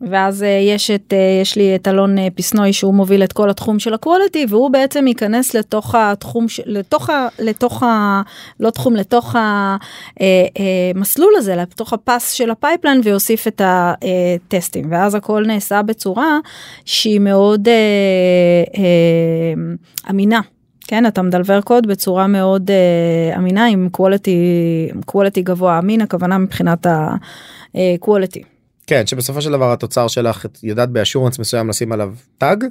ואז 0.00 0.42
אה, 0.42 0.48
יש 0.48 0.90
את 0.90 1.12
אה, 1.12 1.38
יש 1.42 1.56
לי 1.56 1.74
את 1.76 1.88
אלון 1.88 2.18
אה, 2.18 2.28
פיסנוי 2.34 2.72
שהוא 2.72 2.94
מוביל 2.94 3.24
את 3.24 3.32
כל 3.32 3.50
התחום 3.50 3.78
של 3.78 3.94
ה-quality 3.94 4.46
והוא 4.48 4.70
בעצם 4.70 5.06
ייכנס 5.06 5.54
לתוך 5.54 5.94
התחום 5.94 6.46
לתוך 6.66 7.10
ה... 7.10 7.28
לתוך 7.38 7.82
ה... 7.82 8.22
לא 8.60 8.70
תחום 8.70 8.96
לתוך 8.96 9.36
המסלול 10.94 11.32
הזה 11.36 11.56
לתוך 11.56 11.92
הפס 11.92 12.32
של 12.32 12.50
ה-pipeline 12.50 13.00
ויוסיף 13.04 13.48
את 13.48 13.62
הטסטים 13.64 14.84
ואז 14.90 15.14
הכל 15.14 15.44
נעשה 15.46 15.82
בצורה 15.82 16.38
שהיא 16.84 17.20
מאוד 17.20 17.68
אמינה. 20.10 20.40
כן 20.88 21.06
אתה 21.06 21.22
מ-deliver 21.22 21.60
קוד 21.60 21.86
בצורה 21.86 22.26
מאוד 22.26 22.70
uh, 22.70 23.38
אמינה 23.38 23.66
עם 23.66 23.88
quality 23.96 24.30
quality 25.10 25.40
גבוה 25.42 25.78
אמין 25.78 26.00
הכוונה 26.00 26.38
מבחינת 26.38 26.86
ה-quality. 26.86 28.57
כן 28.88 29.06
שבסופו 29.06 29.42
של 29.42 29.50
דבר 29.50 29.72
התוצר 29.72 30.08
שלך 30.08 30.46
יודעת 30.62 30.88
ב-assurance 30.88 31.38
מסוים 31.38 31.68
לשים 31.68 31.92
עליו 31.92 32.14
tag. 32.38 32.64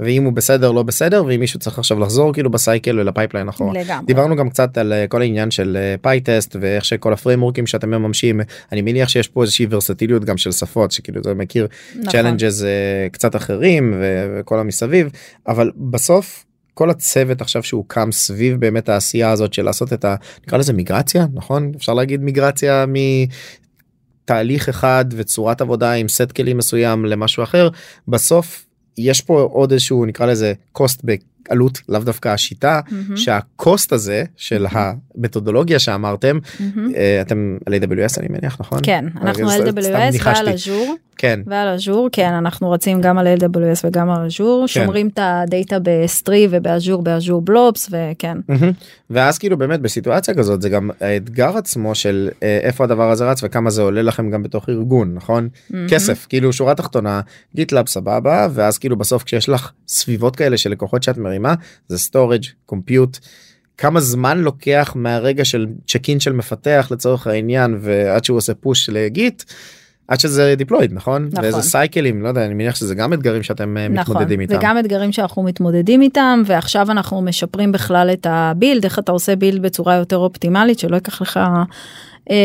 ואם 0.00 0.24
הוא 0.24 0.32
בסדר 0.32 0.72
לא 0.72 0.82
בסדר 0.82 1.24
ואם 1.24 1.40
מישהו 1.40 1.58
צריך 1.60 1.78
עכשיו 1.78 1.98
לחזור 2.00 2.32
כאילו 2.32 2.50
ב-cycle 2.50 3.00
ול-pipeline 3.00 3.48
אחורה. 3.48 3.80
לגמרי. 3.80 4.06
דיברנו 4.06 4.36
גם 4.36 4.50
קצת 4.50 4.78
על 4.78 4.92
אה, 4.92 5.06
כל 5.08 5.22
העניין 5.22 5.50
של 5.50 5.94
pytest 6.02 6.56
אה, 6.56 6.60
ואיך 6.62 6.84
שכל 6.84 7.12
ה-framework 7.12 7.58
ים 7.58 7.66
שאתם 7.66 7.90
מממשים 7.90 8.40
אני 8.72 8.82
מניח 8.82 9.08
שיש 9.08 9.28
פה 9.28 9.42
איזושהי 9.42 9.66
ורסטיליות 9.70 10.24
גם 10.24 10.36
של 10.36 10.52
שפות 10.52 10.92
שכאילו 10.92 11.20
אתה 11.20 11.34
מכיר 11.34 11.66
נכון. 11.94 12.12
challenges 12.12 12.62
uh, 12.62 12.64
קצת 13.12 13.36
אחרים 13.36 13.94
וכל 14.00 14.58
המסביב 14.58 15.08
אבל 15.48 15.70
בסוף 15.76 16.44
כל 16.74 16.90
הצוות 16.90 17.40
עכשיו 17.40 17.62
שהוקם 17.62 18.12
סביב 18.12 18.60
באמת 18.60 18.88
העשייה 18.88 19.30
הזאת 19.30 19.52
של 19.52 19.62
לעשות 19.62 19.92
את 19.92 20.04
ה... 20.04 20.14
נקרא 20.46 20.58
לזה 20.58 20.72
מיגרציה 20.72 21.26
נכון 21.34 21.72
אפשר 21.76 21.94
להגיד 21.94 22.20
מיגרציה 22.20 22.84
תהליך 24.24 24.68
אחד 24.68 25.04
וצורת 25.10 25.60
עבודה 25.60 25.92
עם 25.92 26.08
סט 26.08 26.32
כלים 26.32 26.58
מסוים 26.58 27.04
למשהו 27.04 27.42
אחר 27.42 27.68
בסוף 28.08 28.66
יש 28.98 29.20
פה 29.20 29.40
עוד 29.40 29.72
איזשהו 29.72 30.04
נקרא 30.04 30.26
לזה 30.26 30.52
cost 30.78 31.06
עלות 31.48 31.80
לאו 31.88 32.00
דווקא 32.00 32.28
השיטה 32.28 32.80
מהמם. 32.90 33.16
שה-cost 33.16 33.92
הזה 33.92 34.24
של 34.36 34.66
המתודולוגיה 34.70 35.78
שאמרתם. 35.78 36.38
אה, 36.96 37.20
אתם 37.20 37.56
על 37.66 37.74
AWS 37.74 38.20
אני 38.20 38.26
מניח 38.30 38.56
נכון? 38.60 38.78
כן, 38.82 39.04
אנחנו 39.16 39.50
על 39.50 39.68
AWS. 39.68 40.22
ועל 40.24 40.48
אז'ור, 40.48 40.94
כן 41.16 41.40
ועל 41.46 41.68
אז'ור, 41.68 42.08
כן, 42.12 42.32
אנחנו 42.32 42.70
רצים 42.70 43.00
גם 43.00 43.18
על 43.18 43.26
AWS 43.26 43.80
וגם 43.84 44.10
על 44.10 44.26
Azure, 44.26 44.66
שומרים 44.66 45.08
את 45.08 45.18
הדאטה 45.22 45.78
ב-S3 45.82 46.48
ובאז'ור 46.50 47.02
ב-Azure 47.02 47.42
Blobs, 47.42 47.90
וכן. 47.90 48.38
ואז 49.10 49.38
כאילו 49.38 49.56
באמת 49.56 49.80
בסיטואציה 49.80 50.34
כזאת 50.34 50.62
זה 50.62 50.68
גם 50.68 50.90
האתגר 51.00 51.56
עצמו 51.56 51.94
של 51.94 52.30
אה, 52.42 52.58
איפה 52.62 52.84
הדבר 52.84 53.10
הזה 53.10 53.30
רץ 53.30 53.40
וכמה 53.42 53.70
זה 53.70 53.82
עולה 53.82 54.02
לכם 54.02 54.30
גם 54.30 54.42
בתוך 54.42 54.68
ארגון 54.68 55.14
נכון. 55.14 55.48
כסף 55.88 56.26
כאילו 56.28 56.52
שורה 56.52 56.74
תחתונה 56.74 57.20
GitLab 57.54 57.88
סבבה 57.88 58.48
ואז 58.52 58.78
כאילו 58.78 58.96
בסוף 58.96 59.22
כשיש 59.22 59.48
לך 59.48 59.72
סביבות 59.88 60.36
כאלה 60.36 60.56
של 60.56 60.70
לקוחות 60.70 61.02
שאת 61.02 61.18
מרימה 61.18 61.54
זה 61.88 62.08
storage 62.10 62.46
compute. 62.66 63.18
כמה 63.78 64.00
זמן 64.00 64.38
לוקח 64.38 64.92
מהרגע 64.96 65.44
של 65.44 65.66
צ'ק 65.86 66.08
אין 66.08 66.20
של 66.20 66.32
מפתח 66.32 66.88
לצורך 66.90 67.26
העניין 67.26 67.78
ועד 67.80 68.24
שהוא 68.24 68.36
עושה 68.36 68.54
פוש 68.54 68.90
לגיט. 68.92 69.42
עד 70.08 70.20
שזה 70.20 70.54
דיפלויד 70.58 70.92
נכון? 70.92 71.28
נכון. 71.32 71.44
ואיזה 71.44 71.62
סייקלים 71.62 72.22
לא 72.22 72.28
יודע 72.28 72.44
אני 72.44 72.54
מניח 72.54 72.74
שזה 72.74 72.94
גם 72.94 73.12
אתגרים 73.12 73.42
שאתם 73.42 73.76
אה, 73.76 73.88
נכון, 73.88 74.14
מתמודדים 74.14 74.40
איתם. 74.40 74.56
וגם 74.56 74.78
אתגרים 74.78 75.12
שאנחנו 75.12 75.42
מתמודדים 75.42 76.02
איתם, 76.02 76.42
ועכשיו 76.46 76.90
אנחנו 76.90 77.22
משפרים 77.22 77.72
בכלל 77.72 78.10
את 78.12 78.26
הבילד, 78.30 78.84
איך 78.84 78.98
אתה 78.98 79.12
עושה 79.12 79.36
בילד 79.36 79.62
בצורה 79.62 79.94
יותר 79.94 80.16
אופטימלית, 80.16 80.78
שלא 80.78 80.94
ייקח 80.94 81.22
לך... 81.22 81.40
אה, 82.30 82.36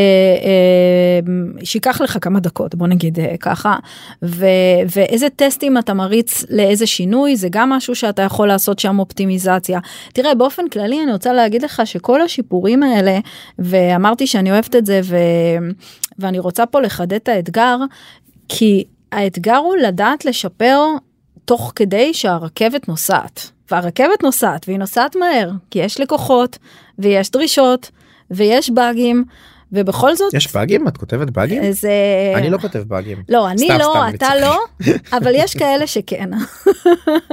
אה, 0.43 1.19
שייקח 1.63 2.01
לך 2.01 2.17
כמה 2.21 2.39
דקות 2.39 2.75
בוא 2.75 2.87
נגיד 2.87 3.19
אה, 3.19 3.35
ככה 3.39 3.75
ו, 4.23 4.45
ואיזה 4.95 5.27
טסטים 5.35 5.77
אתה 5.77 5.93
מריץ 5.93 6.45
לאיזה 6.49 6.87
שינוי 6.87 7.35
זה 7.35 7.47
גם 7.51 7.69
משהו 7.69 7.95
שאתה 7.95 8.21
יכול 8.21 8.47
לעשות 8.47 8.79
שם 8.79 8.99
אופטימיזציה 8.99 9.79
תראה 10.13 10.35
באופן 10.35 10.69
כללי 10.69 11.03
אני 11.03 11.11
רוצה 11.11 11.33
להגיד 11.33 11.61
לך 11.61 11.81
שכל 11.85 12.21
השיפורים 12.21 12.83
האלה 12.83 13.19
ואמרתי 13.59 14.27
שאני 14.27 14.51
אוהבת 14.51 14.75
את 14.75 14.85
זה 14.85 15.01
ו, 15.03 15.17
ואני 16.19 16.39
רוצה 16.39 16.65
פה 16.65 16.81
לחדד 16.81 17.13
את 17.13 17.27
האתגר 17.27 17.77
כי 18.49 18.83
האתגר 19.11 19.55
הוא 19.55 19.77
לדעת 19.77 20.25
לשפר 20.25 20.85
תוך 21.45 21.73
כדי 21.75 22.13
שהרכבת 22.13 22.87
נוסעת. 22.87 23.51
והרכבת 23.71 24.23
נוסעת 24.23 24.67
והיא 24.67 24.79
נוסעת 24.79 25.15
מהר 25.15 25.51
כי 25.71 25.79
יש 25.79 25.99
לקוחות 25.99 26.57
ויש 26.99 27.31
דרישות 27.31 27.91
ויש 28.31 28.69
באגים 28.69 29.23
ובכל 29.71 30.15
זאת 30.15 30.33
יש 30.33 30.53
באגים 30.53 30.87
את 30.87 30.97
כותבת 30.97 31.29
באגים? 31.29 31.71
זה 31.71 31.91
אני 32.35 32.49
לא 32.49 32.57
כותב 32.57 32.79
באגים. 32.79 33.23
לא 33.29 33.49
אני 33.49 33.57
סתם, 33.57 33.77
לא 33.79 33.93
סתם, 33.93 34.15
אתה 34.15 34.25
צוחק. 34.25 34.37
לא 34.41 34.59
אבל 35.17 35.31
יש 35.35 35.57
כאלה 35.57 35.87
שכן 35.87 36.29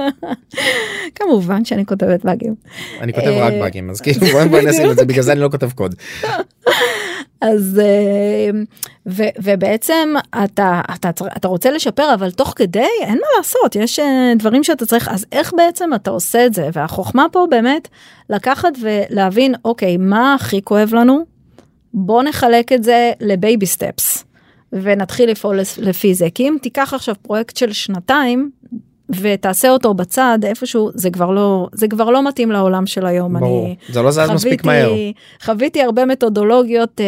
כמובן 1.15 1.65
שאני 1.65 1.85
כותבת 1.85 2.25
באגים 2.25 2.55
אני 3.01 3.13
כותב 3.13 3.27
רק 3.27 3.53
אה, 3.53 3.59
באגים 3.59 3.89
אז 3.89 4.01
כאילו 4.01 4.21
נשים 4.67 4.91
את 4.91 4.95
זה 4.97 5.05
בגלל 5.05 5.23
זה 5.23 5.31
אני 5.31 5.39
לא 5.39 5.49
כותב 5.49 5.71
קוד. 5.71 5.95
אז 7.41 7.81
אה, 7.83 8.49
ו, 9.07 9.23
ובעצם 9.43 10.13
אתה, 10.43 10.81
אתה 10.95 11.09
אתה 11.37 11.47
רוצה 11.47 11.71
לשפר 11.71 12.13
אבל 12.13 12.31
תוך 12.31 12.53
כדי 12.55 12.87
אין 13.01 13.17
מה 13.17 13.27
לעשות 13.37 13.75
יש 13.75 13.99
אה, 13.99 14.33
דברים 14.39 14.63
שאתה 14.63 14.85
צריך 14.85 15.09
אז 15.09 15.25
איך 15.31 15.53
בעצם 15.57 15.93
אתה 15.93 16.09
עושה 16.09 16.45
את 16.45 16.53
זה 16.53 16.69
והחוכמה 16.73 17.25
פה 17.31 17.45
באמת 17.49 17.87
לקחת 18.29 18.71
ולהבין 18.81 19.55
אוקיי 19.65 19.97
מה 19.97 20.33
הכי 20.33 20.61
כואב 20.61 20.93
לנו 20.93 21.36
בוא 21.93 22.23
נחלק 22.23 22.73
את 22.73 22.83
זה 22.83 23.11
לבייבי 23.21 23.65
סטפס 23.65 24.23
ונתחיל 24.73 25.31
לפעול 25.31 25.59
לפ- 25.59 25.77
לפי 25.81 26.13
זה 26.13 26.27
כי 26.35 26.47
אם 26.47 26.57
תיקח 26.61 26.93
עכשיו 26.93 27.15
פרויקט 27.21 27.57
של 27.57 27.71
שנתיים. 27.73 28.51
ותעשה 29.21 29.69
אותו 29.69 29.93
בצד 29.93 30.39
איפשהו 30.43 30.89
זה 30.93 31.09
כבר 31.09 31.31
לא 31.31 31.67
זה 31.73 31.87
כבר 31.87 32.09
לא 32.09 32.27
מתאים 32.27 32.51
לעולם 32.51 32.85
של 32.85 33.05
היום 33.05 33.39
ברור 33.39 33.65
אני 33.65 33.75
זה 33.89 34.01
לא 34.01 34.11
זז 34.11 34.19
מספיק 34.33 34.63
מהר. 34.65 34.91
חוויתי 35.41 35.81
הרבה 35.83 36.05
מתודולוגיות 36.05 37.01
אה, 37.01 37.05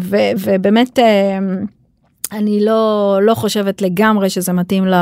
ו, 0.00 0.16
ובאמת 0.38 0.98
אה, 0.98 1.38
אני 2.32 2.64
לא 2.64 3.18
לא 3.22 3.34
חושבת 3.34 3.82
לגמרי 3.82 4.30
שזה 4.30 4.52
מתאים 4.52 4.86
ל... 4.86 4.94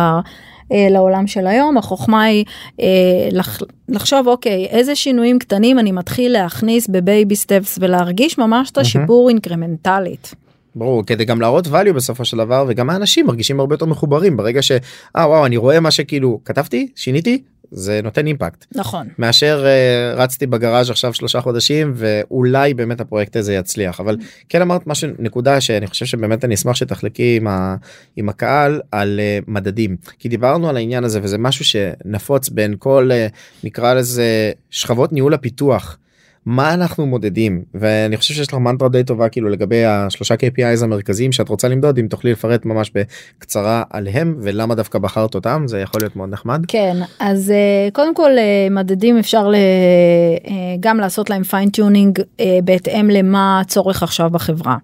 אה, 0.72 0.86
לעולם 0.90 1.26
של 1.26 1.46
היום. 1.46 1.78
החוכמה 1.78 2.22
היא 2.22 2.44
אה, 2.80 2.86
לח, 3.32 3.58
לחשוב 3.88 4.28
אוקיי 4.28 4.66
איזה 4.66 4.94
שינויים 4.94 5.38
קטנים 5.38 5.78
אני 5.78 5.92
מתחיל 5.92 6.32
להכניס 6.32 6.88
ב-baby 6.88 7.36
steps 7.36 7.78
ולהרגיש 7.80 8.38
ממש 8.38 8.70
את 8.70 8.78
השיפור 8.78 9.28
incremental 9.28 10.12
ית. 10.12 10.34
ברור 10.76 11.06
כדי 11.06 11.24
גם 11.24 11.40
להראות 11.40 11.66
value 11.66 11.92
בסופו 11.94 12.24
של 12.24 12.36
דבר 12.36 12.64
וגם 12.68 12.90
האנשים 12.90 13.26
מרגישים 13.26 13.60
הרבה 13.60 13.74
יותר 13.74 13.86
מחוברים. 13.86 14.36
ברגע 14.36 14.62
שאה 14.62 14.78
וואו 15.14 15.46
אני 15.46 15.56
רואה 15.56 15.80
מה 15.80 15.90
שכאילו 15.90 16.40
כתבתי 16.44 16.88
שיניתי 16.96 17.42
זה 17.70 18.00
נותן 18.02 18.26
אימפקט 18.26 18.66
נכון 18.74 19.08
מאשר 19.18 19.64
uh, 19.64 20.18
רצתי 20.18 20.46
בגראז' 20.46 20.90
עכשיו 20.90 21.14
שלושה 21.14 21.40
חודשים 21.40 21.92
ואולי 21.96 22.74
באמת 22.74 23.00
הפרויקט 23.00 23.36
הזה 23.36 23.54
יצליח 23.54 24.00
אבל 24.00 24.16
כן 24.48 24.62
אמרת 24.62 24.86
משהו 24.86 25.10
נקודה 25.18 25.60
שאני 25.60 25.86
חושב 25.86 26.06
שבאמת 26.06 26.44
אני 26.44 26.54
אשמח 26.54 26.74
שתחלקי 26.74 27.36
עם, 27.36 27.46
ה, 27.46 27.76
עם 28.16 28.28
הקהל 28.28 28.80
על 28.92 29.20
uh, 29.20 29.44
מדדים 29.50 29.96
כי 30.18 30.28
דיברנו 30.28 30.68
על 30.68 30.76
העניין 30.76 31.04
הזה 31.04 31.20
וזה 31.22 31.38
משהו 31.38 31.64
שנפוץ 31.64 32.48
בין 32.48 32.74
כל 32.78 33.10
uh, 33.12 33.64
נקרא 33.64 33.94
לזה 33.94 34.52
שכבות 34.70 35.12
ניהול 35.12 35.34
הפיתוח. 35.34 35.98
מה 36.46 36.74
אנחנו 36.74 37.06
מודדים 37.06 37.62
ואני 37.74 38.16
חושב 38.16 38.34
שיש 38.34 38.48
לך 38.48 38.54
מנטרה 38.54 38.88
די 38.88 39.04
טובה 39.04 39.28
כאילו 39.28 39.48
לגבי 39.48 39.84
השלושה 39.84 40.34
KPIs 40.34 40.84
המרכזיים 40.84 41.32
שאת 41.32 41.48
רוצה 41.48 41.68
למדוד 41.68 41.98
אם 41.98 42.06
תוכלי 42.06 42.32
לפרט 42.32 42.64
ממש 42.64 42.92
בקצרה 42.94 43.82
עליהם 43.90 44.36
ולמה 44.40 44.74
דווקא 44.74 44.98
בחרת 44.98 45.34
אותם 45.34 45.64
זה 45.66 45.80
יכול 45.80 46.00
להיות 46.00 46.16
מאוד 46.16 46.30
נחמד. 46.30 46.64
כן 46.68 46.96
אז 47.18 47.50
אה, 47.50 47.88
קודם 47.92 48.14
כל 48.14 48.30
אה, 48.38 48.68
מדדים 48.70 49.18
אפשר 49.18 49.50
אה, 49.54 50.52
גם 50.80 51.00
לעשות 51.00 51.30
להם 51.30 51.42
fine-tuning 51.42 52.18
בהתאם 52.64 53.10
למה 53.10 53.60
הצורך 53.60 54.02
עכשיו 54.02 54.30
בחברה. 54.30 54.76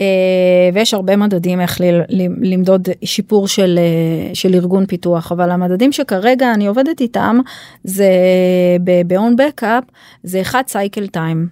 אה, 0.00 0.06
ויש 0.74 0.94
הרבה 0.94 1.16
מדדים 1.16 1.60
איך 1.60 1.80
למדוד 2.40 2.88
שיפור 3.04 3.48
של, 3.48 3.78
אה, 3.78 4.34
של 4.34 4.54
ארגון 4.54 4.86
פיתוח 4.86 5.32
אבל 5.32 5.50
המדדים 5.50 5.92
שכרגע 5.92 6.54
אני 6.54 6.66
עובדת 6.66 7.00
איתם 7.00 7.38
זה 7.84 8.10
ב-OwnBackup 9.06 9.92
זה 10.22 10.40
אחד 10.40 10.62
cycle 10.68 11.06
time 11.06 11.48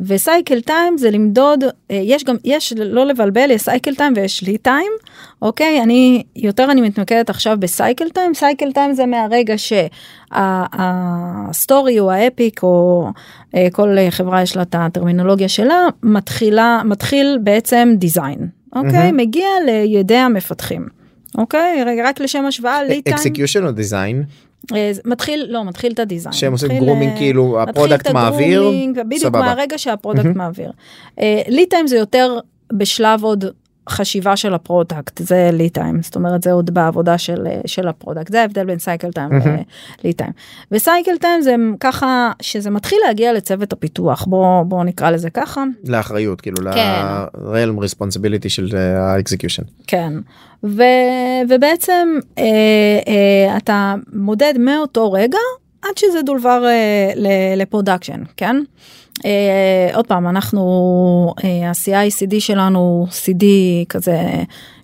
ו 0.00 0.10
cycle 0.10 0.60
time 0.60 0.98
זה 0.98 1.10
למדוד 1.10 1.64
אה, 1.64 2.00
יש 2.02 2.24
גם 2.24 2.36
יש 2.44 2.72
לא 2.76 3.06
לבלבל 3.06 3.50
יש 3.50 3.62
cycle 3.62 3.94
time 3.94 4.12
ויש 4.16 4.42
lead 4.42 4.58
time 4.58 4.92
אוקיי? 5.42 5.82
אני 5.82 6.22
יותר 6.36 6.70
אני 6.70 6.80
מתמקדת 6.80 7.30
עכשיו 7.30 7.56
ב 7.60 7.68
cycle 7.68 8.08
time. 8.08 8.34
cycle 8.34 8.72
time 8.72 8.94
זה 8.94 9.06
מהרגע 9.06 9.54
שה 10.32 10.95
story 10.95 12.00
או 12.00 12.10
ה 12.10 12.20
epic 12.20 12.62
או 12.62 13.08
אה, 13.54 13.68
כל 13.72 13.96
חברה 14.10 14.42
יש 14.42 14.56
לה 14.56 14.62
את 14.62 14.74
הטרמינולוגיה 14.78 15.48
שלה 15.48 15.86
מתחילה 16.02 16.82
מתחיל 16.84 17.38
בעצם 17.42 17.94
design 17.96 18.48
אוקיי? 18.76 18.92
מהמם. 18.92 19.16
מגיע 19.16 19.48
לידי 19.66 20.16
המפתחים. 20.16 20.86
אוקיי? 21.38 21.84
רק 22.04 22.20
לשם 22.20 22.44
השוואה 22.44 22.82
לי 22.82 23.02
טיים. 23.02 23.16
אקסקיושן 23.16 23.64
או 23.64 23.70
דיזיין 23.72 24.24
מתחיל 25.04 25.46
לא 25.48 25.64
מתחיל 25.64 25.92
את 25.92 25.98
ה 25.98 26.03
design 26.03 26.32
שהם 26.32 26.52
עושים 26.52 26.68
grooming 26.78 27.12
אה, 27.12 27.18
כאילו 27.18 27.62
ה 27.62 27.68
product 27.68 28.08
מעביר 28.10 28.60
ה 28.60 28.64
grooming, 28.64 29.00
בדיוק 29.00 29.22
סבבה. 29.22 29.40
מהרגע 29.40 29.78
שה 29.78 29.91
product. 29.91 30.26
מעביר. 30.34 30.72
lead 31.48 31.66
time 31.66 31.86
זה 31.86 31.96
יותר 31.96 32.38
בשלב 32.72 33.22
עוד 33.22 33.44
חשיבה 33.88 34.36
של 34.36 34.54
ה 34.54 34.62
product 34.62 35.18
זה 35.18 35.50
lead 35.52 35.68
time 35.68 36.02
זאת 36.02 36.16
אומרת 36.16 36.42
זה 36.42 36.52
עוד 36.52 36.74
בעבודה 36.74 37.18
של 37.18 37.46
אה, 37.46 37.60
של 37.66 37.88
ה 37.88 37.93
product 37.93 38.32
זה 38.32 38.40
ההבדל 38.40 38.64
בין 38.64 38.78
cycle 38.78 39.12
time. 39.12 39.30
ו 40.04 40.06
lead 40.06 40.12
time. 40.12 40.30
ו 40.72 40.79
cycle 40.79 41.16
time 41.20 41.40
זה 41.42 41.54
ככה 41.80 42.32
שזה 42.42 42.70
מתחיל 42.70 42.98
להגיע 43.06 43.32
לצוות 43.32 43.72
הפיתוח 43.72 44.24
בוא 44.24 44.62
בוא 44.62 44.84
נקרא 44.84 45.10
לזה 45.10 45.30
ככה 45.30 45.64
לאחריות 45.84 46.40
כאילו 46.40 46.56
כן. 46.74 47.02
ל-realm 47.02 47.84
responsibility 47.84 48.48
של 48.48 48.68
אה, 48.74 49.12
ה 49.12 49.16
execution. 49.16 49.62
כן 49.86 50.12
ו, 50.64 50.82
ובעצם 51.48 52.08
אה, 52.38 52.44
אה, 53.08 53.56
אתה 53.56 53.94
מודד 54.12 54.54
מאותו 54.58 55.12
רגע 55.12 55.38
עד 55.82 55.98
שזה 55.98 56.22
delivered 56.22 56.64
אה, 56.66 57.12
ל 57.56 57.62
production 57.62 58.22
כן. 58.36 58.56
אה, 59.24 59.30
עוד 59.94 60.06
פעם 60.06 60.28
אנחנו 60.28 60.62
אה, 61.44 61.68
ה-CI/CD 61.68 62.34
שלנו 62.40 63.06
CD 63.10 63.44
כזה 63.88 64.18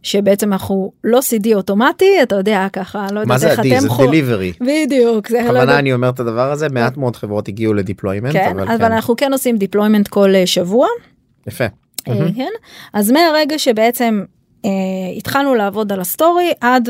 שבעצם 0.02 0.52
אנחנו 0.52 0.92
לא 1.04 1.18
CD 1.18 1.54
אוטומטי 1.54 2.22
אתה 2.22 2.34
יודע 2.34 2.66
ככה 2.72 3.06
לא 3.10 3.14
מה 3.14 3.34
יודעת 3.34 3.40
זה 3.40 3.50
איך 3.50 3.58
ה-D? 3.58 3.68
זה 3.68 3.78
אתם 3.78 3.88
חו- 3.88 4.04
delivery. 4.04 4.64
בדיוק 4.64 5.28
זה 5.28 5.36
לא 5.38 5.42
בכוונה 5.44 5.60
יודעת- 5.60 5.78
אני 5.78 5.92
אומר 5.92 6.08
את 6.08 6.20
הדבר 6.20 6.50
הזה 6.52 6.68
מעט 6.68 6.96
מאוד 6.96 7.16
חברות 7.16 7.48
הגיעו 7.48 7.74
ל 7.74 7.79
deployment 7.79 8.32
כן 8.32 8.50
אבל 8.58 8.62
אבל 8.68 8.78
כן. 8.78 8.92
אנחנו 8.92 9.16
כן 9.16 9.32
עושים 9.32 9.56
deployment 9.56 10.08
כל 10.10 10.34
אה, 10.34 10.46
שבוע 10.46 10.86
יפה. 11.46 11.64
מהמם. 12.08 12.32
כן 12.32 12.50
אז 12.92 13.10
מהרגע 13.10 13.58
שבעצם 13.58 14.24
אה, 14.64 14.70
התחלנו 15.16 15.54
לעבוד 15.54 15.92
על 15.92 16.00
ה 16.00 16.09
story 16.09 16.52
עד 16.60 16.88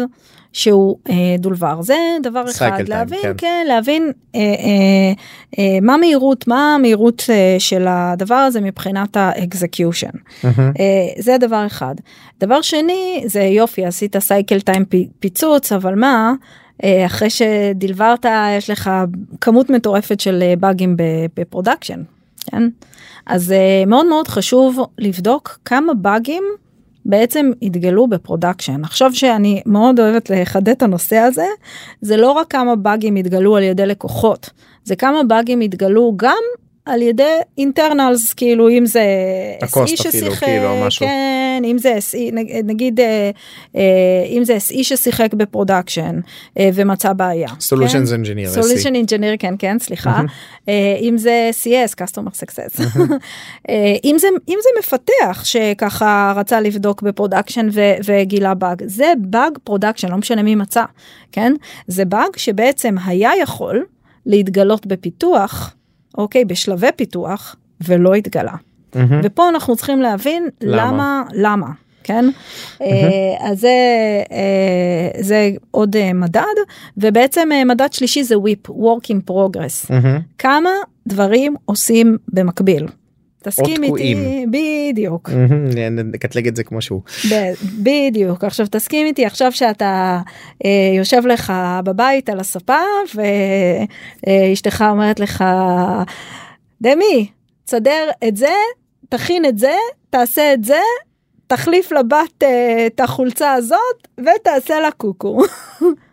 שהוא 0.55 0.99
אה, 1.11 1.15
delivered 1.39 1.83
זה 1.83 1.97
דבר 2.23 2.45
אחד 2.51 2.81
time, 2.81 2.89
להבין 2.89 3.23
כן. 3.23 3.33
כן 3.39 3.65
להבין 3.69 4.13
אה, 4.35 4.41
אה, 4.41 5.13
אה, 5.59 5.79
מה 5.83 5.97
מהירות 5.97 6.49
מה 6.49 6.75
המהירות 6.75 7.23
אה, 7.31 7.57
של 7.59 7.87
הדבר 7.89 8.35
הזה 8.35 8.61
מבחינת 8.61 9.17
ה 9.17 9.26
execution 9.26 10.09
מהמם. 10.45 10.73
אה, 10.79 11.23
זה 11.23 11.37
דבר 11.41 11.67
אחד 11.67 11.95
דבר 12.41 12.63
שני 12.63 13.25
זה 13.27 13.43
יופי 13.43 13.85
עשית 13.85 14.19
cycle 14.19 14.61
time 14.61 14.85
פיצוץ 15.21 15.73
אבל 15.73 15.95
מה 15.95 16.33
אה, 16.85 17.07
אחרי 17.07 17.31
שדלברת 17.31 18.27
יש 18.59 18.71
לך 18.71 18.91
כמות 19.41 19.71
מטורפת 19.71 20.21
של 20.21 20.43
אה, 20.43 20.55
באגים 20.57 20.97
ב 21.37 21.42
production. 21.42 22.03
כן? 22.51 22.69
אז 23.27 23.53
אה, 23.53 23.85
מאוד 23.87 24.07
מאוד 24.07 24.29
חשוב 24.29 24.79
לבדוק 24.99 25.59
כמה 25.65 25.95
באגים 25.95 26.45
בעצם 27.07 27.51
התגלו 27.63 28.07
ב 28.07 28.13
production. 28.13 28.85
עכשיו 28.85 29.15
שאני 29.15 29.63
מאוד 29.67 30.01
אוהבת 30.01 30.31
לחדד 30.31 30.69
את 30.69 30.83
הנושא 30.83 31.17
הזה, 31.17 31.47
זה 32.01 32.17
לא 32.17 32.33
רק 32.33 32.51
כמה 32.51 32.77
באגים 32.77 33.17
התגלו 33.17 33.57
על 33.57 33.63
ידי 33.63 33.87
לקוחות, 33.87 34.51
זה 34.85 34.97
כמה 34.97 35.23
באגים 35.23 35.61
התגלו 35.61 36.13
גם 36.17 36.43
על 36.87 37.03
ידי 37.03 37.37
internals 37.59 38.33
כאילו 38.35 38.69
אם 38.69 38.87
זה 38.87 39.05
SE 39.63 39.87
ששיחק, 39.87 40.45
כאילו, 40.45 40.69
כן, 40.99 41.63
אם 41.65 41.79
זה 41.79 41.99
SE, 42.11 42.35
נגיד 42.65 43.01
אה, 43.01 43.31
אה, 43.77 43.81
אם 44.29 44.45
זה 44.45 44.57
SE 44.57 44.83
ששיחק 44.83 45.35
ב 45.35 45.42
production 45.42 46.21
אה, 46.59 46.71
ומצא 46.75 47.13
בעיה. 47.13 47.49
Solutions 47.49 48.11
כן? 48.11 48.23
Engineer. 48.23 48.59
Solution 48.59 49.07
Engineer, 49.07 49.37
כן, 49.39 49.55
כן, 49.59 49.77
סליחה. 49.79 50.21
אם 51.01 51.19
זה 51.19 51.51
CS, 51.63 51.95
Customer 52.03 52.31
Success. 52.31 52.83
אם, 54.05 54.17
זה, 54.19 54.29
אם 54.49 54.59
זה 54.63 54.69
מפתח 54.79 55.45
שככה 55.45 56.33
רצה 56.37 56.61
לבדוק 56.61 57.03
ב 57.03 57.09
production 57.09 57.69
וגילה 58.05 58.55
באג, 58.55 58.83
זה 58.87 59.13
באג 59.19 59.59
production, 59.65 60.09
לא 60.09 60.17
משנה 60.17 60.43
מי 60.43 60.55
מצא, 60.55 60.85
כן? 61.33 61.53
זה 61.87 62.05
באג 62.05 62.37
שבעצם 62.37 62.95
היה 63.07 63.31
יכול 63.43 63.85
להתגלות 64.27 64.87
בפיתוח. 64.87 65.75
אוקיי, 66.19 66.45
בשלבי 66.45 66.89
פיתוח, 66.97 67.57
ולא 67.81 68.15
התגלה. 68.15 68.53
Mm-hmm. 68.53 68.99
ופה 69.25 69.49
אנחנו 69.49 69.77
צריכים 69.77 70.03
להבין 70.03 70.49
למה, 70.61 70.87
למה, 70.87 71.23
למה 71.33 71.67
כן? 72.05 72.25
Mm-hmm. 72.29 72.85
אז 73.41 73.61
זה, 73.61 73.69
אה, 74.33 75.23
זה 75.23 75.51
עוד 75.71 75.97
אה, 75.97 76.13
מדד, 76.13 76.43
ובעצם 76.97 77.49
מדד 77.67 77.93
שלישי 77.93 78.25
זה 78.25 78.35
WIP, 78.35 78.71
Work 78.71 79.05
in 79.11 79.31
Progress. 79.31 79.87
Mm-hmm. 79.89 80.21
כמה 80.39 80.71
דברים 81.07 81.55
עושים 81.65 82.17
במקביל. 82.29 82.87
תסכים 83.45 83.83
איתי, 83.83 84.15
בדיוק. 84.51 85.31
נקטלג 86.13 86.49
את 86.49 86.57
זה 86.57 86.65
כמו 86.65 86.83
שהוא. 86.83 87.03
בדיוק, 87.83 88.45
עכשיו 88.45 88.67
תסכים 88.71 89.07
איתי 89.07 89.27
עכשיו 89.27 89.53
שאתה 89.53 90.21
אה, 90.65 90.71
יושב 90.97 91.27
לך 91.27 91.53
בבית 91.85 92.29
על 92.29 92.41
הספה 92.41 92.81
ואשתך 94.27 94.83
אה, 94.83 94.91
אומרת 94.91 95.21
לך, 95.21 95.45
דמי, 96.83 97.29
תסדר 97.65 98.11
את 98.29 98.37
זה, 98.37 98.55
תכין 99.09 99.45
את 99.45 99.59
זה, 99.59 99.75
תעשה 100.11 100.55
את 100.55 100.65
זה, 100.65 100.81
תחליף 101.47 101.93
לבת 101.93 102.43
אה, 102.43 102.87
את 102.87 103.01
החולצה 103.01 103.53
הזאת 103.53 104.09
ותעשה 104.19 104.81
לה 104.81 104.91
קוקו. 104.91 105.39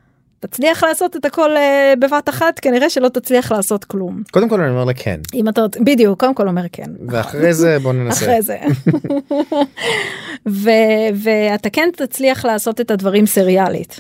תצליח 0.42 0.84
לעשות 0.84 1.16
את 1.16 1.26
הכל 1.26 1.56
uh, 1.56 2.00
בבת 2.00 2.30
אחת 2.30 2.60
כנראה 2.60 2.89
שלא 2.89 3.10
תצליח 3.10 3.52
לעשות 3.52 3.84
כלום. 3.84 4.24
קודם 4.32 4.50
כל 4.50 4.62
אני 4.62 4.72
אומר 4.72 4.86
לה 4.86 4.94
כן. 4.94 5.20
אם 5.34 5.50
אתה 5.50 5.62
בדיוק 5.80 6.20
קודם 6.20 6.34
כל 6.34 6.48
אומר 6.48 6.62
כן. 6.72 6.92
ואחרי 7.08 7.54
זה 7.54 7.80
בוא 7.80 7.94
ננסה. 7.94 8.26
אחרי 8.26 8.42
זה. 8.42 8.58
ו- 10.50 11.10
ואתה 11.16 11.70
כן 11.70 11.89
תצליח 11.96 12.46
לעשות 12.46 12.82
את 12.82 12.92
הדברים 12.92 13.26
סריאלית. 13.26 14.00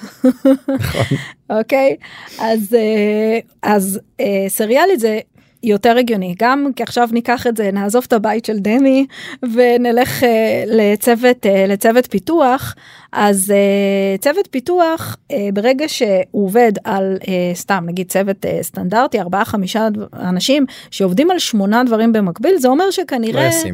נכון. 0.79 1.17
אוקיי 1.49 1.95
אז 2.39 2.75
uh, 2.75 3.45
אז 3.63 3.99
uh, 4.21 4.25
סריאלית 4.47 4.99
זה 4.99 5.19
יותר 5.63 5.97
הגיוני 5.97 6.35
גם 6.39 6.67
כי 6.75 6.83
עכשיו 6.83 7.09
ניקח 7.11 7.47
את 7.47 7.57
זה 7.57 7.69
נעזוב 7.73 8.03
את 8.07 8.13
הבית 8.13 8.45
של 8.45 8.59
דמי 8.59 9.05
ונלך 9.53 10.23
uh, 10.23 10.25
לצוות 10.65 11.45
uh, 11.45 11.49
לצוות 11.67 12.07
פיתוח 12.11 12.75
אז 13.11 13.53
uh, 13.53 14.21
צוות 14.21 14.47
פיתוח 14.51 15.17
uh, 15.31 15.35
ברגע 15.53 15.89
שהוא 15.89 16.25
עובד 16.31 16.71
על 16.83 17.17
uh, 17.21 17.25
סתם 17.53 17.83
נגיד 17.87 18.09
צוות 18.09 18.45
uh, 18.45 18.47
סטנדרטי 18.61 19.19
ארבעה 19.19 19.45
חמישה 19.45 19.87
אנשים 20.13 20.65
שעובדים 20.91 21.31
על 21.31 21.39
שמונה 21.39 21.83
דברים 21.83 22.13
במקביל 22.13 22.57
זה 22.57 22.67
אומר 22.67 22.91
שכנראה. 22.91 23.49
לא 23.65 23.71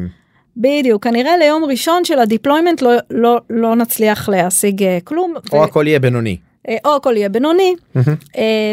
בדיוק 0.56 1.04
כנראה 1.04 1.36
ליום 1.36 1.64
ראשון 1.64 2.04
של 2.04 2.18
ה 2.18 2.24
deployment 2.24 2.82
לא 2.82 2.90
לא 3.10 3.40
לא 3.50 3.76
נצליח 3.76 4.28
להשיג 4.28 4.84
כלום. 5.04 5.34
או 5.52 5.58
ו... 5.58 5.64
הכל 5.64 5.86
יהיה 5.86 6.00
בינוני. 6.00 6.36
או 6.84 6.96
הכל 6.96 7.14
יהיה 7.16 7.28
בינוני 7.28 7.74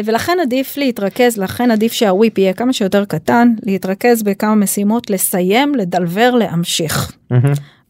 ולכן 0.04 0.36
עדיף 0.42 0.76
להתרכז 0.76 1.38
לכן 1.38 1.70
עדיף 1.70 1.92
שה 1.92 2.15
WIP 2.15 2.38
יהיה 2.38 2.52
כמה 2.52 2.72
שיותר 2.72 3.04
קטן 3.04 3.54
להתרכז 3.62 4.22
בכמה 4.22 4.54
משימות 4.54 5.10
לסיים 5.10 5.74
לדלבר 5.74 6.30
להמשיך 6.30 7.16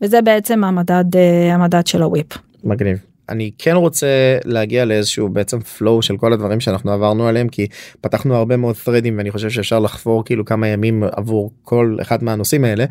וזה 0.02 0.22
בעצם 0.22 0.64
המדד 0.64 1.04
המדד 1.52 1.86
של 1.86 2.02
ה 2.02 2.07
WIP. 2.07 2.26
מגניב. 2.66 2.98
אני 3.28 3.50
כן 3.58 3.76
רוצה 3.76 4.38
להגיע 4.44 4.84
לאיזשהו 4.84 5.28
בעצם 5.28 5.58
flow 5.58 6.02
של 6.02 6.16
כל 6.16 6.32
הדברים 6.32 6.60
שאנחנו 6.60 6.92
עברנו 6.92 7.28
עליהם 7.28 7.48
כי 7.48 7.66
פתחנו 8.00 8.34
הרבה 8.36 8.56
מאוד 8.56 8.74
threadים 8.84 9.12
ואני 9.16 9.30
חושב 9.30 9.50
שאפשר 9.50 9.78
לחפור 9.78 10.24
כאילו 10.24 10.44
כמה 10.44 10.68
ימים 10.68 11.02
עבור 11.12 11.50
כל 11.62 11.96
אחד 12.00 12.24
מהנושאים 12.24 12.64
האלה 12.64 12.84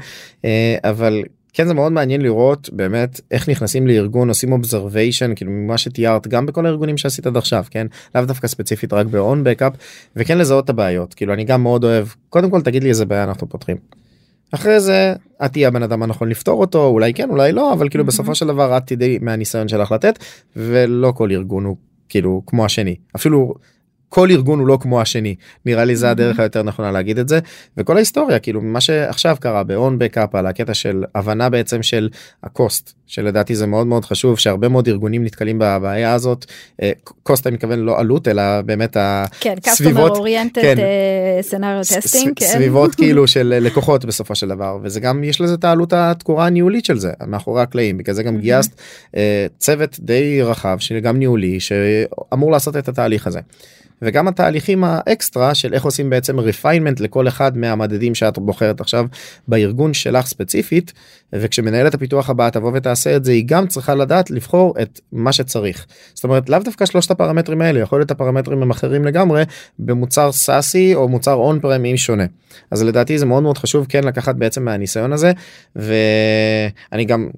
אבל 0.84 1.23
כן 1.53 1.67
זה 1.67 1.73
מאוד 1.73 1.91
מעניין 1.91 2.21
לראות 2.21 2.69
באמת 2.73 3.21
איך 3.32 3.49
נכנסים 3.49 3.88
לארגון 3.88 4.30
עושים 4.30 4.51
observation 4.51 5.36
כאילו 5.36 5.51
ממה 5.51 5.78
שתיארת 5.78 6.28
גם 6.28 6.45
בכל 6.45 6.65
הארגונים 6.65 6.97
שעשית 6.97 7.28
עד 7.28 7.38
עכשיו 7.38 7.65
כן 7.69 7.88
לאו 8.15 8.26
דווקא 8.26 8.47
ספציפית 8.47 8.93
רק 8.93 9.05
ב-on 9.05 9.47
backup 9.47 9.78
וכן 10.15 10.38
לזהות 10.38 10.65
את 10.65 10.69
הבעיות 10.69 11.13
כאילו 11.13 11.34
אני 11.34 11.43
גם 11.43 11.63
מאוד 11.63 11.84
אוהב 11.84 12.07
קודם 12.30 12.49
כל 12.49 12.61
תגיד 12.61 12.84
לי 12.84 12.89
איזה 12.89 13.05
בעיה 13.05 13.23
אנחנו 13.23 13.49
פותרים. 13.49 13.78
אחרי 14.51 14.79
זה 14.79 15.13
את 15.45 15.51
תהיה 15.51 15.67
הבן 15.67 15.83
אדם 15.83 16.03
הנכון 16.03 16.29
לפתור 16.29 16.61
אותו 16.61 16.87
אולי 16.87 17.13
כן 17.13 17.29
אולי 17.29 17.51
לא 17.51 17.73
אבל 17.73 17.89
כאילו 17.89 18.05
בסופו 18.05 18.35
של 18.35 18.47
דבר 18.47 18.77
את 18.77 18.83
תדעי 18.87 19.19
מהניסיון 19.21 19.67
שלך 19.67 19.91
לתת 19.91 20.19
ולא 20.55 21.11
כל 21.11 21.31
ארגון 21.31 21.65
הוא 21.65 21.77
כאילו 22.09 22.41
כמו 22.45 22.65
השני. 22.65 22.95
אפילו 23.15 23.53
כל 24.16 24.32
ארגון 24.32 24.59
הוא 24.59 24.68
לא 24.68 24.78
כמו 24.82 25.01
השני. 25.01 25.36
נראה 25.66 25.86
לי 25.86 25.95
זה 25.95 26.09
הדרך 26.09 26.39
היותר 26.39 26.63
נכונה 26.63 26.91
להגיד 26.91 27.20
את 27.20 27.30
זה. 27.30 27.39
וכל 27.78 27.95
ההיסטוריה 27.95 28.39
כאילו 28.39 28.61
מה 28.61 28.82
שעכשיו 28.82 29.38
קרה 29.39 29.63
ב-on 29.63 30.03
backup 30.03 30.38
על 30.38 30.47
הקטע 30.47 30.74
של 30.74 31.03
הבנה 31.16 31.49
בעצם 31.49 31.84
של 31.84 32.09
הקוסט 32.43 32.93
שלדעתי 33.07 33.55
זה 33.55 33.68
מאוד 33.68 33.88
מאוד 33.88 34.05
חשוב 34.05 34.39
שהרבה 34.39 34.70
מאוד 34.70 34.88
ארגונים 34.88 35.24
נתקלים 35.24 35.59
בבעיה 35.59 36.13
הזאת. 36.13 36.45
cost 37.23 37.47
אני 37.47 37.55
מתכוון 37.55 37.80
לא 37.80 37.99
עלות 37.99 38.28
אלא 38.28 38.61
באמת 38.61 38.97
הסביבות 39.68 40.18
כן, 41.89 41.99
testing 41.99 42.33
כן. 42.36 42.45
סביבות 42.45 42.95
כאילו 42.99 43.28
של 43.28 43.57
לקוחות 43.61 44.05
בסופו 44.05 44.36
של 44.36 44.47
דבר. 44.47 44.78
וזה 44.84 44.99
גם 44.99 45.24
יש 45.24 45.41
לזה 45.41 45.53
את 45.53 45.63
העלות 45.63 45.93
התקורה 45.93 46.45
הניהולית 46.45 46.86
של 46.86 46.97
זה 46.97 47.11
מאחורי 47.28 47.61
הקלעים. 47.61 47.97
בגלל 47.97 48.16
זה 48.16 48.24
גם 48.24 48.38
גייסת 48.38 48.82
צוות 49.57 49.99
די 49.99 50.41
רחב 50.41 50.78
שגם 50.80 51.18
ניהולי 51.18 51.59
שאמור 51.59 52.51
לעשות 52.51 52.78
את 52.78 52.88
התהליך 52.88 53.28
הזה. 53.28 53.39
וגם 54.05 54.27
התהליכים 54.27 54.83
האקסטרה 54.83 55.55
של 55.55 55.73
איך 55.73 55.85
עושים 55.85 56.09
בעצם 56.09 56.39
refinement 56.39 56.99
לכל 56.99 57.27
אחד 57.27 57.57
מהמדדים 57.57 58.15
שאת 58.15 58.39
בוחרת 58.39 58.81
עכשיו 58.81 59.05
בארגון 59.47 59.93
שלך 59.93 60.25
ספציפית 60.25 60.93
וכשמנהלת 61.33 61.93
הפיתוח 61.93 62.29
הבאה 62.29 62.51
תבוא 62.51 62.71
ותעשה 62.73 63.15
את 63.15 63.25
זה 63.25 63.31
היא 63.31 63.43
גם 63.45 63.67
צריכה 63.67 63.95
לדעת 63.95 64.31
לבחור 64.31 64.75
את 64.81 64.99
מה 65.11 65.31
שצריך. 65.31 65.85
זאת 66.13 66.23
אומרת 66.23 66.49
לאו 66.49 66.59
דווקא 66.59 66.85
שלושת 66.85 67.11
הפרמטרים 67.11 67.61
האלה 67.61 67.79
יכול 67.79 67.99
להיות 67.99 68.11
הפרמטרים 68.11 68.61
הם 68.61 68.71
אחרים 68.71 69.05
לגמרי 69.05 69.43
במוצר 69.79 70.31
סאסי 70.31 70.95
או 70.95 71.09
מוצר 71.09 71.33
און 71.33 71.59
פרמים 71.59 71.97
שונה. 71.97 72.25
אז 72.71 72.83
לדעתי 72.83 73.17
זה 73.17 73.25
מאוד 73.25 73.43
מאוד 73.43 73.57
חשוב 73.57 73.85
כן 73.89 74.03
לקחת 74.03 74.35
בעצם 74.35 74.65
מהניסיון 74.65 75.13
הזה 75.13 75.31
ואני 75.75 77.05
גם 77.05 77.29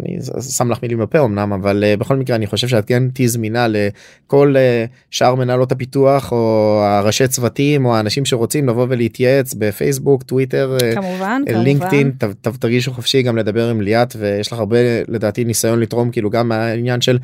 אני 0.00 0.18
שם 0.56 0.70
לך 0.70 0.78
מילים 0.82 0.98
בפה 0.98 1.24
אמנם 1.24 1.52
אבל 1.52 1.84
uh, 1.84 2.00
בכל 2.00 2.16
מקרה 2.16 2.36
אני 2.36 2.46
חושב 2.46 2.68
שאת 2.68 2.84
כן 2.84 3.08
תהיי 3.08 3.28
זמינה 3.28 3.66
לכל 3.68 4.54
uh, 4.56 4.90
שאר 5.10 5.34
מנהלות 5.34 5.72
הפיתוח 5.72 6.32
או 6.32 6.80
הראשי 6.84 7.28
צוותים 7.28 7.84
או 7.84 7.96
האנשים 7.96 8.24
שרוצים 8.24 8.68
לבוא 8.68 8.86
ולהתייעץ 8.88 9.54
בפייסבוק 9.54 10.22
טוויטר 10.22 10.76
אה, 10.82 10.94
כמובן 10.94 11.42
לינקדאין 11.48 12.12
תרגישו 12.58 12.92
חופשי 12.92 13.22
גם 13.22 13.36
לדבר 13.36 13.70
עם 13.70 13.80
ליאת 13.80 14.16
ויש 14.18 14.52
לך 14.52 14.58
הרבה 14.58 14.78
לדעתי 15.08 15.44
ניסיון 15.44 15.80
לתרום 15.80 16.10
כאילו 16.10 16.30
גם 16.30 16.52
העניין 16.52 17.00
של 17.00 17.18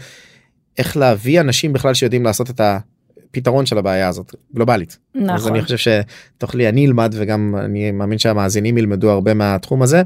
איך 0.79 0.97
להביא 0.97 1.41
אנשים 1.41 1.73
בכלל 1.73 1.95
שיודעים 1.95 2.25
לעשות 2.25 2.51
את 2.51 2.61
ה... 2.61 2.79
פתרון 3.31 3.67
של 3.67 3.79
הבעיה 3.79 4.09
הזאת 4.09 4.35
גלובלית. 4.55 4.99
נכון. 5.15 5.31
אז 5.31 5.49
אני 5.49 5.63
חושב 5.63 5.77
שתוכלי 5.77 6.69
אני 6.69 6.87
אלמד 6.87 7.15
וגם 7.19 7.55
אני 7.59 7.91
מאמין 7.91 8.19
שהמאזינים 8.19 8.79
ילמדו 8.79 9.11
הרבה 9.11 9.35
מהתחום 9.35 9.83
הזה 9.83 10.03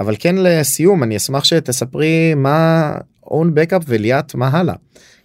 אבל 0.00 0.14
כן 0.18 0.34
לסיום 0.38 1.02
אני 1.02 1.16
אשמח 1.16 1.44
שתספרי 1.44 2.34
מה 2.34 2.92
OwnBackup 3.26 3.82
וליאת 3.86 4.34
מה 4.34 4.48
הלאה. 4.48 4.74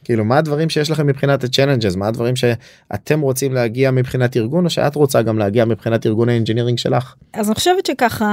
כאילו 0.04 0.26
מה 0.26 0.38
הדברים 0.38 0.70
שיש 0.70 0.91
לכם 0.91 1.08
מבחינת 1.08 1.44
ה-challenges 1.44 1.98
מה 1.98 2.08
הדברים 2.08 2.36
שאתם 2.36 3.22
רוצים 3.22 3.54
להגיע 3.54 3.91
מבחינת 3.91 4.38
ארגון 4.38 4.66
או 4.66 4.70
שאת 4.70 4.96
רוצה 4.96 5.22
גם 5.22 5.38
להגיע 5.38 5.66
מבחינת 5.66 6.06
ארגון 6.06 6.30
ה 6.30 6.34
engineering 6.34 6.78
שלך. 6.78 7.16
אז 7.34 7.48
אני 7.48 7.56
חושבת 7.56 7.86
שככה 7.86 8.26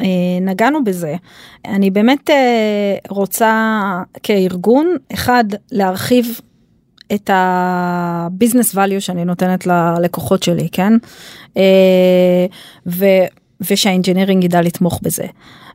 אה, 0.00 0.40
נגענו 0.40 0.84
בזה 0.84 1.14
אני 1.64 1.90
באמת 1.90 2.30
אה, 2.30 2.96
רוצה 3.08 3.92
כארגון 4.22 4.96
אחד 5.14 5.44
להרחיב 5.72 6.40
את 7.14 7.30
ה 7.32 7.48
business 7.48 8.74
value 8.74 9.00
שאני 9.00 9.24
נותנת 9.24 9.66
ללקוחות 9.66 10.42
שלי 10.42 10.68
כן 10.72 10.92
אה, 11.56 12.46
ו, 12.86 13.04
ושה 13.70 13.90
engineering 13.90 14.44
ידע 14.44 14.62
לתמוך 14.62 15.00
בזה. 15.02 15.26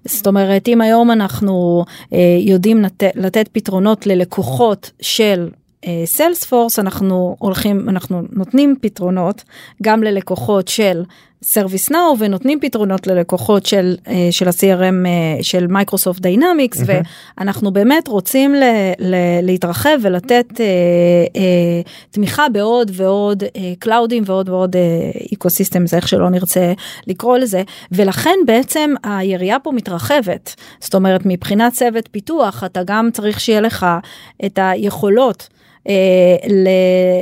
זאת 0.05 0.27
אומרת 0.27 0.67
אם 0.67 0.81
היום 0.81 1.11
אנחנו 1.11 1.85
אה, 2.13 2.37
יודעים 2.39 2.81
לתת, 2.81 3.11
לתת 3.15 3.49
פתרונות 3.51 4.07
ללקוחות 4.07 4.91
של 5.01 5.49
Salesforce 6.05 6.79
אנחנו 6.79 7.35
הולכים 7.39 7.89
אנחנו 7.89 8.21
נותנים 8.31 8.75
פתרונות 8.81 9.43
גם 9.81 10.03
ללקוחות 10.03 10.67
של 10.67 11.03
ServiceNow 11.43 12.19
ונותנים 12.19 12.59
פתרונות 12.59 13.07
ללקוחות 13.07 13.65
של 13.65 13.95
אה, 14.07 14.27
של 14.31 14.47
ה-CRM 14.47 15.07
אה, 15.07 15.43
של 15.43 15.67
Microsoft 15.67 16.21
Dynamics 16.21 16.79
מהמם. 16.79 17.01
ואנחנו 17.37 17.71
באמת 17.71 18.07
רוצים 18.07 18.55
ל, 18.55 18.63
ל, 18.99 19.15
להתרחב 19.41 19.97
ולתת 20.01 20.45
אה, 20.59 20.65
אה, 21.35 21.81
תמיכה 22.11 22.49
בעוד 22.49 22.91
ועוד 22.93 23.43
אה, 23.43 23.73
קלאודים 23.79 24.23
ועוד 24.25 24.49
ועוד 24.49 24.75
ecosystem 25.31 25.87
זה 25.87 25.97
איך 25.97 26.07
שלא 26.07 26.29
נרצה 26.29 26.73
לקרוא 27.07 27.37
לזה 27.37 27.63
ולכן 27.91 28.39
בעצם 28.45 28.93
היריעה 29.03 29.59
פה 29.59 29.71
מתרחבת 29.71 30.55
זאת 30.79 30.95
אומרת 30.95 31.21
מבחינת 31.25 31.73
צוות 31.73 32.09
פיתוח 32.11 32.63
אתה 32.63 32.81
גם 32.85 33.09
צריך 33.13 33.39
שיהיה 33.39 33.61
לך 33.61 33.85
את 34.45 34.59
היכולות. 34.61 35.47
אה, 35.89 35.93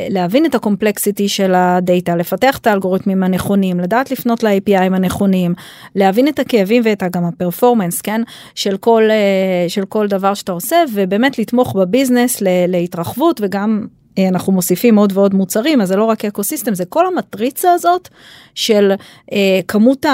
להבין 0.09 0.45
את 0.45 0.55
הקומפלקסיטי 0.55 1.29
של 1.29 1.53
הדאטה, 1.55 2.15
לפתח 2.15 2.57
את 2.57 2.67
האלגוריתמים 2.67 3.23
הנכונים, 3.23 3.79
לדעת 3.79 4.11
לפנות 4.11 4.43
ל-API 4.43 4.77
הנכונים, 4.77 5.53
להבין 5.95 6.27
את 6.27 6.39
הכאבים 6.39 6.81
ואת 6.85 7.03
גם 7.11 7.25
הפרפורמנס, 7.25 8.01
כן, 8.01 8.21
של 8.55 8.77
כל, 8.77 9.03
אה, 9.11 9.69
של 9.69 9.85
כל 9.85 10.07
דבר 10.07 10.33
שאתה 10.33 10.51
עושה, 10.51 10.77
ובאמת 10.93 11.39
לתמוך 11.39 11.75
בביזנס 11.75 12.41
להתרחבות 12.67 13.41
וגם 13.43 13.85
אה, 14.17 14.27
אנחנו 14.27 14.53
מוסיפים 14.53 14.95
עוד 14.95 15.11
ועוד 15.15 15.33
מוצרים, 15.33 15.81
אז 15.81 15.87
זה 15.87 15.95
לא 15.95 16.03
רק 16.03 16.25
אקוסיסטם, 16.25 16.75
זה 16.75 16.85
כל 16.85 17.07
המטריצה 17.07 17.71
הזאת 17.71 18.09
של 18.55 18.91
אה, 19.31 19.59
כמות 19.67 20.05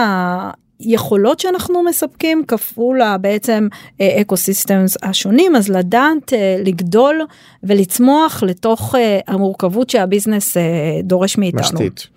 יכולות 0.80 1.40
שאנחנו 1.40 1.84
מספקים 1.84 2.44
כפול 2.48 3.02
בעצם 3.22 3.68
אקו 4.02 4.38
סיסטמס 4.38 4.98
השונים 5.04 5.56
אז 5.56 5.70
לדעת 5.70 6.34
אה, 6.34 6.56
לגדול 6.66 7.22
ולצמוח 7.64 8.44
לתוך 8.44 8.96
אה, 8.96 9.20
המורכבות 9.28 9.90
שהביזנס 9.90 10.58
אה, 10.58 10.64
דורש 11.04 11.38
מאיתנו. 11.38 11.62
משתית. 11.62 12.08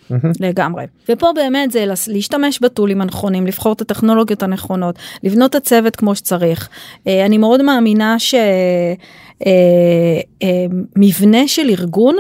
לגמרי. 0.41 0.85
ופה 1.09 1.27
באמת 1.35 1.71
זה 1.73 1.85
להשתמש 2.09 2.61
בטולים 2.61 3.01
הנכונים, 3.01 3.47
לבחור 3.47 3.73
את 3.73 3.81
הטכנולוגיות 3.81 4.43
הנכונות, 4.43 4.99
לבנות 5.23 5.51
את 5.51 5.55
הצוות 5.55 5.97
כמו 5.97 6.15
שצריך. 6.15 6.69
אה, 7.07 7.27
אני 7.27 7.39
מאוד 7.39 7.63
מאמינה 7.63 8.17
שמבנה 10.99 11.49
של 11.49 11.71
ארגון 11.71 12.17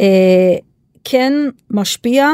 אה, 0.00 0.56
כן 1.04 1.32
משפיע 1.70 2.30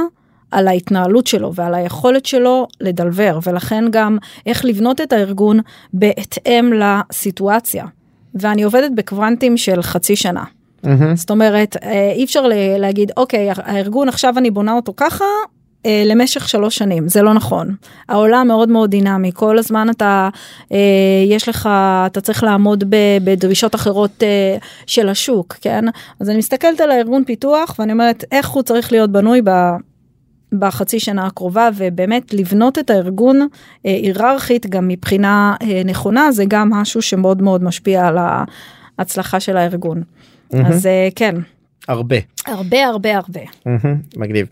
על 0.50 0.68
ההתנהלות 0.68 1.26
שלו 1.26 1.54
ועל 1.54 1.74
היכולת 1.74 2.26
שלו 2.26 2.66
לדלבר, 2.80 3.38
ולכן 3.46 3.84
גם 3.90 4.18
איך 4.46 4.64
לבנות 4.64 5.00
את 5.00 5.12
הארגון 5.12 5.60
בהתאם 5.92 6.72
לסיטואציה. 6.72 7.84
ואני 8.34 8.62
עובדת 8.62 8.90
בקוונטים 8.94 9.56
של 9.56 9.82
חצי 9.82 10.16
שנה. 10.16 10.44
מהמם. 10.84 11.16
זאת 11.16 11.30
אומרת 11.30 11.76
אה, 11.82 12.12
אי 12.12 12.24
אפשר 12.24 12.46
להגיד 12.78 13.12
אוקיי 13.16 13.48
הארגון 13.56 14.08
עכשיו 14.08 14.34
אני 14.38 14.50
בונה 14.50 14.72
אותו 14.72 14.92
ככה 14.96 15.24
אה, 15.86 16.02
למשך 16.06 16.48
שלוש 16.48 16.76
שנים 16.76 17.08
זה 17.08 17.22
לא 17.22 17.34
נכון 17.34 17.74
העולם 18.08 18.48
מאוד 18.48 18.68
מאוד 18.68 18.90
דינמי 18.90 19.30
כל 19.34 19.58
הזמן 19.58 19.90
אתה 19.90 20.28
אה, 20.72 20.78
יש 21.26 21.48
לך 21.48 21.68
אתה 22.06 22.20
צריך 22.20 22.42
לעמוד 22.44 22.84
ב, 22.88 22.96
בדרישות 23.24 23.74
אחרות 23.74 24.22
אה, 24.22 24.56
של 24.86 25.08
השוק 25.08 25.56
כן 25.60 25.84
אז 26.20 26.30
אני 26.30 26.38
מסתכלת 26.38 26.80
על 26.80 26.90
הארגון 26.90 27.24
פיתוח 27.24 27.76
ואני 27.78 27.92
אומרת 27.92 28.24
איך 28.32 28.48
הוא 28.48 28.62
צריך 28.62 28.92
להיות 28.92 29.12
בנוי 29.12 29.40
ב... 29.44 29.50
בחצי 30.52 31.00
שנה 31.00 31.26
הקרובה 31.26 31.68
ובאמת 31.76 32.34
לבנות 32.34 32.78
את 32.78 32.90
הארגון 32.90 33.40
אה, 33.40 33.46
היררכית 33.90 34.66
גם 34.66 34.88
מבחינה 34.88 35.56
אה, 35.62 35.82
נכונה 35.84 36.32
זה 36.32 36.44
גם 36.48 36.70
משהו 36.70 37.02
שמאוד 37.02 37.42
מאוד 37.42 37.62
משפיע 37.62 38.06
על 38.06 38.18
ההצלחה 38.98 39.40
של 39.40 39.56
הארגון. 39.56 40.02
אז 40.52 40.86
אה, 40.86 41.08
כן 41.16 41.34
הרבה. 41.88 42.16
הרבה 42.46 42.86
הרבה 42.86 43.16
הרבה 43.16 43.40
מהמם. 43.66 43.96
מגניב. 44.16 44.46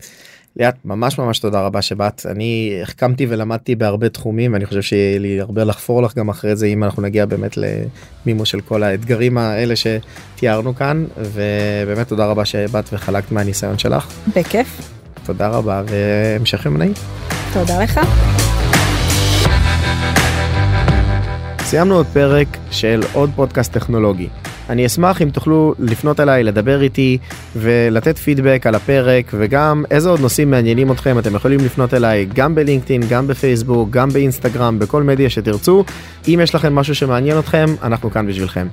ליאת 0.55 0.75
ממש 0.85 1.19
ממש 1.19 1.39
תודה 1.39 1.61
רבה 1.61 1.81
שבאת 1.81 2.25
אני 2.25 2.79
החכמתי 2.81 3.25
ולמדתי 3.29 3.75
בהרבה 3.75 4.09
תחומים 4.09 4.53
ואני 4.53 4.65
חושב 4.65 4.81
שיהיה 4.81 5.19
לי 5.19 5.41
הרבה 5.41 5.63
לחפור 5.63 6.01
לך 6.01 6.17
גם 6.17 6.29
אחרי 6.29 6.55
זה 6.55 6.65
אם 6.65 6.83
אנחנו 6.83 7.01
נגיע 7.01 7.25
באמת 7.25 7.57
למימוש 7.57 8.51
של 8.51 8.61
כל 8.61 8.83
האתגרים 8.83 9.37
האלה 9.37 9.73
שתיארנו 9.75 10.75
כאן 10.75 11.05
ובאמת 11.17 12.07
תודה 12.07 12.25
רבה 12.25 12.45
שבאת 12.45 12.89
וחלקת 12.93 13.31
מהניסיון 13.31 13.77
שלך 13.77 14.07
בכיף 14.35 14.98
תודה 15.29 15.47
רבה 15.47 15.81
והמשך 15.87 16.65
יום 16.65 16.77
נעים. 16.77 16.93
תודה 17.53 17.83
לך. 17.83 17.99
סיימנו 21.59 21.95
עוד 21.95 22.05
פרק 22.13 22.47
של 22.71 23.01
עוד 23.13 23.29
פודקאסט 23.35 23.73
טכנולוגי. 23.73 24.27
אני 24.69 24.85
אשמח 24.85 25.21
אם 25.21 25.29
תוכלו 25.29 25.73
לפנות 25.79 26.19
אליי, 26.19 26.43
לדבר 26.43 26.81
איתי 26.81 27.17
ולתת 27.55 28.17
פידבק 28.17 28.67
על 28.67 28.75
הפרק 28.75 29.31
וגם 29.33 29.83
איזה 29.91 30.09
עוד 30.09 30.19
נושאים 30.19 30.51
מעניינים 30.51 30.91
אתכם 30.91 31.19
אתם 31.19 31.35
יכולים 31.35 31.59
לפנות 31.59 31.93
אליי 31.93 32.27
גם 32.33 32.55
בלינקדאין, 32.55 33.01
גם 33.09 33.27
בפייסבוק, 33.27 33.89
גם 33.89 34.09
באינסטגרם, 34.09 34.79
בכל 34.79 35.03
מדיה 35.03 35.29
שתרצו. 35.29 35.83
אם 36.27 36.39
יש 36.43 36.55
לכם 36.55 36.75
משהו 36.75 36.95
שמעניין 36.95 37.39
אתכם, 37.39 37.65
אנחנו 37.83 38.11
כאן 38.11 38.27
בשבילכם. 38.27 38.67